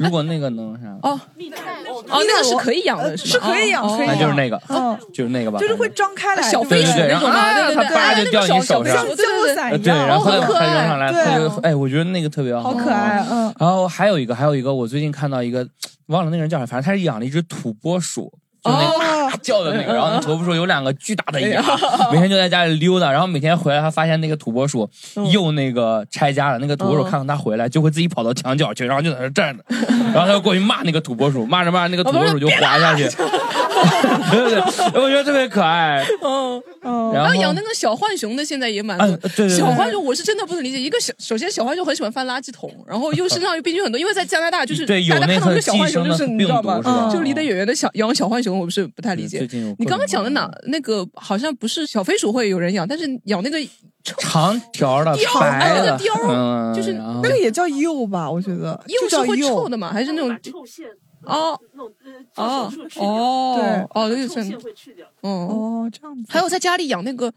[0.00, 1.20] 如果那个能啥，哦。
[2.10, 13.54] 哦，那个是可以养的，是可以养，哦可以养，那就是那个，嗯，就是那个吧，就是会张开来，小对对对，然后啊，对对对它啪就掉你手上，像降落伞呃对，一样，然后它好可爱它扔上来，对它就哎，我觉得那个特别好可爱，嗯。
[13.58, 15.66] 然后还有一个，还有一个，我最近看到一个，
[16.06, 18.32] 忘了那个人叫啥，反正他是养了一只土拨鼠。
[18.64, 24.88] 就那叫的那个，然后那土拨鼠有两个巨大的牙哎， 每天就在家里溜达，然后每天回来，他发现那个土拨鼠
[25.30, 27.10] 又那个拆家了，那个土拨鼠嗯。
[27.10, 29.64] 看到他回来，就会自己跑到墙角去，然后就在那站着，
[30.12, 33.04] 然后他就过去骂那个土拨鼠，骂着骂着那个土拨鼠就滑下去，
[34.30, 39.04] 对对对，我觉得特别可爱，嗯然后然后养那个小浣熊的现在也蛮多。
[39.04, 39.56] 啊对对对。
[39.56, 47.10] 小浣熊我是真的不能理解，一个小首先小浣熊很喜欢翻垃圾桶，然后又 身上又病菌很多，因为在加拿大就是对大家看到那个一个小浣熊就是你知道病毒是吧？
[47.12, 49.38] 就离得远远的小养小浣熊我不是不太理解。
[49.38, 49.74] 最近有。
[49.78, 53.58] 你刚刚讲的哪那个好像不是小飞鼠会有人养，但是养那个
[54.04, 56.92] 长条的貂白哎那的个貂，嗯，就是
[57.22, 58.30] 那个也叫鼬吧？
[58.30, 58.78] 我觉得。
[58.86, 59.08] 鼬。
[59.08, 60.84] 是会臭的嘛，还是那种臭线
[61.26, 61.60] 哦
[62.36, 65.06] 哦哦对哦，有点像线会去掉。
[65.22, 65.30] 哦
[65.86, 66.32] 哦，这样子。
[66.32, 67.32] 还有在家里养那个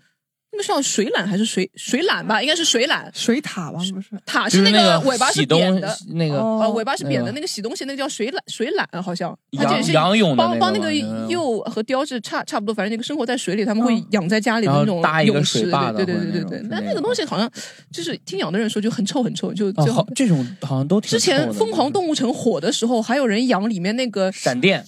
[0.51, 2.41] 那个是叫水獭还是水水獭吧？
[2.41, 3.05] 应该是水獭。
[3.13, 3.79] 水獭吧？
[3.93, 9.37] 不是，獭是是那个个尾巴是扁的，那个呃，尾巴是扁的，那个洗东西那个叫水獭，水獭好像。
[9.57, 10.91] 它仰也是仰泳的那个帮帮那个
[11.27, 16.67] 鼬和雕是差差不多，反正那个生活在水里，他们会养在家里的那种搭一个泳池水坝的对对对对对。
[16.71, 17.49] 但那个东西好像
[17.91, 24.83] 就是听养的人说就很臭很臭，就就哦好这种好像都挺之前疯狂动物城火的时候，还有人养里面那个闪电，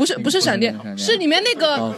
[0.00, 1.92] 不是不是闪电是里面那个。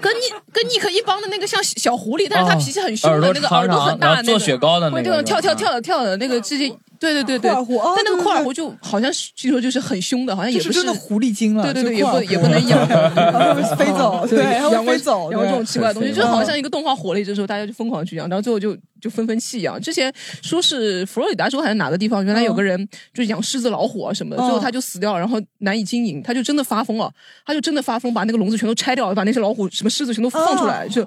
[0.00, 0.20] 跟尼
[0.52, 19.80] 跟尼克一帮的那个像小狐狸，但是它哦脾气很凶的那个耳朵很大的那个，做雪糕的那会这种跳跳跳的跳的那个，这些对对对对，库尔但那个库尔狐就好像是据说就是很凶的，好像也不是真的狐狸精了对对对，也不也不能养，它 会飞走对，然后养飞走然后这种奇怪的东西，就好像一个动画火了一阵之后，大家就疯狂去养，然后最后就就纷纷弃养。
[19.80, 20.12] 之前
[20.42, 27.12] 说是佛罗里达州还是哪个地方，原来有个人就养狮子、老虎啊什么的，嗯最后他就死掉，然后难以经营，他就真的发疯了，
[27.44, 31.04] 他就真的发疯，把那个笼子全都拆掉，把那些老虎、什么狮子全都放出来，就。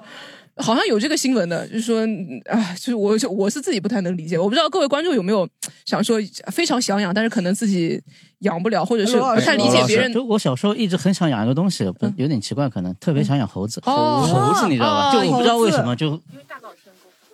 [0.56, 5.46] 好像有这个新闻的，就是说，嗯啊，就是我就我是自己不太能理解，我不知道各位观众有没有
[5.84, 6.18] 想说
[6.50, 8.02] 非常想养，但是可能自己
[8.40, 13.80] 养不了，或者是不太理解别人就我小时候一直很想养一个东西，不有点奇怪，可能特别想养猴子。
[13.84, 15.10] 哦猴子你知道吧？
[15.10, 16.20] 哦就我不知道为什么就。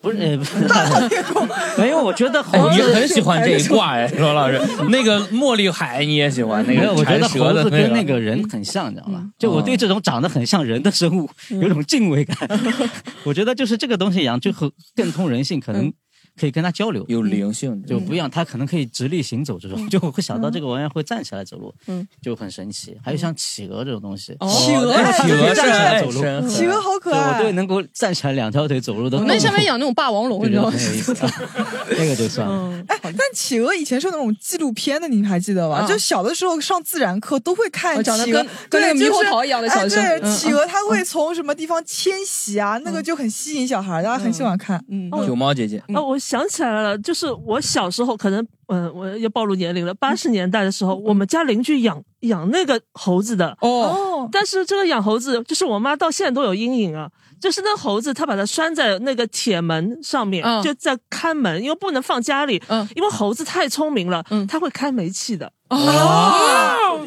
[0.02, 1.48] 不是，呃不是大闹天宫，
[1.78, 4.60] 没有，我觉得猴哎，子你很喜欢这一卦哎， 罗老师，
[4.90, 9.30] 那个茉莉海你也喜欢，那，个我觉得缠蛇的猴子跟那那个人很像，你知道吗？
[9.38, 12.36] 就我对这种长得很像人的生物有种敬畏感。
[13.24, 15.92] 我觉得就是这个东西一样就很更通人性，可能
[16.38, 18.30] 可以跟它交流，有灵性，就不一样。
[18.30, 22.96] 它可能可以直立行走，这种 就会想到这个玩意儿会站起来走路，嗯，就很神奇。
[23.04, 30.70] 还有像企鹅这种东西，企鹅哎企鹅站起来走路企鹅好可爱对我对能够站起来两条腿走路的，那下面养那种霸王龙，你知道吗？
[30.70, 31.14] 很有意思，
[31.98, 32.82] 那个就算了。
[32.88, 35.76] 哎，但企鹅以前是那种纪录片的，你们还记得吧？
[35.78, 42.78] 啊就小的时候上自然课都会看哦长得企鹅跟，跟那个猕猴桃一样的小对，嗯企鹅它会从什么地方迁徙啊？
[42.84, 44.82] 那个就很吸引小孩，大家很喜欢看。
[44.88, 49.92] 嗯熊猫姐姐，哦，我想起来了，就是我小时候可能，嗯、我要暴露年龄了。
[49.92, 57.10] 八十年代的时候，我们家邻居养养那个猴子的哦，但是这个养猴子，就是我妈到现在都有阴影啊。
[57.38, 65.52] 就是那猴子，它把它拴在那个铁门上面，嗯就在看门，因为不能放家里，嗯因为猴子太聪明了，它会开煤气的。
[65.68, 65.76] 哦，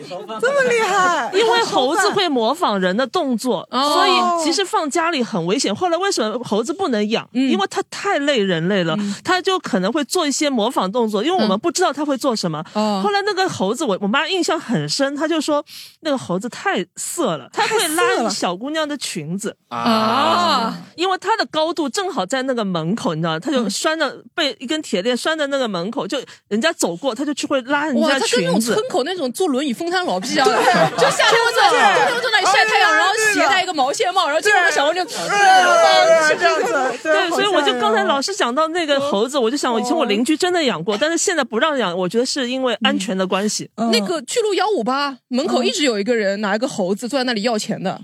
[0.08, 1.32] 这么厉害！
[1.36, 5.74] 因为猴子会模仿人的动作，哦所以其实放家里很危险。
[5.76, 7.28] 后来为什么猴子不能养？
[7.32, 12.64] 因为它太累人类了，它就可能会做一些模仿动作，因为我们不知道它会做什么。
[12.74, 15.64] 哦后来那个猴子，我我妈印象很深，她就说
[16.02, 23.40] 那个猴子太色了，它会拉小姑娘的裙子啊，因为它的高度正好在那个门口，你知道？
[23.40, 26.18] 它就拴着被一根铁链拴在那个门口，就
[26.48, 28.86] 人家走过，它就去会拉人哇，家他跟那种裙子村。
[28.90, 30.54] 口那种坐轮椅风瘫老逼啊，对
[31.00, 43.70] 就夏天在对夏天在那里晒太阳，然后携带一个毛线帽，然后经过那小姑娘，是这样子， 对，所以我就刚才老是讲到那嗯个猴子，我就想，我以前我邻居真的养过，但是现在不让养，我觉得是因为嗯安全的关系。
[43.92, 48.02] 那个巨鹿幺五八门口一直有一个人拿一个猴子坐在那里要钱的。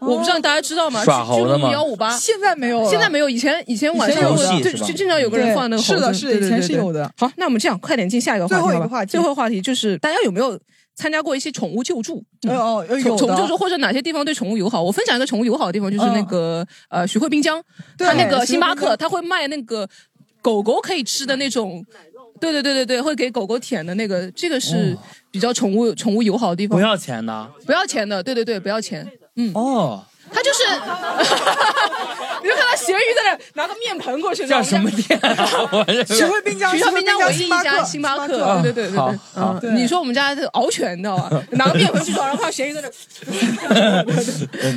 [0.00, 1.02] 我不知道大家知道吗？
[1.04, 1.72] 耍猴的吗？
[1.72, 3.28] 幺五八现在没有现在没有。
[3.28, 6.14] 以前以前晚上有会就就经常有个人放那个猴子。
[6.14, 7.10] 是的以前是有的。
[7.16, 8.68] 好，那我们这样快点进下一个话题吧。
[8.68, 10.56] 最后一个话题最后一个话题就是大家有没有
[10.98, 12.24] 参加过一些宠物救助？
[12.48, 14.82] 哦哦有的宠宠物救助或者哪些地方对宠物友好？
[14.82, 17.62] 我分享一个宠物友好的地方，就是那个呃徐汇滨江，
[17.96, 19.88] 对它那个星巴克，徐汇滨江它会卖那个
[20.42, 21.84] 狗狗可以吃的那种。
[22.40, 24.96] 对对对对对，会给狗狗舔的那个，这个是
[25.28, 26.78] 比较宠物宠物友好的地方。
[26.78, 29.04] 不要钱的不要钱的，对对对，不要钱。
[29.34, 30.62] 嗯，哦，他就是，
[32.42, 35.18] 你就看到咸鱼在那拿个面盆过去，叫什么店
[36.06, 41.30] 徐汇滨江，徐汇滨江唯一一星巴克家星巴克，对对对对你说我们家这个獒犬，你知道吧？
[41.52, 42.82] 拿个面盆去找，然后看到咸鱼在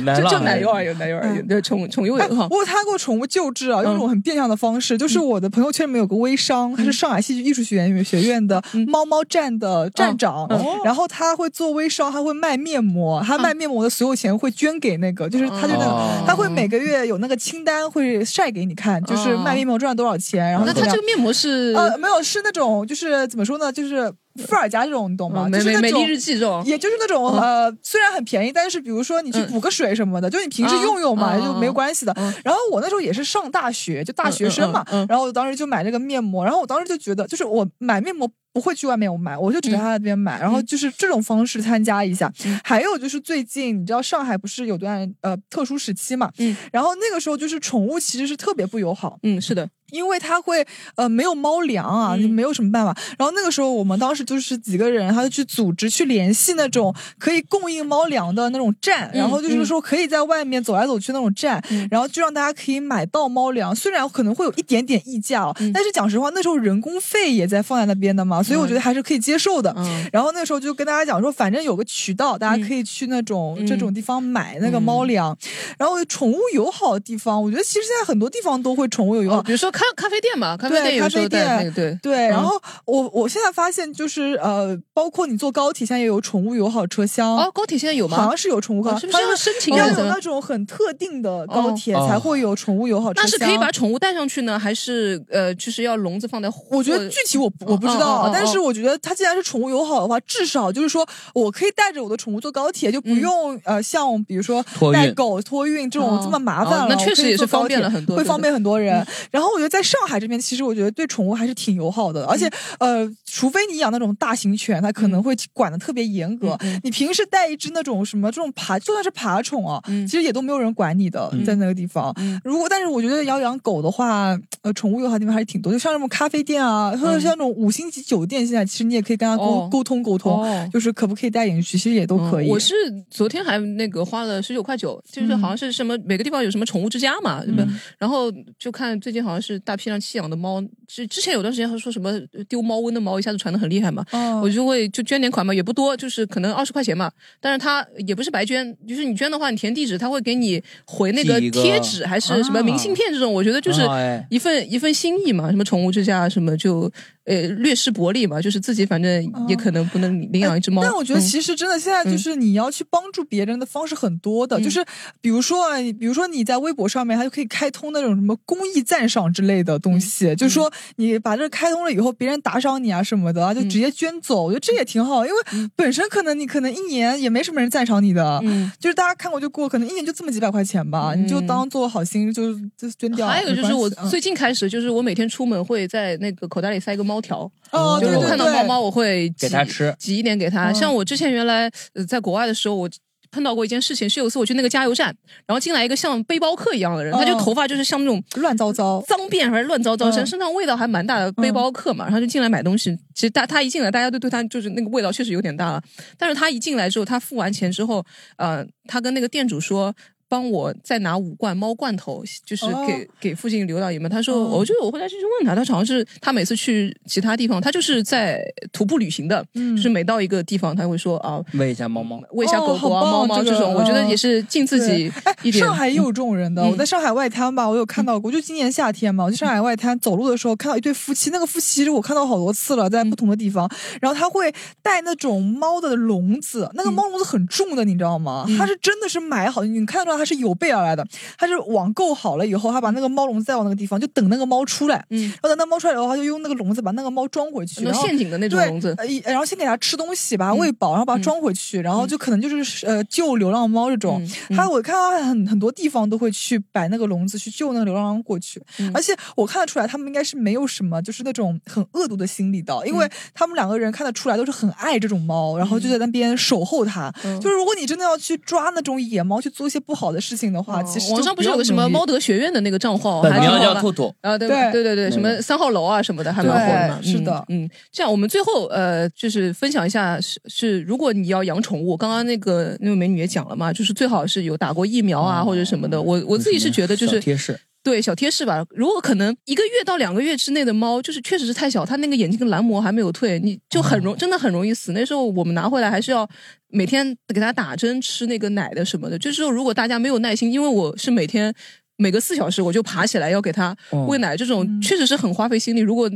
[0.04, 1.42] 那， 就就奶油而已，奶油而已。
[1.42, 2.48] 对，宠宠物哎友好。
[2.50, 10.48] 我有参加过宠物救治啊，用一种很变相的方式，就是我的朋友圈里面有个微商，他是上海戏剧艺术学院学院的猫猫站的站长，
[10.84, 16.20] 然后他会做微商，他会卖面膜，他卖面膜的所有钱会捐给那个，就是他就那哦。
[16.20, 24.12] 个他会每个月有那个清单会晒给你看，就是卖面膜赚了多少钱，然后那它这个面膜是呃没有是那种就是怎么说呢，就是。
[24.48, 25.44] 伏尔加这种你懂吗？
[25.46, 32.16] 嗯就是那种美美丽日记这种也就是那种嗯呃，虽然很便宜，但是比如说你去嗯补个水什么的，就你平时用用嘛，嗯就没有关系的。
[32.42, 38.26] 然后我那时候也是上大学，就大学生嘛，然后我当时就买这个面膜，然后我当时就觉得，就是我买面膜。
[38.52, 42.32] 不会去外面买，我就只在他那边买，然后就是这种方式参加一下。
[42.62, 50.66] 还有就是最近你知道上海不是有段呃特殊时期嘛，嗯，然后那个时候就是宠物其实是特别不友好，嗯，是的，因为它会
[50.96, 52.94] 呃没有猫粮啊，就没有什么办法。
[53.18, 69.72] 然后那个时候我们当时就是几个人，他就去组织去联系那种可以供应猫粮的那种站，然后就是说可以在外面走来走去那种站，然后就让大家可以买到猫粮，虽然可能会有一点点溢价哦，但是讲实话，那时候人工费也在放在那边的嘛，嘛，所以我觉得还是可以接受的。
[69.76, 75.36] 嗯然后那时候就跟大家讲说，反正有个渠道，大家可以去那种、嗯这种地方买那个猫粮。
[75.78, 87.36] 然后宠物友好的地方，我觉得其实现在很多地方都会宠物友好，哦比如说咖咖啡店嘛，咖啡店有时候咖啡店那个对然后我我现在发现就是呃，包括你坐高铁，现在也有宠物友好车厢。
[87.36, 88.16] 哦，高铁现在有吗？
[88.18, 93.38] 好像是有宠物友好，哦是不是它要申请要有那种很特定的高铁哦才会有宠物友好车厢那。
[93.38, 96.50] 是可以把宠物带上去呢，还是呃，就是要笼子放在？
[96.70, 106.84] 我觉得具体我我不知道啊，但是我觉得它既然是宠物友好的话，至少就是说我可以带着我的宠物坐高铁，就不用、呃像比如说带狗托运这种哦这么麻烦了。
[106.84, 109.06] 哦那确实也是方便了很多会方便很多人嗯。
[109.32, 116.56] 然后我觉得在上海这边，其实我觉得对宠物还是挺友好的，而且呃，除非你养那种大型犬，它可能会管的特别严格。
[116.82, 122.14] 你平时带一只那种什么这种爬，就算是爬宠啊，其实也都没有人管你的，在那个地方。
[122.44, 129.68] 如果但是我觉得要养狗的话，呃，宠物友好地方还是挺多，就像什么咖啡店啊，或者像那种五星级酒店，现在其实你也可以跟他沟、哦。
[129.70, 130.68] 沟通沟通，哦。
[130.72, 132.46] 就是可不可以带进去，其实也都可以。
[132.46, 132.74] 嗯我是
[133.10, 137.66] 昨天还那个花了十九块九，就是好像是什么、每个地方有什么宠物之家嘛，对吧？
[137.98, 142.12] 然后就看最近好像是大批量弃养的猫，之之前有段时间还说什么
[142.48, 153.82] 丢猫瘟的猫一下子传的很厉害嘛，哦我就会就捐点款嘛，也不多，就是可能二十块钱嘛，但是他也不是白捐，就是你捐的话，你填地址，他会给你回那个贴纸还是什么明信片这种，我觉得就是
[154.28, 156.90] 一份一份心意嘛，什么宠物之家什么就
[157.24, 164.84] 呃略施薄利嘛，就是自己反正也可能不能领养一只猫，但我觉得嗯其实真的现在就是你要去帮助别人的方式很多的，就是
[165.20, 178.42] 比如说啊，比如说你在微博上面，它就可以开通那种什么公益赞赏之类的东西，就是说你把这个开通了以后，别人打赏你啊什么的啊，就直接捐走，我觉得这也挺好，因为本身可能你可能一年也没什么人赞赏你的，
[178.78, 183.26] 就是大家看过就过，可能一年就这么几百块钱吧，你就当做好心就就捐掉。
[183.26, 190.70] 还有就是我最近开始，就是我每天出门会在那个口袋里塞个猫条，哦就是我看到猫猫我会给它吃挤一点给它。
[190.70, 192.90] 嗯像我之前原来呃在国外的时候，我。
[193.34, 195.06] 碰到过一件事情，是有一次我去那个加油站，
[195.46, 202.94] 然后进来一个像背包客一样的人，他就嗯头发就是像那种乱糟糟、脏辫还是乱糟糟，嗯身身上味道还蛮大的背包客嘛，然后就进来买东西。
[203.14, 205.82] 其实大他一进来，大家都对他就是那个味道确实有点大了。
[206.18, 208.04] 但是他一进来之后，他付完钱之后，
[208.36, 209.94] 呃，他跟那个店主说。
[210.32, 213.06] 帮我再拿五罐猫罐头，就是给、哦。
[213.20, 214.10] 给附近留到你们。
[214.10, 214.56] 他说，哦。
[214.60, 218.42] 我就我回来就去问他，他好像是他每次去其他地方，他就是在
[218.72, 219.76] 徒步旅行的，嗯。
[219.76, 225.62] 就是每到一个地方，他会说啊，喂一下猫猫，喂一下狗狗啊、猫猫这种，我觉得也是尽自己哎一点。
[225.62, 226.70] 上海也有这种人的，嗯。
[226.70, 233.68] 我在上海外滩吧，我有看到过，就今年夏天嘛，我去上海外滩走路的时候看到一对夫妻，那个夫妻其实我看到好多次了，在不同的地方，
[234.00, 234.50] 然后他会
[234.80, 238.46] 带那种猫的笼子，那个猫笼子很重的，你知道吗？
[238.56, 241.04] 他是真的是买好，你看得出来他是有备而来的，
[241.36, 248.94] 它是网购好了以后，它把那个猫笼子带到那个地方，就等那个猫出来，嗯，然后等那猫出来以后，它就用那个笼子把那个猫装回去，陷阱的那种对笼子。
[248.98, 254.24] 呃然后先给它吃东西，把它喂饱，然后把它装回去，然嗯后就可能就是呃救流浪猫这种。
[254.50, 258.90] 它我看到很很多地方都会去摆那个笼子去救那个流浪猫过去，嗯。
[258.94, 262.98] 而且我看得出来他们应该是没有什么就是那种很恶毒的心理的，因嗯。
[262.98, 267.12] 为他们两个人看得出来都是很爱这种猫，然后就在那边守候它。
[267.24, 267.40] 嗯。
[267.40, 277.00] 就是如果你真的要去抓那种野猫去做一些不好的事情的话，其实网上不是有个什么猫德学院的那个账号，还挺好的叫兔兔啊，对对对对什么三号楼啊什么的，还蛮火的嘛。
[277.02, 286.00] 是的嗯，嗯，这样我们最后呃，就是分享一下是是，如果你要养宠物，刚刚那个那位美女也讲了嘛，就是最好是有打过疫苗啊或者什么的。
[286.00, 287.58] 我我自己是觉得就是贴士。
[287.82, 294.92] 对小贴士吧，如果可能一个月到两个月之内的猫，就是确实是太小，它那个眼睛跟蓝膜还没有退，你就很容真的很容易死。
[294.92, 296.28] 那时候我们拿回来还是要
[296.68, 299.18] 每天给它打针吃那个奶的什么的。
[299.18, 301.52] 就是说，如果大家没有耐心，因为我是每天
[301.96, 305.80] 每隔四小时我就爬起来要给它哦喂奶，这种确实是很花费心力。
[305.80, 306.10] 如果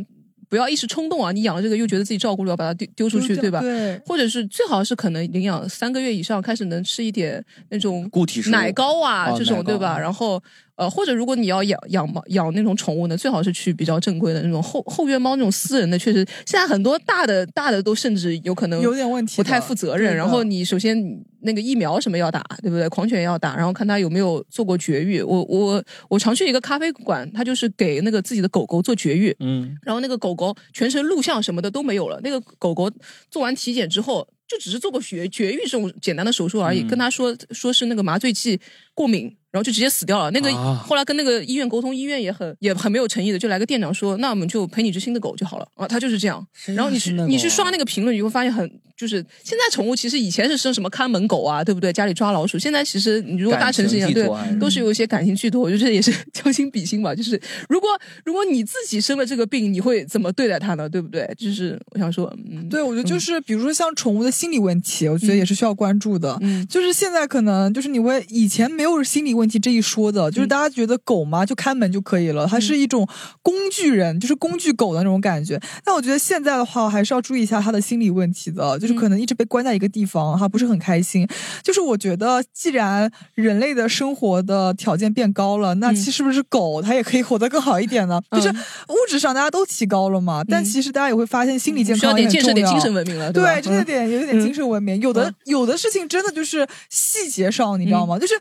[0.49, 1.33] 不要一时冲动啊！
[1.33, 3.61] 你养了这个又觉得自己照顾不了，把它丢丢出去，对吧？
[3.61, 9.99] 对或者是最好是可能领养三个月以上，开始能吃一点那种固体奶糕啊、这种，对吧？
[9.99, 10.41] 然后
[10.77, 20.15] 呃，或者如果你要养养猫养那种宠物呢，最好是去比较正规的那种后后院猫那种私人的，确实现在很多大的大的都甚至有可能有点问题不太负责任。
[20.15, 20.97] 然后你首先
[21.41, 22.89] 那个疫苗什么要打，对不对？
[22.91, 25.23] 狂犬要打，然后看它有没有做过绝育。
[25.23, 32.21] 我我我常去一个咖啡馆，它就是给那个自己的狗狗做绝育，嗯，然后那个狗狗全程录像什么的都没有了。
[32.23, 32.91] 那个狗狗
[33.31, 38.61] 做完体检之后，就只是做过绝绝育这种简单的手术而已，嗯跟他说说是那个麻醉剂
[38.95, 39.37] 过敏。
[39.53, 40.31] 然后就直接死掉了。
[40.33, 46.47] 那个、啊后来跟那个医院沟通，医院也很也很没有诚意的，就来个店长说，那我们就赔你只新的狗就好了啊，他就是这样。
[46.67, 51.93] 然后你去是你去刷那个评论，你会发现很就是现在宠物其实以前是生什么看门狗啊，对不对？
[51.93, 54.27] 家里抓老鼠，现在其实你如果大城市一样，对
[54.59, 55.61] 都是有一些感情寄托。
[55.61, 57.15] 我觉得这也是 将心比心吧。
[57.15, 57.89] 就是如果
[58.25, 60.89] 如果你自己生了这个病，你会怎么对待它呢？
[60.89, 61.29] 对不对？
[61.37, 66.37] 就是我想说，嗯，对，我觉得就是比如说像宠物的心理问题，我觉得也是需要关注的。
[66.41, 73.07] 嗯，就是现在可能就是你会以前没有心理问题这一说的，就是大家觉得狗嘛就看门就可以了，它是一种
[73.43, 75.61] 工具人，就是工具狗的那种感觉。
[75.85, 81.27] 但我觉得现在的话，还是要注意一下它的心理问题的，就是可能一直被关在一个地方，它不是很开心。
[81.63, 88.21] 就是我觉得，既然人类的生活的条件变高了，那其实是不是狗它也可以活得更好一点呢？
[88.33, 95.01] 就是物质上大家都提高了嘛，但其实大家也会发现心理健需要康也很点建设点重要精神文明了对真的嗯点有一点精神文明。
[95.01, 98.19] 有的有的事情真的就是细节上，你知道吗？
[98.19, 98.35] 就是。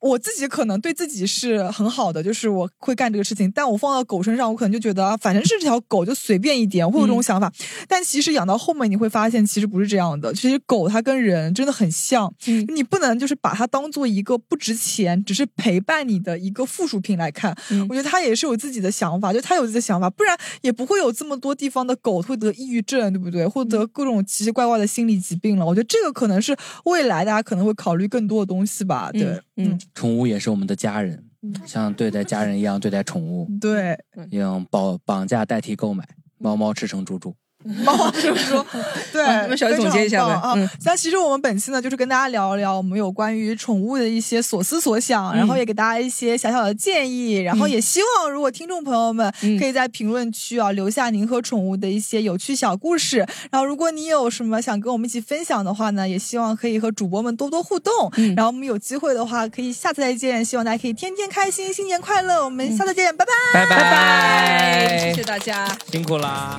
[0.00, 7.52] 我自己可能对自己是很好的，就是我会干这个事情，但我放到狗身上，我可能就觉得啊反正是这条狗就随便一点，会有这种想法。
[7.86, 10.32] 但其实养到后面，你会发现其实不是这样的。
[10.32, 12.32] 其实狗它跟人真的很像，
[12.74, 17.54] 你不能就是把它当做一个不值钱，只是陪伴你的一个附属品来看。
[17.88, 23.46] 我觉得它也是有自己的想法，就它有自己的想法，不然也不会有这么多地方的狗会得抑郁症，对不对？
[23.46, 25.66] 或得各种奇奇怪怪的心理疾病了。
[25.66, 29.10] 我觉得这个可能是未来大家可能会考虑更多的东西吧。
[29.12, 31.24] 对，嗯，宠物也是我们的家人，
[31.66, 33.98] 像对待家人一样对待宠物，对，
[34.30, 36.08] 用绑绑架代替购买，
[36.38, 37.34] 猫猫吃成猪猪。
[37.84, 38.64] 猫是说，
[39.12, 40.70] 对，啊那么小李总结一下呗非常棒啊嗯。
[40.84, 53.18] 那其实我们本期呢，就是跟大家聊一聊我们有关于宠物的一些所思所想，嗯然后也给大家一些小小的建议，然后也希望如果听众朋友们嗯可以在评论区啊留下您和宠物的一些有趣小故事，
[53.50, 57.92] 然后如果你有什么想跟我们一起分享的话呢，也希望可以和主播们多多互动。
[58.16, 65.76] 嗯然后我们有机会的话，可以下次再见，希望大家可以天天开心，新年快乐，我们下次见，拜拜，拜拜谢谢大家。
[65.90, 66.58] 辛苦啦！